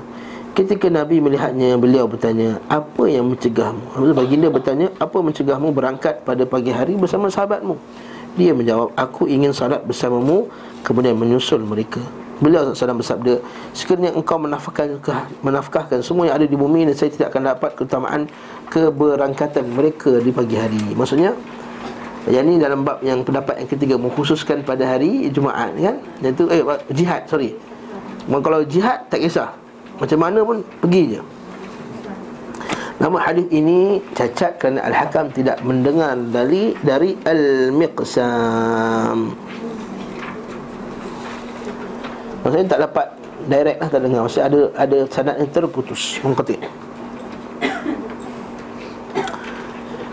Ketika 0.52 0.91
Nabi 0.91 1.24
melihatnya, 1.24 1.80
beliau 1.80 2.12
bertanya, 2.12 2.60
"Apa 2.68 3.08
yang 3.08 3.32
mencegahmu?" 3.32 3.95
Maksud 3.95 4.16
baginda 4.20 4.52
bertanya, 4.52 4.91
"Apa 4.99 5.24
mencegahmu 5.24 5.72
berangkat 5.72 6.28
pada 6.28 6.43
pagi 6.43 6.76
hari 6.76 6.99
bersama 6.99 7.32
sahabatmu?" 7.32 7.80
Dia 8.36 8.52
menjawab, 8.52 8.91
"Aku 8.99 9.32
ingin 9.32 9.56
salat 9.56 9.80
bersamamu 9.88 10.52
kemudian 10.84 11.16
menyusul 11.16 11.64
mereka." 11.64 12.04
Beliau 12.41 12.74
SAW 12.74 12.97
bersabda 12.97 13.38
Sekiranya 13.70 14.18
engkau 14.18 14.41
menafkahkan, 14.41 14.97
menafkahkan 15.45 16.02
semua 16.02 16.26
yang 16.26 16.41
ada 16.41 16.49
di 16.49 16.58
bumi 16.58 16.89
Dan 16.89 16.97
saya 16.97 17.14
tidak 17.14 17.30
akan 17.30 17.54
dapat 17.54 17.70
keutamaan 17.78 18.26
keberangkatan 18.66 19.70
mereka 19.70 20.18
di 20.18 20.34
pagi 20.34 20.58
hari 20.58 20.82
Maksudnya 20.97 21.38
Yang 22.26 22.43
ini 22.49 22.56
dalam 22.58 22.82
bab 22.82 22.97
yang 23.06 23.22
pendapat 23.22 23.62
yang 23.62 23.70
ketiga 23.70 23.93
Mengkhususkan 24.02 24.66
pada 24.66 24.89
hari 24.89 25.30
Jumaat 25.30 25.70
kan 25.78 26.02
Dan 26.18 26.34
itu 26.34 26.49
eh, 26.49 26.66
jihad 26.89 27.30
sorry 27.30 27.54
Kalau 28.26 28.66
jihad 28.66 29.06
tak 29.06 29.22
kisah 29.22 29.61
Macam 30.02 30.18
mana 30.18 30.41
pun 30.41 30.66
pergi 30.82 31.04
je. 31.14 31.22
Namun 32.97 33.22
hadis 33.22 33.45
ini 33.54 34.02
cacat 34.18 34.58
kerana 34.58 34.82
Al-Hakam 34.89 35.30
tidak 35.30 35.62
mendengar 35.62 36.18
dari 36.18 36.74
dari 36.82 37.14
Al-Miqsam. 37.22 39.18
Maksudnya 42.41 42.66
tak 42.66 42.82
dapat 42.89 43.08
direct 43.45 43.78
lah 43.78 43.89
tak 43.93 44.02
dengar. 44.02 44.20
Maksudnya 44.26 44.45
ada 44.49 44.62
ada 44.74 44.97
sanad 45.10 45.36
yang 45.38 45.49
terputus 45.54 46.18
Mengketik 46.26 46.62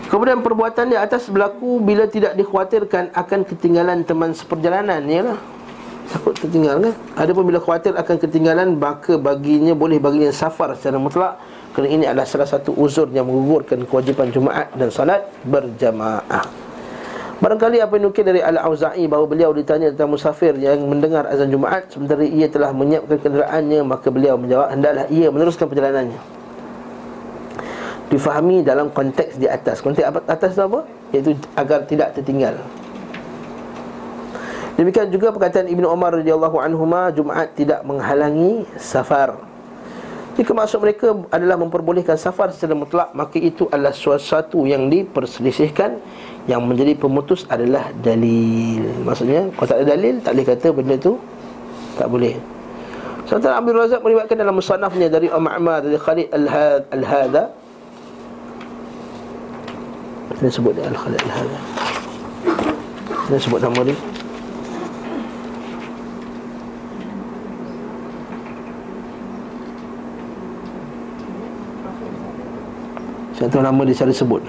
Kemudian 0.09 0.41
perbuatan 0.41 0.89
di 0.89 0.97
atas 0.97 1.29
berlaku 1.29 1.77
bila 1.81 2.09
tidak 2.09 2.33
dikhawatirkan 2.33 3.13
akan 3.13 3.45
ketinggalan 3.45 4.01
teman 4.01 4.33
seperjalanan 4.33 5.05
Yalah 5.05 5.58
Takut 6.09 6.33
tertinggal 6.33 6.81
kan 6.81 6.93
Adapun 7.21 7.45
bila 7.45 7.61
khawatir 7.61 7.93
akan 7.93 8.15
ketinggalan 8.17 8.67
Maka 8.81 9.21
baginya 9.21 9.77
boleh 9.77 10.01
baginya 10.01 10.33
safar 10.33 10.73
secara 10.73 10.97
mutlak 10.97 11.37
Kerana 11.77 11.89
ini 11.89 12.03
adalah 12.09 12.25
salah 12.25 12.49
satu 12.49 12.73
uzur 12.73 13.05
yang 13.13 13.29
menggugurkan 13.29 13.85
kewajipan 13.85 14.33
Jumaat 14.33 14.73
dan 14.73 14.89
salat 14.89 15.21
berjamaah 15.45 16.69
Barangkali 17.39 17.79
apa 17.79 17.95
yang 17.95 18.11
nukil 18.11 18.27
dari 18.27 18.43
Al-Auza'i 18.43 19.07
bahawa 19.07 19.23
beliau 19.23 19.55
ditanya 19.55 19.95
tentang 19.95 20.11
musafir 20.11 20.59
yang 20.59 20.83
mendengar 20.91 21.23
azan 21.23 21.47
Jumaat 21.47 21.87
sementara 21.87 22.19
ia 22.27 22.51
telah 22.51 22.75
menyiapkan 22.75 23.15
kenderaannya 23.15 23.79
maka 23.87 24.11
beliau 24.11 24.35
menjawab 24.35 24.75
hendaklah 24.75 25.07
ia 25.07 25.31
meneruskan 25.31 25.71
perjalanannya. 25.71 26.19
Difahami 28.11 28.59
dalam 28.59 28.91
konteks 28.91 29.39
di 29.39 29.47
atas. 29.47 29.79
Konteks 29.79 30.03
atas 30.27 30.51
itu 30.51 30.63
apa? 30.67 30.79
Iaitu 31.15 31.31
agar 31.55 31.87
tidak 31.87 32.11
tertinggal. 32.11 32.59
Demikian 34.79 35.11
juga 35.11 35.35
perkataan 35.35 35.67
Ibnu 35.67 35.91
Umar 35.91 36.15
radhiyallahu 36.15 36.55
anhuma 36.55 37.11
Jumaat 37.11 37.51
tidak 37.51 37.83
menghalangi 37.83 38.63
safar. 38.79 39.35
Jika 40.39 40.55
maksud 40.55 40.79
mereka 40.79 41.11
adalah 41.35 41.59
memperbolehkan 41.59 42.15
safar 42.15 42.55
secara 42.55 42.79
mutlak 42.79 43.11
maka 43.11 43.35
itu 43.35 43.67
adalah 43.67 43.91
sesuatu 43.91 44.63
yang 44.63 44.87
diperselisihkan. 44.87 45.99
Yang 46.47 46.61
menjadi 46.63 46.93
pemutus 46.95 47.43
adalah 47.51 47.91
dalil. 47.99 48.87
Maksudnya 49.03 49.51
kalau 49.53 49.67
tak 49.67 49.77
ada 49.83 49.93
dalil 49.93 50.17
Tak 50.23 50.31
boleh 50.33 50.47
kata 50.47 50.67
benda 50.71 50.95
tu 50.97 51.13
Tak 51.99 52.07
boleh. 52.09 52.33
Sementara 53.27 53.59
Abdul 53.59 53.77
Razak 53.77 54.01
meriwayatkan 54.01 54.37
dalam 54.39 54.55
musanafnya 54.57 55.07
Dari 55.11 55.27
Umar 55.29 55.83
Dari 55.83 55.99
Khalid 55.99 56.31
Al-Hada. 56.89 57.51
Ini 60.39 60.49
sebut 60.49 60.71
dia 60.71 60.87
Al-Khalid 60.87 61.19
Al-Hada. 61.27 61.59
Ini 63.27 63.37
sebut 63.43 63.59
nama 63.59 63.83
dia 63.83 64.18
Contoh 73.39 73.63
nama 73.63 73.87
dia 73.87 73.95
secara 73.95 74.11
sebut. 74.11 74.43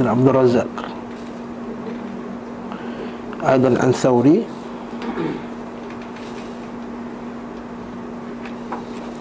Dan 0.00 0.08
Abdul 0.08 0.32
Razak. 0.32 0.70
Adal 3.44 3.76
Ansawri. 3.76 4.48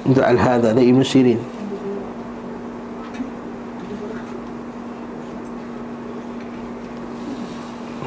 Untuk 0.08 0.24
Al-Hadha 0.24 0.72
dari 0.72 0.96
Ibn 0.96 1.04
Sirin. 1.04 1.42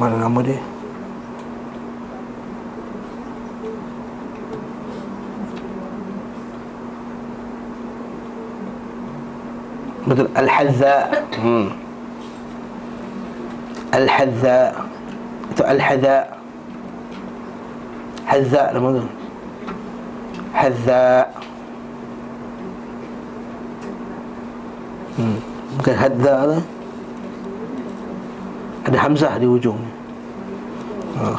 Mana 0.00 0.16
nama 0.24 0.40
dia? 0.40 0.67
Betul 10.08 10.28
Al-Hazza 10.32 10.94
hmm. 11.36 11.66
Al-Hadza 13.92 14.58
Itu 15.52 15.62
Al-Hadza 15.62 16.16
Hadza 18.24 18.62
nama 18.72 18.88
tu 18.96 19.04
Hadza 20.56 21.02
hmm. 25.20 25.36
Bukan 25.76 25.96
Hadza 25.96 26.34
tu 26.48 26.58
Ada 28.88 28.98
Hamzah 29.04 29.36
di 29.36 29.44
ujung 29.44 29.76
ha, 31.20 31.36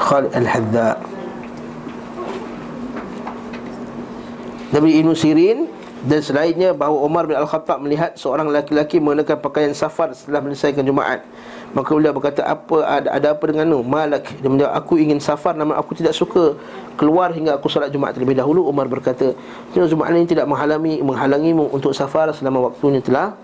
Dan 5.99 6.23
selainnya 6.23 6.71
bahawa 6.71 7.03
Umar 7.03 7.27
bin 7.27 7.35
Al-Khattab 7.35 7.83
melihat 7.83 8.15
seorang 8.15 8.47
lelaki-lelaki 8.47 9.03
mengenakan 9.03 9.35
pakaian 9.43 9.75
safar 9.75 10.15
setelah 10.15 10.39
menyelesaikan 10.39 10.87
Jumaat. 10.87 11.27
Maka 11.75 11.91
beliau 11.91 12.15
berkata 12.15 12.47
apa 12.47 12.87
ada, 12.87 13.07
ada 13.11 13.27
apa 13.35 13.43
denganmu? 13.43 13.83
Malak. 13.83 14.31
Dia 14.39 14.47
menjawab 14.47 14.73
aku 14.79 14.95
ingin 14.95 15.19
safar 15.19 15.59
namun 15.59 15.75
aku 15.75 15.99
tidak 15.99 16.15
suka 16.15 16.55
keluar 16.95 17.35
hingga 17.35 17.59
aku 17.59 17.67
solat 17.67 17.91
Jumaat. 17.91 18.15
Terlebih 18.15 18.39
dahulu 18.39 18.63
Umar 18.71 18.87
berkata 18.87 19.35
Jumaat 19.75 20.15
ini 20.15 20.23
tidak 20.23 20.47
menghalangi 20.47 21.03
menghalangimu 21.03 21.67
untuk 21.67 21.91
safar 21.91 22.31
selama 22.31 22.71
waktunya 22.71 23.03
telah 23.03 23.35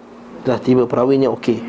telah 0.47 0.59
tiba. 0.63 0.87
Perawinya 0.87 1.27
okey. 1.35 1.59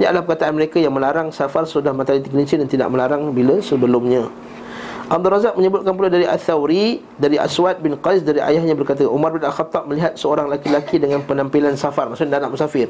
Ini 0.00 0.08
adalah 0.08 0.24
perkataan 0.24 0.56
mereka 0.56 0.80
yang 0.80 0.96
melarang 0.96 1.28
safar 1.36 1.68
sudah 1.68 1.92
matahari 1.92 2.24
tergelincir 2.24 2.56
dan 2.56 2.66
tidak 2.66 2.88
melarang 2.88 3.28
bila 3.36 3.60
sebelumnya. 3.60 4.24
Abdul 5.10 5.34
Razak 5.34 5.58
menyebutkan 5.58 5.90
pula 5.98 6.06
dari 6.06 6.22
Al-Thawri 6.22 7.02
Dari 7.18 7.34
Aswad 7.34 7.82
bin 7.82 7.98
Qais 7.98 8.22
Dari 8.22 8.38
ayahnya 8.38 8.78
berkata 8.78 9.02
Umar 9.10 9.34
bin 9.34 9.42
Al-Khattab 9.42 9.90
melihat 9.90 10.14
seorang 10.14 10.46
laki-laki 10.46 11.02
Dengan 11.02 11.26
penampilan 11.26 11.74
safar 11.74 12.06
Maksudnya 12.06 12.38
anak 12.38 12.54
musafir. 12.54 12.86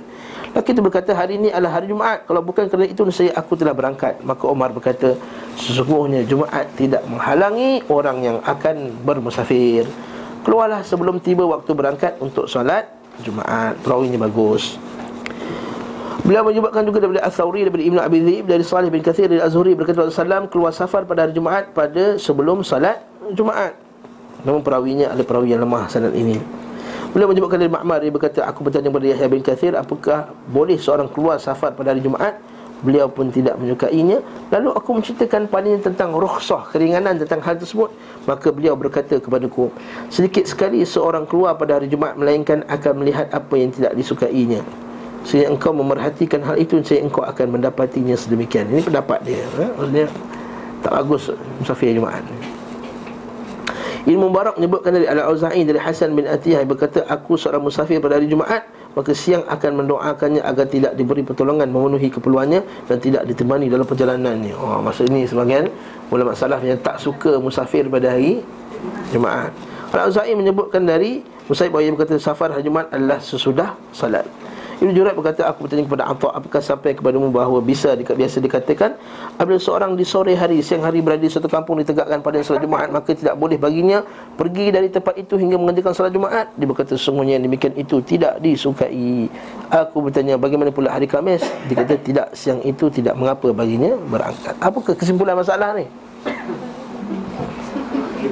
Laki 0.52 0.76
itu 0.76 0.84
berkata 0.84 1.16
Hari 1.16 1.40
ini 1.40 1.48
adalah 1.48 1.80
hari 1.80 1.88
Jumaat. 1.88 2.28
Kalau 2.28 2.44
bukan 2.44 2.68
kerana 2.68 2.84
itu 2.92 3.00
saya 3.08 3.32
Aku 3.40 3.56
telah 3.56 3.72
berangkat. 3.72 4.20
Maka 4.20 4.44
Umar 4.44 4.68
berkata 4.68 5.16
Sesungguhnya 5.56 6.20
Jumaat 6.28 6.68
tidak 6.76 7.08
menghalangi 7.08 7.88
Orang 7.88 8.20
yang 8.20 8.44
akan 8.44 9.00
bermusafir. 9.00 9.88
Keluarlah 10.44 10.84
sebelum 10.84 11.24
tiba 11.24 11.48
waktu 11.48 11.72
berangkat 11.72 12.20
Untuk 12.20 12.52
solat 12.52 12.84
Jumaat. 13.24 13.80
Perawinya 13.80 14.20
bagus 14.20 14.76
Beliau 16.20 16.42
menyebutkan 16.44 16.82
juga 16.84 16.98
daripada 17.00 17.22
Al-Thawri 17.26 17.66
daripada 17.66 17.84
Ibn 17.86 17.98
Abi 18.02 18.18
Dhib 18.20 18.44
dari 18.50 18.64
Salih 18.66 18.90
bin 18.92 19.00
Kathir 19.00 19.30
dari 19.30 19.40
Az-Zuhri 19.40 19.72
berkata 19.78 20.04
Rasulullah 20.04 20.44
keluar 20.50 20.74
safar 20.74 21.06
pada 21.06 21.26
hari 21.26 21.32
Jumaat 21.32 21.70
pada 21.72 22.18
sebelum 22.20 22.66
salat 22.66 23.02
Jumaat. 23.32 23.78
Namun 24.42 24.60
perawinya 24.60 25.12
ada 25.14 25.22
perawi 25.22 25.54
yang 25.54 25.62
lemah 25.62 25.86
sanad 25.86 26.12
ini. 26.12 26.40
Beliau 27.10 27.26
menyebutkan 27.26 27.58
dari 27.58 27.72
Ma'mar 27.72 27.98
dia 27.98 28.12
berkata 28.14 28.40
aku 28.46 28.62
bertanya 28.62 28.90
kepada 28.90 29.06
Yahya 29.10 29.26
bin 29.26 29.42
Kathir 29.42 29.72
apakah 29.74 30.30
boleh 30.46 30.78
seorang 30.78 31.10
keluar 31.10 31.42
safar 31.42 31.74
pada 31.74 31.94
hari 31.94 32.02
Jumaat? 32.02 32.38
Beliau 32.80 33.12
pun 33.12 33.28
tidak 33.28 33.60
menyukainya 33.60 34.24
Lalu 34.48 34.72
aku 34.72 34.96
menceritakan 34.96 35.52
padanya 35.52 35.84
tentang 35.84 36.16
rukhsah 36.16 36.72
Keringanan 36.72 37.20
tentang 37.20 37.44
hal 37.44 37.60
tersebut 37.60 37.92
Maka 38.24 38.48
beliau 38.48 38.72
berkata 38.72 39.20
kepadaku 39.20 39.68
Sedikit 40.08 40.48
sekali 40.48 40.80
seorang 40.88 41.28
keluar 41.28 41.60
pada 41.60 41.76
hari 41.76 41.92
Jumaat 41.92 42.16
Melainkan 42.16 42.64
akan 42.64 43.04
melihat 43.04 43.28
apa 43.36 43.52
yang 43.60 43.68
tidak 43.68 43.92
disukainya 43.92 44.64
sehingga 45.20 45.52
engkau 45.52 45.72
memerhatikan 45.76 46.40
hal 46.40 46.56
itu 46.56 46.80
Sehingga 46.80 47.12
engkau 47.12 47.22
akan 47.24 47.60
mendapatinya 47.60 48.16
sedemikian. 48.16 48.68
Ini 48.72 48.80
pendapat 48.84 49.20
dia 49.24 49.44
ha? 49.60 49.66
Maksudnya 49.76 50.06
Tak 50.80 50.92
bagus 50.96 51.28
Musafir 51.60 51.92
Jumaat. 51.92 52.24
Ilmu 54.08 54.32
Mubarak 54.32 54.56
menyebutkan 54.56 54.96
dari 54.96 55.04
Al-Auza'i 55.04 55.60
Dari 55.60 55.76
Hasan 55.76 56.16
bin 56.16 56.24
Atiyah 56.24 56.64
Berkata 56.64 57.04
aku 57.04 57.36
seorang 57.36 57.60
musafir 57.60 58.00
pada 58.00 58.16
hari 58.16 58.32
Jumaat 58.32 58.64
Maka 58.96 59.12
siang 59.12 59.44
akan 59.44 59.84
mendoakannya 59.84 60.40
Agar 60.40 60.72
tidak 60.72 60.96
diberi 60.96 61.20
pertolongan 61.20 61.68
Memenuhi 61.68 62.08
keperluannya 62.08 62.88
Dan 62.88 62.96
tidak 62.96 63.28
ditemani 63.28 63.68
dalam 63.68 63.84
perjalanannya. 63.84 64.56
Oh, 64.56 64.80
Maksud 64.80 65.12
ini 65.12 65.28
sebagian 65.28 65.68
Ulama 66.08 66.32
salaf 66.32 66.64
yang 66.64 66.80
tak 66.80 66.96
suka 66.96 67.36
musafir 67.36 67.92
pada 67.92 68.16
hari 68.16 68.40
Jumaat. 69.12 69.52
Al-Auza'i 69.92 70.32
menyebutkan 70.32 70.80
dari 70.88 71.20
Musaib 71.44 71.74
Bahawa 71.74 71.92
berkata 71.92 72.16
Safar 72.16 72.56
hari 72.56 72.64
Jumaat 72.64 72.88
adalah 72.88 73.20
sesudah 73.20 73.76
salat 73.92 74.24
Ibn 74.80 74.96
Jurat 74.96 75.12
berkata 75.12 75.44
Aku 75.52 75.68
bertanya 75.68 75.84
kepada 75.84 76.04
Atta 76.08 76.28
Apakah 76.32 76.60
sampai 76.64 76.96
kepadamu 76.96 77.28
bahawa 77.28 77.60
bisa 77.60 77.92
biasa 77.92 78.40
dikatakan 78.40 78.96
Apabila 79.36 79.60
seorang 79.60 79.92
di 79.92 80.08
sore 80.08 80.32
hari 80.32 80.64
Siang 80.64 80.80
hari 80.80 81.04
berada 81.04 81.20
di 81.20 81.28
suatu 81.28 81.52
kampung 81.52 81.84
Ditegakkan 81.84 82.24
pada 82.24 82.40
salat 82.40 82.64
Jumaat 82.64 82.88
Maka 82.88 83.12
tidak 83.12 83.36
boleh 83.36 83.60
baginya 83.60 84.00
Pergi 84.40 84.72
dari 84.72 84.88
tempat 84.88 85.20
itu 85.20 85.36
hingga 85.36 85.60
mengerjakan 85.60 85.92
salat 85.92 86.16
Jumaat? 86.16 86.48
Dia 86.56 86.64
berkata 86.64 86.96
sesungguhnya 86.96 87.36
demikian 87.36 87.76
itu 87.76 88.00
Tidak 88.00 88.40
disukai. 88.40 89.28
Aku 89.70 90.02
bertanya 90.02 90.34
bagaimana 90.40 90.72
pula 90.74 90.90
hari 90.90 91.06
Kamis? 91.06 91.44
Dia 91.70 91.78
kata 91.78 91.94
tidak 92.02 92.26
siang 92.34 92.58
itu 92.66 92.90
tidak 92.90 93.14
mengapa 93.14 93.54
baginya 93.54 93.94
berangkat. 94.10 94.58
Apakah 94.58 94.98
kesimpulan 94.98 95.38
masalah 95.38 95.78
ni? 95.78 95.86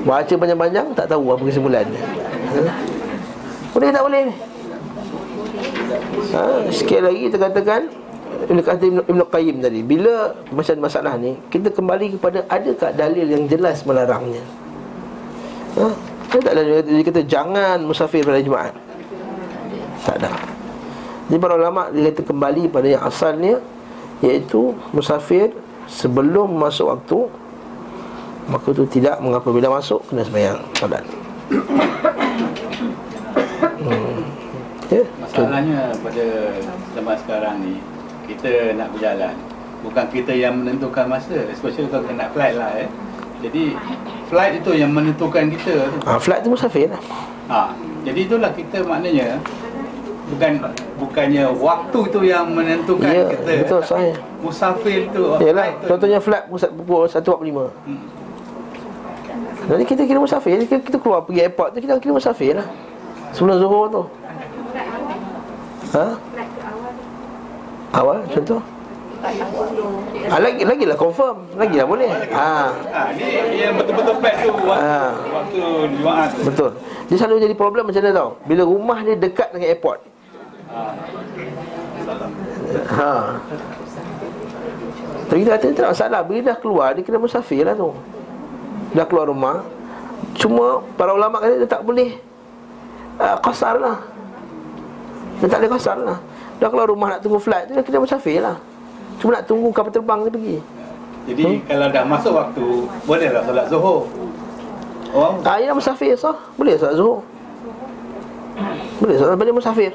Baca 0.03 0.35
panjang-panjang 0.35 0.87
tak 0.99 1.07
tahu 1.07 1.31
apa 1.31 1.43
kesimpulannya. 1.47 2.03
Boleh 3.71 3.89
tak 3.95 4.03
boleh 4.03 4.21
ni? 4.27 4.48
Ha, 6.35 6.43
Sekali 6.71 7.03
lagi 7.03 7.21
kita 7.31 7.39
katakan 7.39 7.81
Ibn 8.49 8.59
Ibn, 9.09 9.21
Qayyim 9.29 9.57
tadi 9.65 9.81
Bila 9.83 10.33
macam 10.53 10.75
masalah 10.79 11.15
ni 11.19 11.35
Kita 11.49 11.73
kembali 11.73 12.19
kepada 12.19 12.45
Adakah 12.47 12.91
dalil 12.95 13.27
yang 13.27 13.45
jelas 13.49 13.83
melarangnya? 13.83 14.43
Ha? 15.79 15.87
Kita 16.29 16.41
tak 16.45 16.53
ada 16.55 16.63
Dia 16.85 17.05
kata 17.05 17.21
jangan 17.25 17.77
musafir 17.83 18.21
pada 18.21 18.39
Jumaat. 18.45 18.75
Tak 20.05 20.21
ada. 20.21 20.31
Jadi 21.29 21.39
para 21.41 21.55
ulama' 21.61 21.93
dia 21.93 22.09
kata 22.13 22.23
kembali 22.25 22.63
pada 22.73 22.87
yang 22.89 23.03
asalnya 23.05 23.61
Iaitu 24.25 24.77
musafir 24.93 25.53
Sebelum 25.89 26.53
masuk 26.53 26.93
waktu 26.93 27.19
Maka 28.49 28.69
tu 28.73 28.85
tidak 28.89 29.21
mengapa 29.21 29.49
bila 29.53 29.81
masuk 29.81 30.05
Kena 30.09 30.25
sembahyang. 30.25 30.61
Salat 30.77 31.05
Ya. 34.89 35.05
Masalahnya 35.41 35.81
pada 35.97 36.25
zaman 36.93 37.17
sekarang 37.17 37.55
ni 37.61 37.75
kita 38.27 38.51
nak 38.75 38.89
berjalan 38.91 39.35
bukan 39.79 40.05
kita 40.11 40.33
yang 40.33 40.55
menentukan 40.55 41.07
masa 41.07 41.47
especially 41.49 41.87
kalau 41.87 42.03
kita 42.03 42.15
nak 42.17 42.31
flight 42.33 42.55
lah 42.55 42.71
eh. 42.77 42.89
Jadi 43.39 43.71
flight 44.27 44.59
itu 44.59 44.71
yang 44.75 44.91
menentukan 44.91 45.47
kita 45.49 45.87
ha, 46.03 46.19
Flight 46.19 46.43
tu 46.43 46.51
musafir 46.51 46.91
lah 46.91 46.99
Ha, 47.47 47.73
jadi 48.03 48.29
itulah 48.29 48.51
kita 48.51 48.83
maknanya 48.83 49.41
bukan 50.29 50.61
bukannya 50.99 51.49
waktu 51.49 52.01
tu 52.05 52.21
yang 52.21 52.45
menentukan 52.51 53.09
Ya, 53.09 53.25
kita. 53.25 53.53
betul, 53.63 53.81
sahih. 53.81 54.13
Musafir 54.39 55.09
tu 55.09 55.39
Yalah, 55.39 55.73
itu? 55.73 55.85
contohnya 55.87 56.19
flight 56.19 56.45
pusat 56.45 56.69
pukul 56.75 57.07
1.45 57.07 57.73
Hmm. 57.87 58.05
Jadi 59.67 59.83
kita 59.85 60.03
kira 60.03 60.19
musafir 60.19 60.59
Kita, 60.59 60.77
kita 60.79 60.97
keluar 60.99 61.23
pergi 61.23 61.41
airport 61.43 61.73
tu 61.73 61.79
Kita 61.79 61.97
kira 61.97 62.13
musafir 62.13 62.53
lah 62.53 62.69
Sebelum 63.31 63.57
Zuhur 63.57 63.85
tu 63.87 64.03
Ha? 65.95 66.07
Awal? 67.97 68.19
Contoh 68.29 68.61
ah, 70.31 70.41
lagi, 70.41 70.63
lagi 70.63 70.85
lah 70.87 70.97
confirm. 70.99 71.37
Lagi 71.59 71.77
lah 71.79 71.87
boleh. 71.89 72.11
Ha, 72.31 72.51
Ha, 72.71 73.01
ni 73.15 73.59
yang 73.59 73.75
betul-betul 73.75 74.15
flight 74.23 74.39
tu 74.47 74.53
waktu, 74.63 74.87
Ah. 74.87 75.11
waktu 75.35 75.61
Jumaat 75.99 76.29
tu. 76.35 76.43
Betul. 76.47 76.71
Dia 77.09 77.17
selalu 77.19 77.37
jadi 77.49 77.55
problem 77.59 77.83
macam 77.89 78.03
mana 78.05 78.13
tau? 78.15 78.31
Bila 78.47 78.63
rumah 78.63 78.99
dia 79.03 79.15
dekat 79.19 79.49
dengan 79.51 79.69
airport. 79.73 80.01
Ha. 82.99 83.13
Tapi 85.29 85.39
kita 85.45 85.51
kata 85.57 85.67
tak 85.73 85.93
masalah. 85.93 86.21
Bila 86.25 86.41
dah 86.53 86.57
keluar 86.61 86.89
Dia 86.97 87.03
kena 87.05 87.21
musafir 87.21 87.65
lah 87.65 87.75
tu. 87.77 87.93
Dah 88.93 89.05
keluar 89.09 89.29
rumah. 89.29 89.65
Cuma 90.37 90.85
para 90.95 91.13
ulama 91.17 91.41
kata 91.43 91.65
dia 91.65 91.69
tak 91.69 91.83
boleh 91.83 92.17
uh, 93.19 93.37
Qasar 93.43 93.79
lah 93.81 94.18
Dia 95.39 95.47
tak 95.47 95.59
boleh 95.63 95.71
qasar 95.71 95.97
lah 96.03 96.19
Dah 96.59 96.67
keluar 96.67 96.91
rumah 96.91 97.09
nak 97.15 97.21
tunggu 97.23 97.39
flight 97.39 97.71
tu 97.71 97.79
kena 97.79 98.03
musafir 98.03 98.43
lah 98.43 98.57
Cuma 99.19 99.39
nak 99.39 99.45
tunggu 99.47 99.69
kapal 99.75 99.91
terbang 99.91 100.19
dia 100.27 100.33
pergi 100.35 100.57
Jadi 101.29 101.45
kalau 101.67 101.87
dah 101.91 102.05
masuk 102.09 102.33
waktu 102.33 102.67
bolehlah 103.05 103.43
solat 103.45 103.67
Zuhur. 103.69 104.09
Orang 105.13 105.45
Ah, 105.45 105.61
ya 105.61 105.77
musafir 105.77 106.17
sah. 106.17 106.37
Boleh 106.57 106.77
solat 106.81 106.97
Zuhur. 106.97 107.21
Boleh 108.97 109.17
solat 109.21 109.37
bagi 109.37 109.53
musafir. 109.53 109.93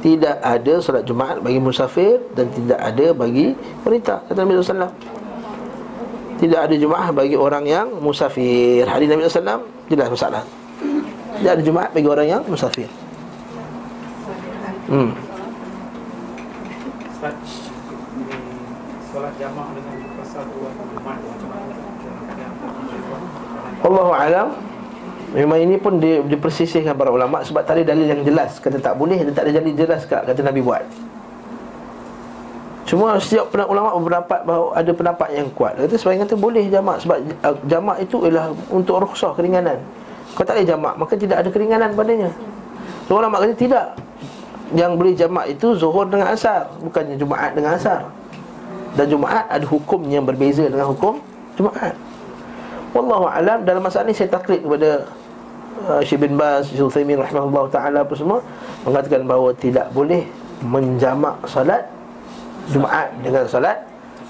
Tidak 0.00 0.36
ada 0.40 0.74
solat 0.80 1.04
Jumaat 1.04 1.44
bagi 1.44 1.60
musafir 1.60 2.24
dan 2.32 2.48
tidak 2.56 2.80
ada 2.80 3.06
bagi 3.12 3.52
wanita. 3.84 4.24
Kata 4.26 4.38
Nabi 4.42 4.58
SAW 4.58 4.92
Tidak 6.40 6.60
ada 6.64 6.74
Jumaat 6.74 7.12
bagi 7.14 7.36
orang 7.36 7.64
yang 7.68 7.86
musafir. 8.00 8.88
Hadis 8.88 9.06
Nabi 9.12 9.28
SAW 9.28 9.62
jelas 9.92 10.08
masalah. 10.08 10.42
Tidak 11.38 11.52
ada 11.52 11.62
Jumaat 11.62 11.92
bagi 11.92 12.08
orang 12.08 12.26
yang 12.26 12.42
musafir. 12.48 12.88
Hmm. 14.92 15.08
Solat 19.08 19.32
jamaah 19.40 19.72
dengan 19.72 19.96
macam 20.20 21.48
mana 21.48 21.72
Allahu 23.80 24.12
alam. 24.12 24.48
Memang 25.32 25.58
ini 25.64 25.80
pun 25.80 25.96
di, 25.96 26.20
dipersisihkan 26.28 26.92
para 26.92 27.08
ulama 27.08 27.40
sebab 27.40 27.64
tak 27.64 27.80
ada 27.80 27.96
dalil 27.96 28.04
yang 28.04 28.20
jelas 28.20 28.60
kata 28.60 28.76
tak 28.84 29.00
boleh 29.00 29.16
dan 29.16 29.32
tak 29.32 29.48
ada 29.48 29.64
dalil 29.64 29.72
jelas 29.72 30.04
kat 30.04 30.28
kata 30.28 30.44
Nabi 30.44 30.60
buat. 30.60 30.84
Cuma 32.84 33.16
setiap 33.16 33.48
pen- 33.48 33.64
ulama 33.64 33.96
berpendapat 33.96 34.44
bahawa 34.44 34.76
ada 34.76 34.92
pendapat 34.92 35.28
yang 35.32 35.48
kuat. 35.56 35.80
Kata 35.80 35.96
sebahagian 35.96 36.28
kata 36.28 36.36
boleh 36.36 36.68
jamak 36.68 37.00
sebab 37.00 37.16
uh, 37.48 37.56
jamak 37.64 37.96
itu 38.04 38.28
ialah 38.28 38.52
untuk 38.68 39.00
rukhsah 39.00 39.32
keringanan. 39.32 39.80
Kalau 40.36 40.44
tak 40.44 40.60
ada 40.60 40.64
jamak 40.68 41.00
maka 41.00 41.16
tidak 41.16 41.40
ada 41.40 41.48
keringanan 41.48 41.96
padanya. 41.96 42.28
So 43.08 43.16
ulama 43.16 43.40
kata 43.40 43.56
tidak. 43.56 43.96
Yang 44.72 44.92
boleh 44.96 45.12
jamak 45.12 45.44
itu 45.52 45.76
zuhur 45.76 46.08
dengan 46.08 46.32
asar, 46.32 46.68
bukannya 46.80 47.20
Jumaat 47.20 47.52
dengan 47.52 47.76
asar. 47.76 48.08
Dan 48.96 49.08
Jumaat 49.08 49.44
ada 49.48 49.64
hukum 49.64 50.04
yang 50.08 50.24
berbeza 50.24 50.64
dengan 50.68 50.88
hukum 50.88 51.20
Jumaat. 51.56 51.92
Wallahu 52.92 53.24
alam 53.24 53.64
dalam 53.64 53.80
masalah 53.80 54.08
ni 54.08 54.16
saya 54.16 54.28
taklid 54.28 54.60
kepada 54.60 55.08
uh, 55.88 56.00
Syekh 56.04 56.28
bin 56.28 56.36
Baz, 56.36 56.68
Syekh 56.68 56.84
Uthaymin 56.84 57.16
rahimahullah 57.16 57.72
taala 57.72 58.04
apa 58.04 58.12
semua 58.12 58.44
mengatakan 58.84 59.24
bahawa 59.24 59.56
tidak 59.56 59.88
boleh 59.96 60.28
menjamak 60.60 61.40
salat 61.48 61.88
Jumaat 62.68 63.08
dengan 63.24 63.48
salat 63.48 63.80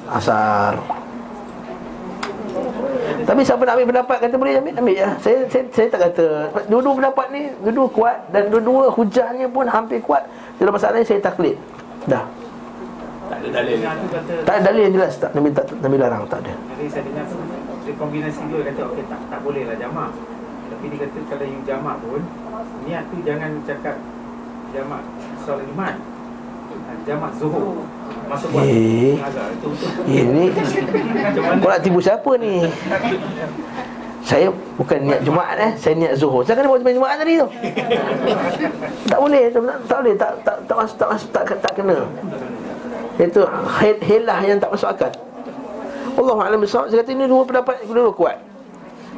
asar. 0.08 0.78
Tapi 3.22 3.40
siapa 3.46 3.62
nak 3.62 3.74
ambil 3.78 3.88
pendapat 3.94 4.16
kata 4.22 4.34
boleh 4.36 4.52
ambil 4.58 4.74
ambil 4.82 4.96
ya. 4.96 5.10
Saya 5.22 5.38
saya 5.48 5.64
saya 5.70 5.86
tak 5.88 6.00
kata 6.10 6.24
dua-dua 6.66 6.92
pendapat 6.98 7.26
ni 7.30 7.42
dua-dua 7.62 7.86
kuat 7.90 8.16
dan 8.34 8.42
dua-dua 8.50 8.90
hujahnya 8.92 9.46
pun 9.48 9.66
hampir 9.66 9.98
kuat. 10.02 10.26
Dalam 10.58 10.72
masalah 10.74 11.00
ni 11.00 11.06
saya 11.06 11.20
taklid. 11.22 11.56
Dah. 12.06 12.26
tak 13.30 13.38
ada 13.38 13.48
dalil. 13.62 13.76
Tak 14.44 14.54
ada 14.58 14.62
dalil 14.68 14.82
yang 14.90 14.94
jelas 14.98 15.12
tak 15.16 15.30
Nabi 15.32 15.48
tak 15.54 15.66
Nabi 15.80 15.96
larang 15.96 16.22
tak 16.26 16.42
ada. 16.44 16.52
Jadi 16.52 16.86
saya 16.90 17.02
dengar 17.06 17.24
kombinasi 17.98 18.42
dua 18.46 18.60
kata 18.62 18.80
okey 18.94 19.04
tak 19.10 19.20
tak 19.26 19.40
boleh 19.42 19.66
lah 19.66 19.74
jamak 19.74 20.10
Tapi 20.70 20.84
dia 20.86 20.98
kata 21.02 21.18
kalau 21.26 21.46
you 21.50 21.60
jamak 21.66 21.96
pun 22.06 22.22
Niat 22.86 23.02
tu 23.10 23.16
jangan 23.26 23.50
cakap 23.66 23.96
Jamak 24.70 25.02
solat 25.42 25.66
Jumaat 25.66 25.96
Jamak 27.02 27.32
Zuhur 27.36 27.84
Masuk 28.26 28.48
buat 28.50 28.64
Eh. 28.64 29.16
Ini 30.08 30.44
Kau 31.60 31.68
nak 31.68 31.80
tipu 31.82 31.98
siapa 31.98 32.30
ni? 32.38 32.64
Saya 34.22 34.48
bukan 34.78 34.98
niat 35.02 35.20
Jumaat 35.26 35.58
eh, 35.58 35.72
saya 35.76 35.98
niat 35.98 36.14
Zuhur. 36.14 36.46
Saya 36.46 36.54
kena 36.54 36.70
buat 36.70 36.78
sembahyang 36.78 36.98
Jumaat 37.02 37.16
tadi 37.18 37.32
tu. 37.42 37.48
tak 39.10 39.18
boleh, 39.18 39.42
tak, 39.50 39.60
tak, 39.66 39.78
tak 39.82 39.96
boleh, 39.98 40.14
tak 40.14 40.30
tak 40.46 40.56
tak 40.62 40.76
masuk 40.78 40.96
tak 40.96 41.08
masuk 41.10 41.28
tak, 41.34 41.42
tak 41.58 41.72
kena. 41.74 41.96
Itu 43.18 43.42
he- 43.82 44.02
helah 44.06 44.38
yang 44.46 44.62
tak 44.62 44.70
masuk 44.70 44.88
akal. 44.88 45.10
Allah 46.12 46.38
alam 46.38 46.58
bisawab. 46.62 46.86
Saya 46.88 47.02
kata 47.02 47.10
ini 47.12 47.26
dua 47.26 47.42
pendapat 47.42 47.82
dua 47.84 48.14
kuat. 48.14 48.36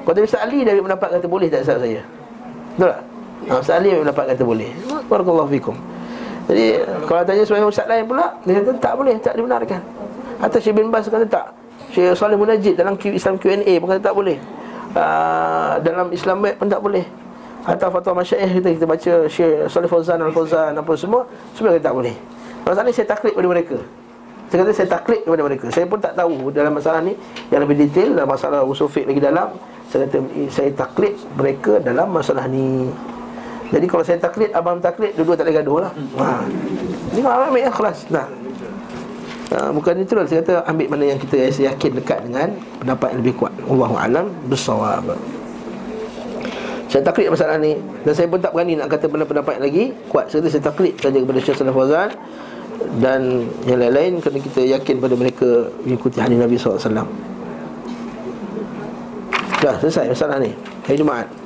Tadi 0.04 0.20
Ustaz 0.24 0.40
Ali 0.40 0.64
ambil 0.64 0.88
pendapat 0.88 1.08
kata 1.20 1.26
boleh 1.28 1.48
tak 1.52 1.60
Ustaz 1.68 1.78
saya? 1.84 2.00
Betul 2.74 2.88
tak? 2.88 3.00
Ha, 3.44 3.52
Ustaz 3.60 3.74
Ali 3.76 3.88
ambil 3.92 4.02
pendapat 4.08 4.24
kata 4.32 4.42
boleh. 4.42 4.70
Barakallahu 5.06 5.48
fikum. 5.52 5.76
Jadi 6.44 6.76
kalau 7.08 7.22
tanya 7.24 7.42
sebagai 7.48 7.72
ustaz 7.72 7.88
lain 7.88 8.04
pula 8.04 8.36
Dia 8.44 8.60
kata 8.60 8.72
tak 8.76 8.94
boleh, 9.00 9.16
tak 9.16 9.34
dibenarkan. 9.36 9.80
Atau 10.44 10.58
Syekh 10.60 10.76
bin 10.76 10.92
Bas 10.92 11.08
kata 11.08 11.24
tak. 11.24 11.56
Syekh 11.94 12.12
Salih 12.18 12.36
Munajid 12.36 12.76
dalam 12.76 12.98
Islam 13.00 13.34
Q&A 13.40 13.72
pun 13.80 13.86
kata 13.88 14.02
tak 14.02 14.14
boleh. 14.16 14.36
Uh, 14.94 15.80
Dalam 15.82 16.06
Islam 16.14 16.38
Web 16.44 16.54
pun 16.60 16.68
tak 16.68 16.82
boleh. 16.84 17.02
Atau 17.64 17.88
fatwa 17.88 18.20
masyaih 18.20 18.60
kita, 18.60 18.68
kita 18.76 18.84
baca 18.84 19.12
Syekh 19.24 19.72
Salih 19.72 19.88
Fauzan 19.88 20.20
Al-Fauzan 20.20 20.76
apa 20.76 20.92
semua 21.00 21.24
Semua 21.56 21.72
kata 21.72 21.88
tak 21.88 21.94
boleh. 21.96 22.14
Masalah 22.64 22.84
ni 22.84 22.92
saya 22.92 23.08
taklid 23.08 23.32
kepada 23.32 23.48
mereka. 23.48 23.76
Saya 24.52 24.58
kata 24.60 24.72
saya 24.76 24.88
taklid 24.92 25.20
kepada 25.24 25.42
mereka. 25.48 25.66
Saya 25.72 25.84
pun 25.88 25.98
tak 25.98 26.12
tahu 26.12 26.52
dalam 26.52 26.72
masalah 26.76 27.00
ni 27.00 27.16
Yang 27.48 27.60
lebih 27.64 27.76
detail 27.88 28.08
dalam 28.20 28.28
masalah 28.28 28.60
usul 28.68 28.92
lagi 28.92 29.22
dalam. 29.22 29.48
Saya 29.88 30.04
kata 30.04 30.16
saya 30.52 30.70
taklid 30.76 31.14
mereka 31.40 31.80
dalam 31.80 32.12
masalah 32.12 32.44
ni 32.50 32.92
jadi 33.74 33.86
kalau 33.90 34.04
saya 34.06 34.18
taklid, 34.22 34.54
abang 34.54 34.78
taklid, 34.78 35.18
dua-dua 35.18 35.34
tak 35.34 35.50
boleh 35.50 35.56
gaduh 35.58 35.78
lah. 35.82 35.92
Ha. 36.22 36.46
Jadi 37.10 37.20
kalau 37.26 37.34
abang 37.34 37.50
ambil 37.50 37.64
ikhlas. 37.66 37.98
Nah. 38.06 38.26
Ha, 39.50 39.56
bukan 39.74 39.94
itu 39.98 40.14
lah. 40.14 40.22
Saya 40.30 40.46
kata 40.46 40.54
ambil 40.70 40.86
mana 40.94 41.04
yang 41.10 41.18
kita 41.18 41.34
rasa 41.42 41.74
yakin 41.74 41.90
dekat 41.98 42.18
dengan 42.22 42.54
Pendapat 42.78 43.08
yang 43.10 43.20
lebih 43.26 43.34
kuat. 43.34 43.52
Allahu'alam 43.66 44.30
bersawab 44.46 45.18
Saya 46.86 47.02
taklid 47.02 47.34
masalah 47.34 47.58
ni. 47.58 47.74
Dan 48.06 48.12
saya 48.14 48.30
pun 48.30 48.38
tak 48.38 48.54
berani 48.54 48.78
nak 48.78 48.94
kata 48.94 49.10
pendapat 49.10 49.52
yang 49.58 49.64
lagi 49.66 49.84
Kuat, 50.06 50.30
saya 50.30 50.38
kata 50.38 50.48
saya 50.54 50.64
taklid 50.70 50.94
saja 51.02 51.18
kepada 51.18 51.38
Syekh 51.42 51.56
Salaf 51.58 51.74
Fawzan 51.74 52.08
Dan 53.02 53.20
yang 53.66 53.78
lain-lain 53.82 54.22
Kerana 54.22 54.38
kita 54.38 54.60
yakin 54.62 55.02
pada 55.02 55.14
mereka 55.18 55.66
Mengikuti 55.82 56.22
hadis 56.22 56.38
Nabi 56.38 56.54
SAW 56.54 57.10
Dah 59.58 59.74
selesai 59.82 60.14
masalah 60.14 60.38
ni. 60.38 60.54
Hari 60.86 60.98
Jumaat 60.98 61.43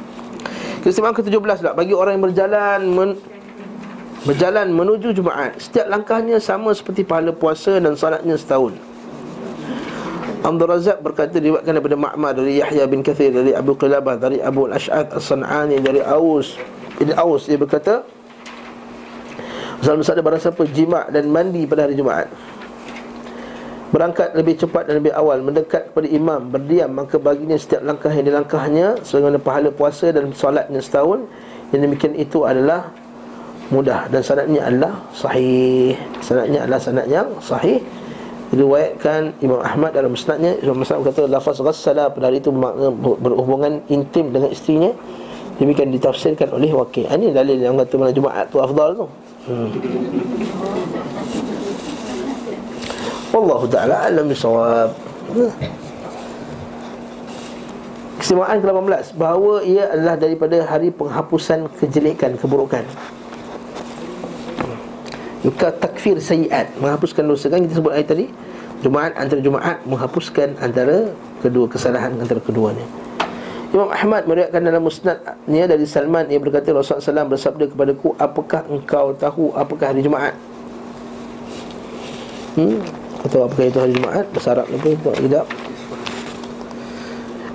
Kesimpulan 0.83 1.15
ke-17 1.17 1.39
pula 1.39 1.73
Bagi 1.75 1.95
orang 1.95 2.19
yang 2.19 2.25
berjalan 2.31 2.81
men, 2.91 3.11
Berjalan 4.27 4.71
menuju 4.75 5.15
Jumaat 5.15 5.59
Setiap 5.59 5.87
langkahnya 5.91 6.39
sama 6.39 6.75
seperti 6.75 7.03
pahala 7.07 7.35
puasa 7.35 7.79
Dan 7.79 7.95
salatnya 7.95 8.35
setahun. 8.39 8.75
Abdul 10.43 10.69
Razak 10.71 10.99
berkata 11.03 11.39
Diriwatkan 11.39 11.73
daripada 11.75 11.97
Ma'mar 11.99 12.33
Dari 12.39 12.63
Yahya 12.63 12.87
bin 12.87 13.03
Kathir 13.03 13.35
Dari 13.35 13.55
Abu 13.55 13.75
Qilabah 13.75 14.19
Dari 14.19 14.39
Abu 14.39 14.71
Al-Ash'ad 14.71 15.15
As-San'ani 15.15 15.83
Dari 15.83 16.03
Aus 16.03 16.55
Ibn 16.99 17.15
Aus 17.19 17.47
Dia 17.51 17.59
berkata 17.59 18.07
Rasulullah 19.79 20.03
bersabda 20.03 20.23
barang 20.27 20.43
siapa 20.43 20.63
jima' 20.75 21.07
dan 21.15 21.31
mandi 21.31 21.63
pada 21.63 21.87
hari 21.87 21.95
Jumaat 21.95 22.27
Berangkat 23.89 24.37
lebih 24.37 24.61
cepat 24.61 24.89
dan 24.89 25.01
lebih 25.01 25.13
awal. 25.17 25.41
Mendekat 25.41 25.93
kepada 25.93 26.07
imam 26.09 26.41
Berdiam 26.53 26.91
Maka 26.93 27.17
baginya 27.17 27.57
setiap 27.57 27.81
langkah 27.81 28.13
yang 28.13 28.29
dilangkahnya 28.29 29.01
Sebagaimana 29.01 29.39
pahala 29.41 29.69
puasa 29.73 30.13
dan 30.13 30.31
solatnya 30.37 30.81
setahun. 30.85 31.25
Yang 31.73 31.81
demikian 31.89 32.15
itu 32.17 32.45
adalah 32.45 32.93
Mudah. 33.69 34.09
Dan 34.09 34.21
sanatnya 34.25 34.61
adalah 34.65 34.93
sahih. 35.13 35.97
Sanatnya 36.25 36.65
adalah 36.65 36.81
sanat 36.81 37.07
yang 37.09 37.29
sahih. 37.41 37.81
Diriwayatkan 38.49 39.37
Imam 39.45 39.61
Ahmad 39.61 39.93
dalam 39.93 40.17
musnadnya. 40.17 40.57
Imam 40.65 40.81
Ahmad 40.81 41.13
kata 41.13 41.29
Lafaz 41.29 41.61
ghassala. 41.61 42.09
Pada 42.09 42.33
hari 42.33 42.41
itu 42.41 42.49
berhubungan 43.21 43.85
intim 43.93 44.33
dengan 44.33 44.49
isterinya 44.49 44.93
Demikian 45.59 45.91
ditafsirkan 45.91 46.55
oleh 46.55 46.71
wakil. 46.71 47.11
Ini 47.11 47.35
dalil 47.35 47.59
yang 47.59 47.75
kata 47.75 47.99
mana 47.99 48.15
Jumaat 48.15 48.47
tu 48.47 48.63
afdal 48.63 48.95
tu. 48.95 49.07
Hmm. 49.51 49.69
Wallahu 53.29 53.69
ta'ala 53.69 54.09
alam 54.09 54.27
bisawab 54.33 54.97
Keistimewaan 58.19 58.59
ke-18 58.65 59.15
Bahawa 59.15 59.61
ia 59.63 59.89
adalah 59.93 60.17
daripada 60.17 60.57
hari 60.65 60.89
penghapusan 60.91 61.69
kejelekan, 61.77 62.41
keburukan. 62.41 62.83
Yuka 65.47 65.71
takfir 65.77 66.19
sayiat 66.19 66.73
Menghapuskan 66.81 67.29
dosa. 67.29 67.47
Kan 67.53 67.69
kita 67.69 67.79
sebut 67.79 67.93
ayat 67.95 68.09
tadi? 68.11 68.27
Jumaat 68.79 69.11
antara 69.19 69.43
Jumaat 69.43 69.83
menghapuskan 69.91 70.55
antara 70.63 71.11
kedua 71.43 71.67
kesalahan 71.67 72.15
antara 72.15 72.39
keduanya. 72.39 72.87
Imam 73.75 73.91
Ahmad 73.91 74.25
meriwayatkan 74.25 74.63
dalam 74.65 74.83
musnadnya 74.87 75.65
dari 75.67 75.85
Salman 75.85 76.31
ia 76.31 76.39
berkata 76.41 76.71
Rasulullah 76.73 77.27
SAW 77.27 77.33
bersabda 77.35 77.65
kepadaku 77.75 78.15
apakah 78.17 78.65
engkau 78.71 79.13
tahu 79.19 79.51
apakah 79.53 79.93
hari 79.93 80.01
Jumaat? 80.07 80.33
Hmm? 82.55 82.81
Atau 83.27 83.43
apakah 83.47 83.67
itu 83.67 83.79
hari 83.83 83.93
Jumaat? 83.99 84.27
Bahasa 84.31 84.49
Arab 84.55 84.67
apa? 84.71 85.11
Tidak. 85.19 85.47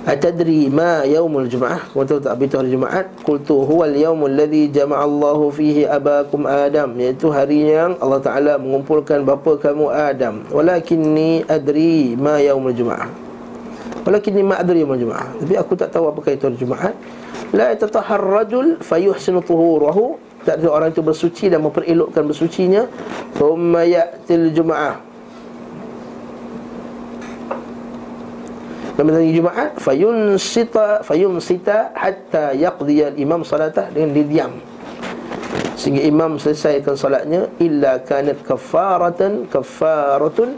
Atadri 0.04 0.68
ma 0.68 1.00
yaumul 1.08 1.48
Jum'ah? 1.48 1.88
Kau 1.88 2.04
tahu 2.04 2.20
tak 2.20 2.36
apa 2.36 2.44
itu 2.44 2.60
hari 2.60 2.76
Jumaat? 2.76 3.08
Qultu 3.24 3.64
huwa 3.64 3.88
al-yaumul 3.88 4.36
ladhi 4.36 4.68
jama'allahu 4.68 5.48
fihi 5.48 5.88
abakum 5.88 6.44
Adam 6.44 6.92
Iaitu 7.00 7.32
hari 7.32 7.72
yang 7.72 7.96
Allah 8.04 8.20
Ta'ala 8.20 8.60
mengumpulkan 8.60 9.24
bapa 9.24 9.56
kamu 9.56 9.88
Adam 9.88 10.44
Walakinni 10.52 11.48
adri 11.48 12.20
ma 12.20 12.36
yaumul 12.36 12.76
Jum'ah 12.76 13.08
Walakinni 14.04 14.44
ma 14.44 14.60
adri 14.60 14.84
yaumul 14.84 15.00
Jum'ah 15.00 15.40
Tapi 15.40 15.56
aku 15.56 15.72
tak 15.72 15.88
tahu 15.88 16.12
apakah 16.12 16.36
itu 16.36 16.52
hari 16.52 16.60
Jumaat 16.60 16.92
La 17.56 17.72
yatatahar 17.72 18.20
rajul 18.20 18.84
fayuhsinu 18.84 19.40
tuhurahu 19.40 20.20
Tak 20.44 20.60
ada 20.60 20.68
orang 20.68 20.92
itu 20.92 21.00
bersuci 21.00 21.48
dan 21.48 21.64
memperelokkan 21.64 22.28
bersucinya 22.28 22.84
Thumma 23.40 23.88
ya'til 23.88 24.52
Jum'ah 24.52 25.13
Hari 28.94 29.34
Jumaat 29.34 29.74
fayun 29.82 30.38
sita 30.38 31.02
fayun 31.02 31.42
sita 31.42 31.90
hatta 31.98 32.54
yaqdi 32.54 33.02
al-imam 33.02 33.42
salatah 33.42 33.90
dengan 33.90 34.14
dia 34.14 34.24
diam. 34.24 34.52
Sehingga 35.74 36.06
imam 36.06 36.38
selesaikan 36.38 36.94
solatnya 36.94 37.50
illa 37.58 37.98
kanat 37.98 38.46
kafaratan 38.46 39.50
kafaratun 39.50 40.54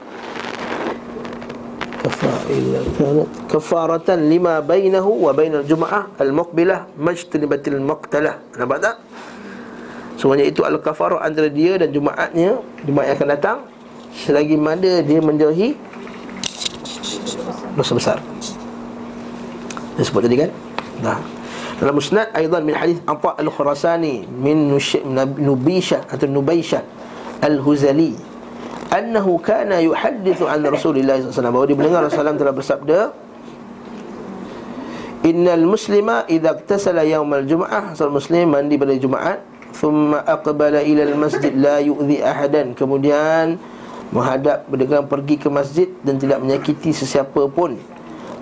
kafaratan 3.48 4.18
lima 4.28 4.60
bainahu 4.60 5.26
wa 5.26 5.32
bainal 5.32 5.64
jum'ah 5.64 6.12
al-muqbilah 6.20 6.92
majtanibatil 7.00 7.80
maqtalah. 7.80 8.36
Nampak 8.60 8.78
tak? 8.84 8.96
Semuanya 10.20 10.44
itu 10.44 10.60
al-kafarah 10.60 11.24
antara 11.24 11.48
dia 11.48 11.80
dan 11.80 11.88
Jumaatnya 11.88 12.60
Jumaat 12.84 13.06
yang 13.08 13.16
akan 13.16 13.28
datang 13.32 13.58
Selagi 14.16 14.56
mana 14.56 15.04
dia 15.04 15.20
menjauhi 15.20 15.76
dosa 17.76 17.92
besar. 17.92 18.18
Dia 19.96 20.04
sebut 20.04 20.24
tadi 20.24 20.36
kan? 20.40 20.50
Nah. 21.04 21.20
Dalam 21.76 22.00
musnad 22.00 22.32
aidan 22.32 22.64
min 22.64 22.72
hadis 22.72 23.04
Atha 23.04 23.36
al-Khurasani 23.36 24.24
min 24.24 24.72
Nubisha 25.36 26.08
atau 26.08 26.24
Nubaisha 26.24 26.80
al-Huzali 27.44 28.16
annahu 28.88 29.36
kana 29.44 29.84
yuhaddithu 29.84 30.48
an 30.48 30.64
Rasulillah 30.64 31.20
sallallahu 31.20 31.52
bahawa 31.52 31.66
dia 31.68 31.76
mendengar 31.76 32.00
Rasulullah 32.08 32.32
telah 32.32 32.56
bersabda 32.56 33.00
Innal 35.26 35.66
muslima 35.66 36.22
idza 36.30 36.54
iktasala 36.54 37.02
yawm 37.02 37.28
al-jum'ah 37.34 37.98
seorang 37.98 38.14
muslim 38.14 38.46
mandi 38.46 38.78
pada 38.78 38.94
Jumaat 38.94 39.42
thumma 39.74 40.22
aqbala 40.22 40.86
ila 40.86 41.02
al-masjid 41.02 41.50
la 41.50 41.82
yu'dhi 41.82 42.22
ahadan 42.22 42.78
kemudian 42.78 43.58
menghadap 44.14 44.66
dengan 44.70 45.02
pergi 45.06 45.36
ke 45.40 45.48
masjid 45.50 45.88
dan 46.06 46.18
tidak 46.20 46.38
menyakiti 46.42 46.94
sesiapa 46.94 47.50
pun. 47.50 47.78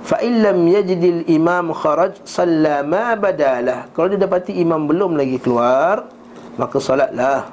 Fa 0.04 0.20
illam 0.20 0.68
yajidil 0.68 1.24
imam 1.32 1.72
kharaj 1.72 2.20
salla 2.28 2.84
ma 2.84 3.16
badalah. 3.16 3.88
Kalau 3.96 4.12
dia 4.12 4.20
dapati 4.20 4.52
imam 4.60 4.84
belum 4.84 5.16
lagi 5.16 5.40
keluar 5.40 6.04
maka 6.60 6.76
salatlah. 6.76 7.48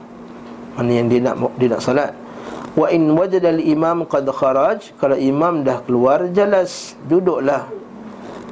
Mana 0.75 0.91
yang 0.91 1.07
dia 1.07 1.23
nak 1.23 1.35
dia 1.55 1.71
nak 1.71 1.79
salat. 1.83 2.11
Wa 2.75 2.91
in 2.91 3.15
wajada 3.15 3.55
al 3.55 3.63
imam 3.63 4.03
qad 4.03 4.27
kharaj 4.27 4.91
kalau 4.99 5.15
imam 5.15 5.63
dah 5.63 5.79
keluar 5.87 6.27
jelas 6.35 6.99
duduklah. 7.07 7.71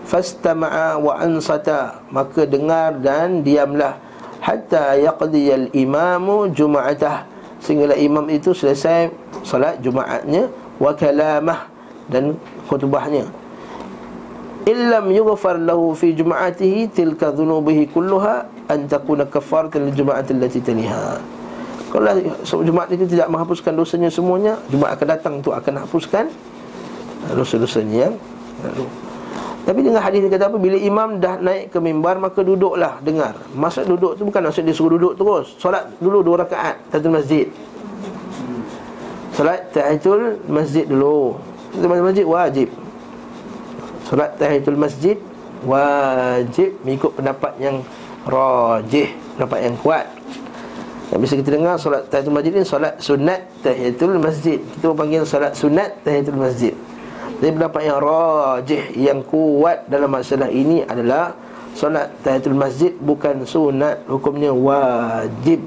Fastama'a 0.08 0.96
wa 0.98 1.20
ansata 1.20 2.00
maka 2.08 2.48
dengar 2.48 2.96
dan 3.04 3.44
diamlah. 3.44 4.00
Hatta 4.40 4.96
yaqdi 4.96 5.52
al 5.52 5.68
imamu 5.76 6.48
jum'atah 6.56 7.28
sehingga 7.60 7.96
imam 7.96 8.26
itu 8.32 8.56
selesai 8.56 9.12
salat 9.44 9.80
Jumaatnya 9.84 10.48
wa 10.80 10.92
kalamah 10.96 11.68
dan 12.08 12.40
khutbahnya. 12.68 13.28
Illam 14.68 15.10
yughfar 15.10 15.58
lahu 15.60 15.96
fi 15.96 16.14
jum'atihi 16.14 16.92
tilka 16.92 17.32
dhunubihi 17.32 17.90
kulluha 17.90 18.48
an 18.70 18.86
takuna 18.86 19.26
kafaratan 19.26 19.90
lil 19.90 19.96
jum'ati 19.98 20.32
allati 20.38 20.62
taliha 20.62 21.18
kalau 21.90 22.14
Jumaat 22.62 22.94
itu 22.94 23.10
tidak 23.10 23.28
menghapuskan 23.34 23.74
dosanya 23.74 24.14
semuanya 24.14 24.62
Jumaat 24.70 25.02
akan 25.02 25.08
datang 25.10 25.34
untuk 25.42 25.58
akan 25.58 25.74
hapuskan 25.86 26.30
dosa-dosanya 27.34 28.10
yang 28.10 28.14
lalu 28.62 28.86
tapi 29.70 29.86
dengan 29.86 30.02
hadis 30.02 30.26
dia 30.26 30.34
kata 30.34 30.50
apa? 30.50 30.58
Bila 30.58 30.74
imam 30.82 31.22
dah 31.22 31.38
naik 31.38 31.70
ke 31.70 31.78
mimbar 31.78 32.18
Maka 32.18 32.42
duduklah 32.42 32.98
dengar. 33.06 33.38
Maksud 33.54 33.86
duduk 33.86 34.18
tu 34.18 34.26
bukan 34.26 34.50
maksud 34.50 34.66
dia 34.66 34.74
suruh 34.74 34.98
duduk 34.98 35.14
terus. 35.14 35.54
Solat 35.62 35.94
dulu 36.02 36.26
dua 36.26 36.42
rakaat 36.42 36.82
Tahiyatul 36.90 37.14
masjid. 37.14 37.46
Solat 39.38 39.70
tahiyatul 39.70 40.42
masjid 40.50 40.90
dulu. 40.90 41.38
Tahiyatul 41.78 42.02
masjid 42.02 42.26
wajib. 42.26 42.70
Solat 44.10 44.30
tahiyatul 44.42 44.80
masjid 44.82 45.18
Wajib 45.60 46.72
Mengikut 46.82 47.12
pendapat 47.14 47.54
yang 47.62 47.86
Rajih 48.26 49.14
Pendapat 49.38 49.60
yang 49.70 49.76
kuat. 49.86 50.06
Yang 51.14 51.20
bisa 51.30 51.34
kita 51.46 51.50
dengar 51.62 51.78
solat 51.78 52.10
tahiyatul 52.10 52.34
masjid 52.34 52.52
ni 52.58 52.66
solat 52.66 52.94
sunat 52.98 53.42
tahiyatul 53.62 54.18
masjid. 54.18 54.58
Kita 54.58 54.98
panggil 54.98 55.22
solat 55.30 55.54
sunat 55.54 55.94
tahiyatul 56.02 56.42
masjid. 56.42 56.74
Jadi 57.40 57.52
pendapat 57.56 57.82
yang 57.88 58.00
rajih 58.04 58.84
Yang 59.00 59.20
kuat 59.32 59.88
dalam 59.88 60.12
masalah 60.12 60.52
ini 60.52 60.84
adalah 60.84 61.32
Solat 61.72 62.12
tahiyatul 62.26 62.60
masjid 62.60 62.92
bukan 63.00 63.48
sunat 63.48 64.04
Hukumnya 64.12 64.52
wajib. 64.52 65.64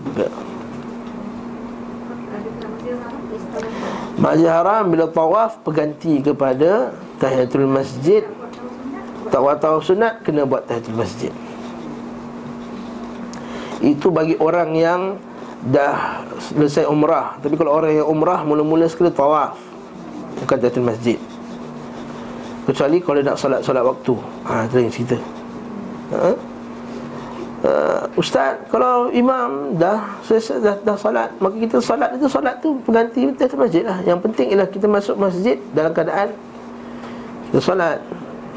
Masjid 4.21 4.51
haram 4.53 4.93
bila 4.93 5.09
tawaf 5.09 5.65
Berganti 5.65 6.21
kepada 6.21 6.93
tahiyatul 7.17 7.65
masjid. 7.65 8.29
Tak 9.33 9.41
tawaf 9.65 9.89
sunat 9.89 10.21
Kena 10.21 10.45
buat 10.45 10.69
tahiyatul 10.69 11.01
masjid. 11.01 11.33
Itu 13.81 14.13
bagi 14.13 14.37
orang 14.37 14.77
yang 14.77 15.01
Dah 15.63 16.27
selesai 16.53 16.85
umrah. 16.91 17.41
Tapi 17.41 17.57
kalau 17.57 17.73
orang 17.73 18.05
yang 18.05 18.09
umrah 18.11 18.45
Mula-mula 18.45 18.85
sekali 18.85 19.09
tawaf. 19.09 19.57
Bukan 20.45 20.57
tahiyatul 20.61 20.85
masjid 20.85 21.32
Kecuali 22.73 22.97
kalau 23.05 23.21
nak 23.21 23.37
solat-solat 23.37 23.85
waktu. 23.85 24.15
Ha, 24.49 24.65
Itu 24.65 24.77
yang 24.81 24.89
cerita. 24.89 25.17
Ha? 26.17 26.33
Uh, 27.63 28.03
Ustaz, 28.17 28.57
kalau 28.73 29.13
imam 29.13 29.77
dah 29.77 30.19
selesai 30.27 30.59
dah, 30.59 30.75
dah 30.83 30.99
solat 30.99 31.31
Maka 31.39 31.55
kita 31.63 31.79
solat 31.79 32.11
itu 32.19 32.27
solat 32.27 32.59
tu 32.59 32.75
Pengganti 32.83 33.23
kita 33.23 33.55
masjid 33.55 33.87
lah. 33.87 34.03
Yang 34.03 34.19
penting 34.19 34.47
ialah 34.51 34.67
kita 34.67 34.91
masuk 34.91 35.15
masjid 35.15 35.55
Dalam 35.71 35.95
keadaan 35.95 36.35
Kita 37.53 37.63
solat. 37.63 38.03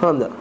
Faham 0.02 0.26
tak? 0.26 0.34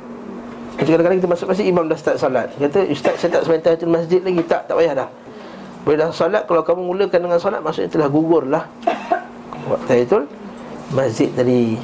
Kadang-kadang 0.81 1.19
kita 1.21 1.29
masuk 1.29 1.47
masjid 1.53 1.67
Imam 1.69 1.85
dah 1.91 1.99
start 1.99 2.17
solat. 2.17 2.49
Kata 2.57 2.79
Ustaz 2.89 3.15
saya 3.21 3.31
tak 3.37 3.43
sementara 3.45 3.75
itu 3.77 3.85
masjid 3.91 4.21
lagi. 4.25 4.43
Tak, 4.49 4.61
tak 4.71 4.75
payah 4.81 4.95
dah. 4.97 5.09
Boleh 5.85 5.99
dah 6.01 6.09
solat 6.15 6.43
Kalau 6.47 6.63
kamu 6.65 6.83
mulakan 6.89 7.21
dengan 7.21 7.39
solat 7.43 7.61
Maksudnya 7.61 7.91
telah 7.91 8.09
gugur 8.09 8.49
lah 8.49 8.65
Waktu 9.67 10.09
itu 10.09 10.19
Masjid 10.95 11.29
tadi. 11.37 11.77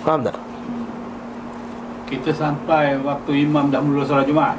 Faham 0.00 0.22
tak? 0.24 0.53
Kita 2.14 2.30
sampai 2.30 2.94
waktu 3.02 3.46
imam 3.46 3.70
dah 3.74 3.82
mula 3.82 4.06
solat 4.06 4.26
Jumaat. 4.28 4.56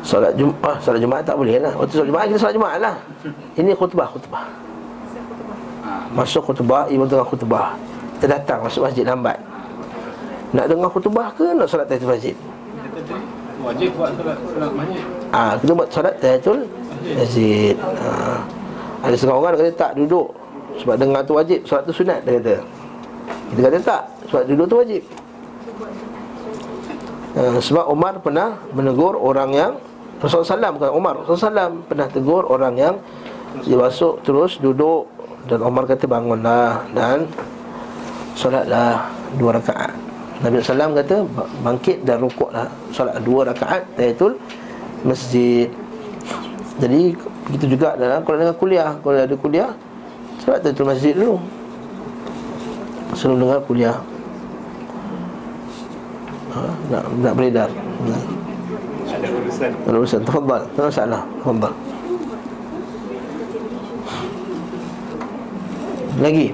Solat 0.00 0.32
Jumaat, 0.38 0.64
ah, 0.64 0.76
solat 0.80 1.00
Jumaat 1.02 1.22
tak 1.26 1.36
boleh 1.36 1.60
lah. 1.60 1.72
Waktu 1.76 1.92
solat 2.00 2.08
Jumaat 2.08 2.24
kita 2.32 2.38
solat 2.40 2.54
Jumaat 2.56 2.78
lah. 2.80 2.96
Ini 3.58 3.70
khutbah, 3.76 4.08
khutbah. 4.08 4.44
Ha. 5.84 5.90
Masuk 6.16 6.42
khutbah, 6.48 6.88
imam 6.88 7.04
tengah 7.04 7.26
khutbah. 7.26 7.76
Kita 8.16 8.26
datang 8.40 8.64
masuk 8.64 8.88
masjid 8.88 9.04
lambat. 9.04 9.36
Nak 10.56 10.64
dengar 10.72 10.88
khutbah 10.88 11.28
ke 11.36 11.44
nak 11.52 11.66
solat 11.68 11.84
tahiyatul 11.90 12.10
masjid? 12.16 12.36
Wajib 13.60 13.90
buat 13.98 14.10
solat, 14.16 14.36
solat 14.40 14.72
masjid. 14.72 15.04
Ah, 15.34 15.52
kita 15.60 15.70
buat 15.76 15.88
solat 15.92 16.14
tahiyatul 16.22 16.60
masjid. 17.12 17.74
Ha. 17.76 18.10
Ada 19.04 19.14
setengah 19.14 19.38
orang 19.38 19.52
kata 19.60 19.72
tak 19.76 19.92
duduk 19.94 20.28
sebab 20.80 20.94
dengar 21.00 21.20
tu 21.24 21.32
wajib, 21.36 21.60
solat 21.68 21.82
tu 21.84 21.92
sunat 21.92 22.20
dia 22.24 22.40
kata. 22.40 22.56
Kita 23.46 23.60
kata 23.70 23.78
tak, 23.82 24.02
sebab 24.26 24.42
duduk 24.48 24.66
tu 24.66 24.76
wajib. 24.82 25.02
Eh, 27.36 27.60
sebab 27.60 27.92
Umar 27.92 28.16
pernah 28.24 28.56
menegur 28.72 29.12
orang 29.12 29.52
yang 29.52 29.72
Rasulullah 30.24 30.72
SAW 30.72 30.76
bukan 30.80 30.90
Umar 30.96 31.14
Rasulullah 31.20 31.68
SAW 31.68 31.84
pernah 31.84 32.08
tegur 32.08 32.48
orang 32.48 32.74
yang 32.80 32.94
Dia 33.68 33.76
masuk 33.76 34.24
terus 34.24 34.56
duduk 34.56 35.04
Dan 35.44 35.60
Umar 35.60 35.84
kata 35.84 36.08
bangunlah 36.08 36.88
Dan 36.96 37.28
Solatlah 38.32 39.12
dua 39.36 39.60
rakaat. 39.60 39.92
Nabi 40.40 40.64
SAW 40.64 40.96
kata 40.96 41.16
Bangkit 41.60 42.08
dan 42.08 42.24
rukuklah 42.24 42.72
Solat 42.96 43.20
dua 43.20 43.52
rakaat 43.52 43.84
Tahiyatul 44.00 44.40
Masjid. 45.04 45.68
Jadi 46.80 47.12
Begitu 47.52 47.76
juga 47.76 48.00
dalam 48.00 48.24
Kalau 48.24 48.40
dengan 48.40 48.56
kuliah 48.56 48.96
Kalau 48.96 49.12
ada 49.12 49.36
kuliah 49.36 49.68
Solat 50.40 50.64
tahiyatul 50.64 50.88
masjid 50.88 51.12
dulu. 51.12 51.36
Sebelum 53.12 53.44
dengar 53.44 53.60
kuliah 53.68 54.00
ha, 56.56 56.72
nak, 56.88 57.04
nak 57.20 57.32
beredar. 57.36 57.68
Ada 59.06 59.28
urusan. 59.28 59.70
Ada 59.84 59.96
urusan. 60.00 60.20
Tafadhal. 60.24 60.62
Tak 60.72 60.80
ada 60.80 60.88
masalah. 60.88 61.22
Tafadhal. 61.44 61.74
Lagi? 66.16 66.46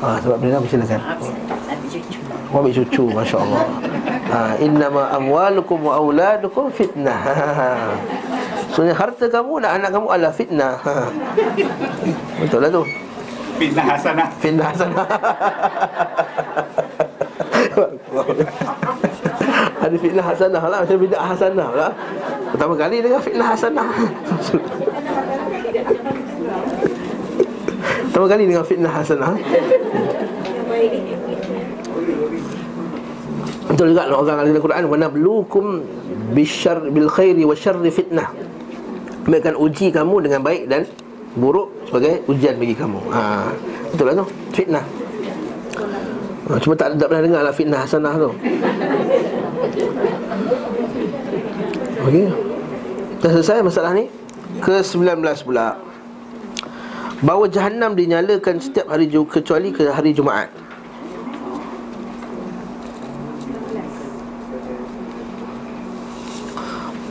Ah, 0.00 0.16
sebab 0.24 0.36
beredar 0.40 0.64
silakan. 0.64 1.00
Kau 2.48 2.64
ambil 2.64 2.72
cucu 2.72 3.04
Masya 3.12 3.36
Allah 3.44 3.64
ha, 4.32 4.56
Innama 4.56 5.12
amwalukum 5.12 5.84
wa 5.84 6.00
awladukum 6.00 6.72
fitnah. 6.72 7.20
Ha. 7.28 7.68
Sebenarnya 8.72 8.96
harta 8.96 9.28
kamu 9.28 9.52
dan 9.64 9.70
anak 9.80 9.90
kamu 9.92 10.06
adalah 10.08 10.32
fitnah. 10.32 10.80
Ha. 10.80 10.94
Betul 12.40 12.60
lah 12.64 12.70
tu. 12.72 12.82
Fitnah 13.58 13.84
Hasanah. 13.84 14.28
Fitnah 14.38 14.70
hasanah 14.70 15.06
Ada 19.88 19.96
fitnah 19.96 20.24
hasanah 20.28 20.62
lah 20.68 20.78
Macam 20.84 20.96
bid'ah 21.00 21.26
hasanah 21.32 21.68
lah 21.72 21.90
Pertama 22.52 22.74
kali 22.76 22.96
dengar 23.00 23.20
fitnah 23.24 23.48
hasanah 23.56 23.88
Pertama 28.08 28.26
kali 28.28 28.42
dengar 28.44 28.64
fitnah 28.68 28.92
hasanah 28.92 29.32
Betul 33.68 33.92
juga 33.94 34.10
orang 34.10 34.42
ahli 34.42 34.56
Al-Quran 34.56 34.84
wa 34.88 34.96
nabluukum 34.96 35.64
bisyarr 36.32 36.88
bil 36.88 37.06
khairi 37.06 37.44
wa 37.44 37.54
syarri 37.54 37.92
fitnah. 37.92 38.32
Kami 39.22 39.38
akan 39.44 39.54
uji 39.60 39.92
kamu 39.92 40.24
dengan 40.24 40.40
baik 40.40 40.66
dan 40.72 40.88
buruk 41.36 41.86
sebagai 41.86 42.24
ujian 42.26 42.56
bagi 42.56 42.74
kamu. 42.74 43.00
Ha, 43.12 43.52
betul 43.92 44.04
lah 44.08 44.14
tu. 44.18 44.26
Fitnah. 44.56 44.84
Ha, 46.48 46.56
cuma 46.64 46.74
tak, 46.74 46.96
tak 46.96 47.06
pernah 47.06 47.22
dengar 47.22 47.40
lah 47.44 47.54
fitnah 47.54 47.80
hasanah 47.84 48.14
tu. 48.16 48.30
Okey. 52.08 52.26
Dah 53.18 53.30
selesai 53.34 53.60
masalah 53.60 53.92
ni. 53.92 54.06
Ke-19 54.64 55.20
pula. 55.44 55.76
Bahawa 57.18 57.50
jahannam 57.50 57.98
dinyalakan 57.98 58.62
setiap 58.62 58.86
hari 58.88 59.10
Ju- 59.10 59.26
kecuali 59.26 59.74
ke 59.74 59.90
hari 59.90 60.14
Jumaat. 60.14 60.48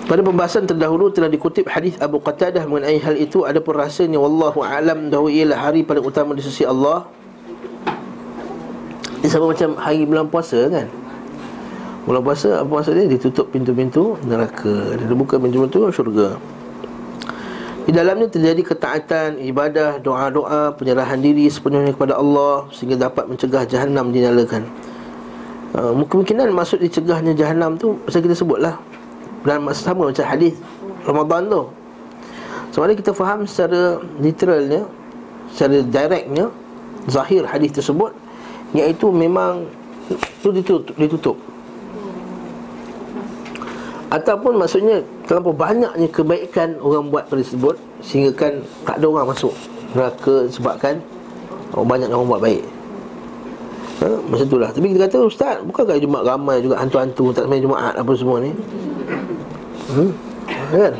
Pada 0.08 0.24
pembahasan 0.24 0.64
terdahulu 0.64 1.12
telah 1.12 1.28
dikutip 1.28 1.68
hadis 1.68 2.00
Abu 2.00 2.24
Qatadah 2.24 2.64
mengenai 2.64 2.96
hal 3.04 3.20
itu 3.20 3.44
adapun 3.44 3.76
rasanya 3.76 4.16
wallahu 4.16 4.64
alam 4.64 5.12
bahawa 5.12 5.28
ialah 5.28 5.60
hari 5.60 5.84
paling 5.84 6.00
utama 6.00 6.32
di 6.32 6.40
sisi 6.40 6.64
Allah. 6.64 7.04
Ini 9.20 9.28
sama 9.28 9.52
macam 9.52 9.76
hari 9.76 10.08
bulan 10.08 10.32
puasa 10.32 10.72
kan? 10.72 10.88
Bulan 12.08 12.24
puasa 12.24 12.64
apa 12.64 12.72
maksud 12.72 12.96
dia? 12.96 13.04
Ditutup 13.04 13.52
pintu-pintu 13.52 14.16
neraka 14.24 14.96
dan 14.96 15.12
dibuka 15.12 15.36
pintu-pintu 15.36 15.92
syurga. 15.92 16.40
Di 17.84 17.92
dalamnya 17.92 18.32
terjadi 18.32 18.64
ketaatan, 18.64 19.44
ibadah, 19.44 20.00
doa-doa, 20.00 20.72
penyerahan 20.80 21.20
diri 21.20 21.52
sepenuhnya 21.52 21.92
kepada 21.92 22.16
Allah 22.16 22.72
sehingga 22.72 22.96
dapat 22.96 23.28
mencegah 23.28 23.68
jahanam 23.68 24.16
dinyalakan. 24.16 24.64
Uh, 25.76 26.00
kemungkinan 26.08 26.48
maksud 26.56 26.80
dicegahnya 26.80 27.36
jahanam 27.36 27.76
tu 27.76 28.00
pasal 28.08 28.24
kita 28.24 28.40
sebutlah 28.40 28.80
dan 29.44 29.68
sama 29.76 30.08
macam 30.08 30.24
hadis 30.24 30.56
Ramadan 31.04 31.52
tu 31.52 31.62
Sebenarnya 32.72 32.98
kita 33.04 33.12
faham 33.12 33.44
secara 33.48 34.00
literalnya 34.20 34.88
Secara 35.52 35.84
directnya 35.84 36.52
Zahir 37.08 37.44
hadis 37.48 37.76
tersebut 37.76 38.16
Iaitu 38.72 39.12
memang 39.12 39.68
Itu 40.08 40.56
ditutup, 40.56 40.96
ditutup 40.96 41.38
Ataupun 44.08 44.56
maksudnya 44.56 45.04
Terlalu 45.28 45.52
banyaknya 45.56 46.08
kebaikan 46.08 46.80
Orang 46.80 47.12
buat 47.12 47.28
tersebut 47.28 47.76
Sehingga 48.00 48.32
kan 48.36 48.54
Tak 48.88 49.04
ada 49.04 49.06
orang 49.08 49.28
masuk 49.32 49.52
Neraka 49.92 50.48
sebabkan 50.48 51.00
oh, 51.76 51.84
Banyak 51.84 52.08
orang 52.12 52.28
buat 52.28 52.42
baik 52.44 52.64
ha? 54.04 54.10
Macam 54.32 54.46
itulah 54.48 54.70
Tapi 54.72 54.86
kita 54.96 55.00
kata 55.08 55.18
Ustaz 55.28 55.56
Bukankah 55.68 56.00
Jumat 56.00 56.24
ramai 56.24 56.64
juga 56.64 56.80
Hantu-hantu 56.80 57.36
Tak 57.36 57.48
sampai 57.48 57.60
Jumaat 57.60 57.94
Apa 57.96 58.12
semua 58.16 58.40
ni 58.40 58.52
Hmm. 59.88 60.12
Kan? 60.68 60.94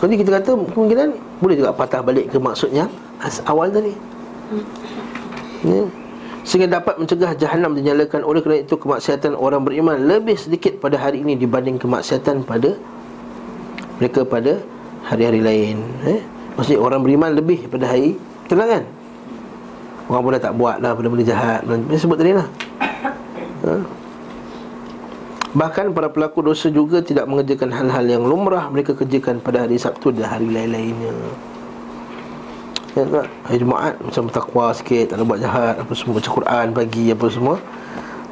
Jadi 0.00 0.14
kita 0.16 0.40
kata 0.40 0.50
kemungkinan 0.72 1.08
boleh 1.40 1.56
juga 1.56 1.72
patah 1.72 2.00
balik 2.00 2.32
ke 2.32 2.40
maksudnya 2.40 2.88
as- 3.20 3.44
awal 3.44 3.68
tadi. 3.68 3.92
Ya. 5.64 5.84
Sehingga 6.46 6.78
dapat 6.78 6.94
mencegah 7.02 7.34
jahanam 7.34 7.74
dinyalakan 7.74 8.22
oleh 8.22 8.38
kerana 8.38 8.62
itu 8.62 8.78
kemaksiatan 8.78 9.34
orang 9.34 9.66
beriman 9.66 9.98
lebih 9.98 10.38
sedikit 10.38 10.78
pada 10.78 10.94
hari 10.94 11.26
ini 11.26 11.34
dibanding 11.34 11.74
kemaksiatan 11.74 12.46
pada 12.46 12.78
mereka 13.98 14.22
pada 14.22 14.62
hari-hari 15.10 15.42
lain. 15.42 15.82
Eh? 16.06 16.22
Maksudnya 16.54 16.78
orang 16.78 17.02
beriman 17.02 17.34
lebih 17.34 17.66
pada 17.66 17.90
hari 17.90 18.14
tenang 18.46 18.78
kan? 18.78 18.84
Orang 20.06 20.22
pun 20.22 20.30
dah 20.38 20.42
tak 20.46 20.54
buat 20.54 20.78
lah 20.78 20.94
benda-benda 20.94 21.26
jahat. 21.26 21.66
Dia 21.66 21.98
sebut 21.98 22.14
tadi 22.14 22.32
lah. 22.38 22.46
Ha? 23.66 23.74
Bahkan 25.56 25.96
para 25.98 26.12
pelaku 26.14 26.46
dosa 26.46 26.70
juga 26.70 27.02
tidak 27.02 27.26
mengerjakan 27.26 27.74
hal-hal 27.74 28.06
yang 28.06 28.22
lumrah 28.22 28.70
mereka 28.70 28.94
kerjakan 28.94 29.42
pada 29.42 29.66
hari 29.66 29.82
Sabtu 29.82 30.14
dan 30.14 30.30
hari 30.30 30.46
lain-lainnya. 30.46 31.10
Ya 32.96 33.04
tak? 33.04 33.28
Hari 33.44 33.58
Jumaat 33.60 33.94
macam 34.00 34.22
bertakwa 34.24 34.72
sikit, 34.72 35.12
tak 35.12 35.20
ada 35.20 35.24
buat 35.28 35.36
jahat, 35.36 35.76
apa 35.76 35.92
semua 35.92 36.16
baca 36.16 36.30
Quran 36.32 36.66
pagi 36.72 37.04
apa 37.12 37.26
semua. 37.28 37.56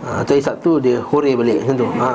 Ha, 0.01 0.25
hari 0.25 0.41
Sabtu 0.41 0.81
dia 0.81 1.05
hore 1.05 1.37
balik 1.37 1.61
macam 1.61 1.75
tu. 1.77 1.89
Ha. 2.01 2.11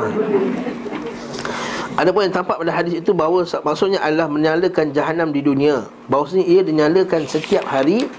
Ada 2.01 2.09
pun 2.09 2.25
yang 2.25 2.33
tampak 2.33 2.57
pada 2.57 2.73
hadis 2.73 3.05
itu 3.05 3.13
bahawa 3.13 3.45
maksudnya 3.45 4.01
adalah 4.01 4.25
menyalakan 4.25 4.89
jahanam 4.89 5.29
di 5.29 5.45
dunia. 5.45 5.85
Bahawasanya 6.09 6.45
ia 6.49 6.61
dinyalakan 6.65 7.29
setiap 7.29 7.69
hari 7.69 8.09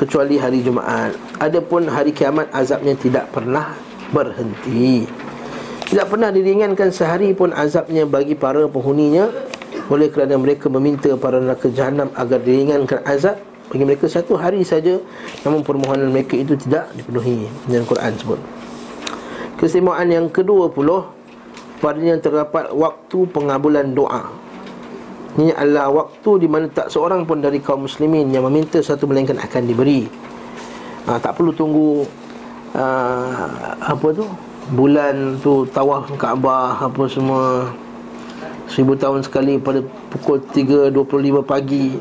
kecuali 0.00 0.40
hari 0.40 0.64
Jumaat. 0.64 1.12
Adapun 1.36 1.84
hari 1.84 2.16
kiamat 2.16 2.48
azabnya 2.56 2.96
tidak 2.96 3.28
pernah 3.36 3.76
berhenti. 4.16 5.04
Tidak 5.92 6.08
pernah 6.08 6.32
diringankan 6.32 6.88
sehari 6.88 7.36
pun 7.36 7.52
azabnya 7.52 8.08
bagi 8.08 8.32
para 8.32 8.64
penghuninya 8.64 9.28
Oleh 9.92 10.08
kerana 10.08 10.40
mereka 10.40 10.72
meminta 10.72 11.12
para 11.20 11.36
neraka 11.36 11.68
jahanam 11.68 12.08
agar 12.16 12.40
diringankan 12.40 13.04
azab 13.04 13.36
Bagi 13.74 13.90
mereka 13.90 14.06
satu 14.06 14.38
hari 14.38 14.62
saja. 14.62 15.02
Namun 15.42 15.66
permohonan 15.66 16.14
mereka 16.14 16.38
itu 16.38 16.54
tidak 16.54 16.94
dipenuhi 16.94 17.50
Yang 17.66 17.90
Quran 17.90 18.14
sebut 18.14 18.40
Keistimewaan 19.58 20.06
yang 20.14 20.30
kedua 20.30 20.70
puluh 20.70 21.10
Padanya 21.82 22.22
terdapat 22.22 22.70
waktu 22.70 23.26
pengabulan 23.34 23.90
doa. 23.90 24.30
Ini 25.34 25.50
adalah 25.58 25.90
waktu 25.90 26.46
di 26.46 26.48
mana 26.48 26.70
tak 26.70 26.86
seorang 26.86 27.26
pun 27.26 27.42
dari 27.42 27.58
kaum 27.58 27.90
muslimin 27.90 28.30
Yang 28.30 28.44
meminta 28.46 28.78
satu 28.78 29.10
melainkan 29.10 29.42
akan 29.42 29.62
diberi. 29.66 30.06
Ha, 31.10 31.18
Tak 31.18 31.34
perlu 31.34 31.50
tunggu 31.50 32.06
uh, 32.78 33.46
Apa 33.82 34.14
tu? 34.14 34.22
Bulan 34.70 35.42
tu 35.42 35.66
tawaf 35.74 36.14
Kaabah 36.14 36.78
apa 36.78 37.10
semua. 37.10 37.74
Seribu 38.70 38.94
tahun 38.94 39.26
sekali 39.26 39.58
pada 39.58 39.82
pukul 40.14 40.38
3.25 40.54 41.42
pagi 41.42 41.98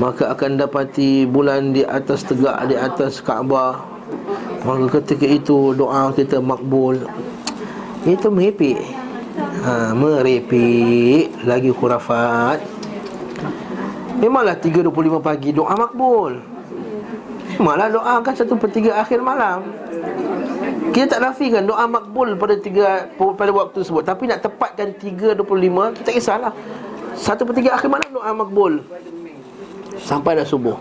Maka 0.00 0.32
akan 0.32 0.56
dapati 0.56 1.28
bulan 1.28 1.76
di 1.76 1.84
atas 1.84 2.24
tegak 2.24 2.72
di 2.72 2.76
atas 2.76 3.20
Kaabah. 3.20 3.84
Maka 4.64 4.96
ketika 4.96 5.28
itu 5.28 5.76
doa 5.76 6.08
kita 6.16 6.40
makbul. 6.40 7.04
Itu 8.08 8.32
merepek. 8.32 8.80
Ha, 9.60 9.92
Merepek 9.92 11.44
Lagi 11.44 11.68
khurafat. 11.68 12.64
Memanglah 14.24 14.56
3.25 14.56 15.20
pagi 15.20 15.52
doa 15.52 15.76
makbul? 15.76 16.40
Memanglah 17.60 17.92
doa 17.92 18.14
kan 18.24 18.32
satu 18.32 18.56
per 18.56 18.72
tiga 18.72 18.96
akhir 19.04 19.20
malam. 19.20 19.68
Kita 20.96 21.12
tak 21.12 21.20
nafikan 21.28 21.68
doa 21.68 21.84
makbul 21.84 22.40
pada 22.40 22.56
tiga 22.56 23.04
pada 23.36 23.52
waktu 23.52 23.84
tersebut. 23.84 24.08
Tapi 24.08 24.32
nak 24.32 24.40
tepatkan 24.48 24.96
3.25 24.96 25.44
Kita 25.44 26.08
tak 26.08 26.14
kisahlah. 26.16 26.52
Satu 27.20 27.44
per 27.44 27.52
tiga 27.52 27.76
akhir 27.76 27.92
malam 27.92 28.08
doa 28.16 28.32
makbul 28.32 28.80
Sampai 30.04 30.36
dah 30.36 30.46
subuh. 30.46 30.76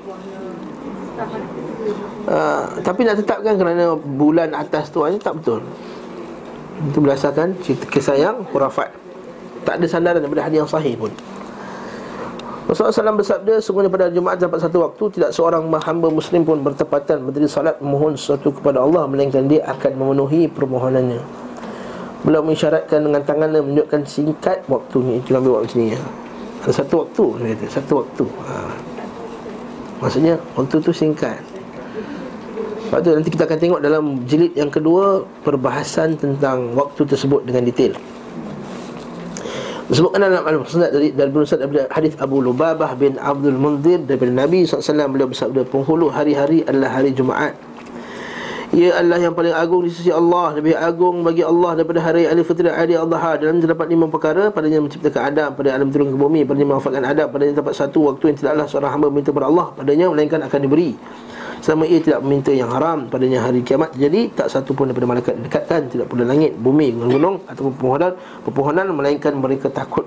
Uh, 2.30 2.64
Tapi 2.86 3.02
nak 3.04 3.20
tetapkan 3.20 3.58
kerana 3.58 3.98
bulan 3.98 4.54
atas 4.54 4.94
tu 4.94 5.04
hanya 5.04 5.20
tak 5.20 5.42
betul. 5.42 5.60
Itu 6.88 7.04
berdasarkan 7.04 7.60
cerita 7.60 7.84
kisah 7.92 8.16
yang 8.16 8.48
kurafat 8.56 8.88
Tak 9.68 9.84
ada 9.84 9.86
sandaran 9.90 10.24
daripada 10.24 10.48
hadis 10.48 10.64
yang 10.64 10.72
sahih 10.72 10.96
pun. 10.96 11.12
Rasulullah 12.72 12.96
SAW 12.96 13.20
bersabda 13.20 13.54
Sungguhnya 13.60 13.92
pada 13.92 14.08
Jumaat 14.08 14.40
dapat 14.40 14.64
satu 14.64 14.88
waktu 14.88 15.04
Tidak 15.20 15.32
seorang 15.36 15.68
hamba 15.68 16.08
muslim 16.08 16.46
pun 16.48 16.62
bertepatan 16.62 17.26
Berdiri 17.26 17.50
salat 17.52 17.82
memohon 17.84 18.16
sesuatu 18.16 18.54
kepada 18.54 18.80
Allah 18.80 19.10
Melainkan 19.10 19.50
dia 19.50 19.66
akan 19.68 19.92
memenuhi 19.98 20.48
permohonannya. 20.48 21.20
Beliau 22.24 22.46
mengisyaratkan 22.46 23.04
dengan 23.04 23.26
tangannya 23.26 23.60
Menunjukkan 23.60 24.02
singkat 24.06 24.64
waktu 24.70 24.98
ni 25.04 25.14
Itu 25.20 25.36
ambil 25.36 25.60
waktu 25.60 25.70
sini 25.76 25.98
ya. 25.98 26.02
Ada 26.64 26.86
satu 26.86 26.94
waktu 27.04 27.24
kata, 27.42 27.66
Satu 27.68 27.94
waktu. 28.06 28.26
Ha. 28.48 28.56
Maksudnya 30.00 30.40
waktu 30.56 30.76
tu 30.80 30.92
singkat 30.96 31.44
Lepas 32.90 33.00
tu 33.06 33.10
nanti 33.14 33.30
kita 33.30 33.46
akan 33.46 33.60
tengok 33.60 33.80
dalam 33.84 34.04
jilid 34.26 34.56
yang 34.58 34.72
kedua 34.74 35.28
Perbahasan 35.46 36.18
tentang 36.18 36.74
waktu 36.74 37.06
tersebut 37.06 37.46
dengan 37.46 37.68
detail 37.68 37.94
Disebutkan 39.90 40.22
dalam 40.22 40.46
Al-Musnad 40.46 40.94
dari 40.94 41.10
dari 41.10 41.34
Musnad 41.34 41.66
dari 41.66 41.82
hadis 41.90 42.14
Abu 42.22 42.46
Lubabah 42.46 42.94
bin 42.94 43.18
Abdul 43.18 43.58
Munzir 43.58 43.98
daripada 44.06 44.30
Nabi 44.30 44.62
SAW 44.62 45.10
beliau 45.10 45.34
bersabda 45.34 45.66
penghulu 45.66 46.14
hari-hari 46.14 46.62
adalah 46.62 47.02
hari 47.02 47.10
Jumaat. 47.10 47.58
Ia 48.70 49.02
adalah 49.02 49.18
yang 49.18 49.34
paling 49.34 49.50
agung 49.50 49.82
di 49.82 49.90
sisi 49.90 50.14
Allah 50.14 50.54
Lebih 50.54 50.78
agung 50.78 51.26
bagi 51.26 51.42
Allah 51.42 51.74
daripada 51.74 52.06
hari 52.06 52.30
Alif 52.30 52.54
Fitri 52.54 52.70
Adi 52.70 52.94
Allah. 52.94 53.34
Dalam 53.42 53.58
terdapat 53.58 53.90
lima 53.90 54.06
perkara 54.06 54.54
Padanya 54.54 54.78
menciptakan 54.78 55.22
Adam 55.26 55.50
Pada 55.58 55.74
Adam 55.74 55.90
turun 55.90 56.14
ke 56.14 56.18
bumi 56.22 56.46
Padanya 56.46 56.78
memanfaatkan 56.78 57.02
Adam 57.02 57.28
Padanya 57.34 57.58
terdapat 57.58 57.74
satu 57.74 58.14
waktu 58.14 58.24
yang 58.30 58.38
tidaklah 58.38 58.66
seorang 58.70 58.92
hamba 58.94 59.08
minta 59.10 59.34
kepada 59.34 59.50
Allah 59.50 59.74
Padanya 59.74 60.06
melainkan 60.14 60.46
akan 60.46 60.60
diberi. 60.62 60.94
Selama 61.66 61.84
ia 61.90 61.98
tidak 61.98 62.22
meminta 62.22 62.52
yang 62.54 62.70
haram 62.70 63.10
Padanya 63.10 63.40
hari 63.42 63.66
kiamat 63.66 63.90
Jadi 63.98 64.38
tak 64.38 64.54
satu 64.54 64.78
pun 64.78 64.86
daripada 64.86 65.18
malaikat 65.18 65.34
dekatkan 65.50 65.90
Tidak 65.90 66.06
pula 66.06 66.30
langit, 66.30 66.54
bumi, 66.54 66.94
gunung 66.94 67.42
Ataupun 67.50 67.74
pepohonan 67.74 68.14
Pepohonan 68.46 68.86
melainkan 68.94 69.34
mereka 69.34 69.74
takut. 69.74 70.06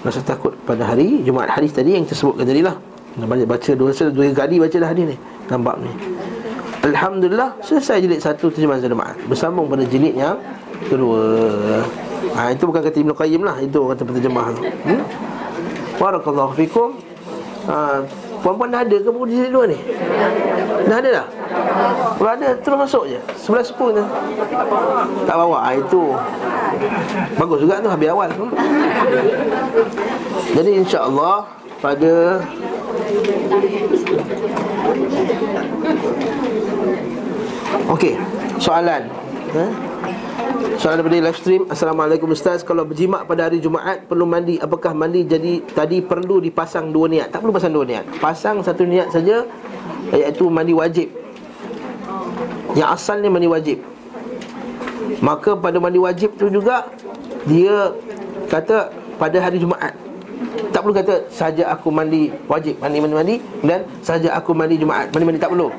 Rasa 0.00 0.24
takut 0.24 0.56
pada 0.64 0.88
hari 0.88 1.20
Jumaat 1.20 1.52
hadis 1.52 1.76
tadi 1.76 2.00
yang 2.00 2.08
tersebutkan 2.08 2.48
tadi 2.48 2.64
lah. 2.64 2.80
Banyak 3.20 3.44
baca 3.44 3.70
dua, 3.76 3.92
dua 3.92 4.32
kali 4.32 4.56
baca 4.56 4.76
dah 4.80 4.88
hadis 4.88 5.04
ni 5.12 5.16
Nampak 5.52 5.76
ni 5.84 5.92
Alhamdulillah 6.80 7.60
Selesai 7.60 8.00
jilid 8.00 8.20
satu 8.24 8.48
terjemahan 8.48 8.80
Jumaat 8.80 9.16
Bersambung 9.28 9.68
pada 9.68 9.84
jilid 9.84 10.16
yang 10.16 10.40
kedua 10.88 11.20
ha, 12.32 12.48
Itu 12.52 12.64
bukan 12.68 12.80
kata 12.80 12.96
Ibn 13.04 13.12
Qayyim 13.12 13.42
lah 13.44 13.56
Itu 13.60 13.84
kata 13.84 14.02
penterjemah 14.04 14.56
hmm? 14.88 15.00
Barakallahu 16.00 16.56
fikum 16.56 16.96
ha, 17.68 18.00
Puan-puan 18.40 18.72
dah 18.72 18.80
ada 18.80 18.96
ke 18.96 19.08
buku 19.12 19.28
jilid 19.28 19.52
dua 19.52 19.68
ni? 19.68 19.76
Dah 20.88 20.96
ada 20.96 21.10
dah? 21.20 21.26
Kalau 22.16 22.30
ada, 22.32 22.48
terus 22.56 22.78
masuk 22.80 23.04
je 23.12 23.20
Sebelah 23.36 23.64
sepuluh 23.64 24.00
tu 24.00 24.04
Tak 25.28 25.36
bawa, 25.36 25.58
ha, 25.60 25.76
itu 25.76 26.02
Bagus 27.36 27.58
juga 27.60 27.84
tu, 27.84 27.88
habis 27.92 28.08
awal 28.08 28.32
hmm? 28.32 28.50
Jadi 30.56 30.70
insya-Allah 30.80 31.44
Pada 31.84 32.40
Okey, 37.70 38.18
soalan. 38.58 39.06
Eh? 39.54 39.70
Soalan 40.74 41.02
daripada 41.02 41.30
live 41.30 41.38
stream 41.38 41.62
Assalamualaikum 41.70 42.26
Ustaz. 42.34 42.66
Kalau 42.66 42.82
berjimat 42.82 43.26
pada 43.30 43.46
hari 43.46 43.62
Jumaat 43.62 44.10
Perlu 44.10 44.26
mandi. 44.26 44.58
Apakah 44.58 44.90
mandi 44.90 45.22
jadi 45.22 45.62
Tadi 45.70 46.02
perlu 46.02 46.42
dipasang 46.42 46.90
dua 46.90 47.06
niat? 47.06 47.30
Tak 47.30 47.44
perlu 47.44 47.54
pasang 47.54 47.74
dua 47.74 47.86
niat. 47.86 48.04
Pasang 48.18 48.58
satu 48.64 48.82
niat 48.82 49.14
saja 49.14 49.46
Iaitu 50.10 50.50
mandi 50.50 50.74
wajib. 50.74 51.10
Yang 52.74 52.88
asalnya 52.90 53.28
mandi 53.30 53.46
wajib. 53.46 53.78
Maka 55.22 55.54
pada 55.54 55.78
mandi 55.78 55.98
wajib 56.02 56.34
tu 56.40 56.50
juga 56.50 56.90
Dia 57.46 57.94
Kata 58.50 58.90
Pada 59.14 59.38
hari 59.38 59.62
Jumaat. 59.62 59.94
Tak 60.74 60.80
perlu 60.82 60.94
kata 60.96 61.14
Saja 61.30 61.70
aku 61.70 61.92
mandi 61.94 62.34
wajib. 62.50 62.78
Mandi-mandi-mandi 62.82 63.36
Dan 63.62 63.86
saja 64.02 64.34
aku 64.34 64.56
mandi 64.56 64.80
Jumaat. 64.80 65.10
Mandi-mandi 65.14 65.38
tak 65.38 65.54
perlu 65.54 65.70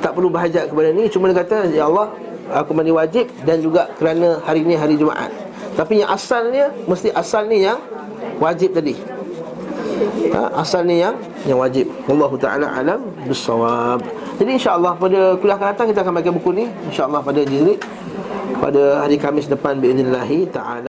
tak 0.00 0.12
perlu 0.16 0.28
berhajat 0.32 0.70
kepada 0.70 0.88
ni. 0.94 1.10
Cuma 1.10 1.30
dia 1.30 1.42
kata 1.42 1.68
ya 1.70 1.86
Allah 1.86 2.14
aku 2.52 2.72
mandi 2.72 2.92
wajib 2.94 3.28
dan 3.44 3.60
juga 3.60 3.90
kerana 3.98 4.40
hari 4.42 4.64
ni 4.64 4.74
hari 4.74 4.94
Jumaat. 4.96 5.30
Tapi 5.74 6.02
yang 6.02 6.10
asalnya 6.10 6.74
mesti 6.88 7.12
asal 7.14 7.46
ni 7.46 7.62
yang 7.62 7.78
wajib 8.42 8.74
tadi. 8.74 8.98
Ha, 10.34 10.62
asal 10.62 10.86
ni 10.86 11.02
yang 11.02 11.14
yang 11.46 11.58
wajib. 11.58 11.90
Allah 12.06 12.32
taala 12.38 12.66
alam 12.70 13.00
bisawab 13.26 14.02
jadi 14.38 14.54
insyaallah 14.54 14.94
pada 14.94 15.34
kuliah 15.42 15.58
akan 15.58 15.68
datang 15.74 15.86
kita 15.90 16.00
akan 16.06 16.14
baca 16.14 16.30
buku 16.30 16.50
ni. 16.54 16.64
Insyaallah 16.94 17.20
pada 17.26 17.42
jilid 17.42 17.82
pada 18.62 19.02
hari 19.02 19.18
Kamis 19.18 19.50
depan 19.50 19.82
باذن 19.82 20.14
taala. 20.54 20.86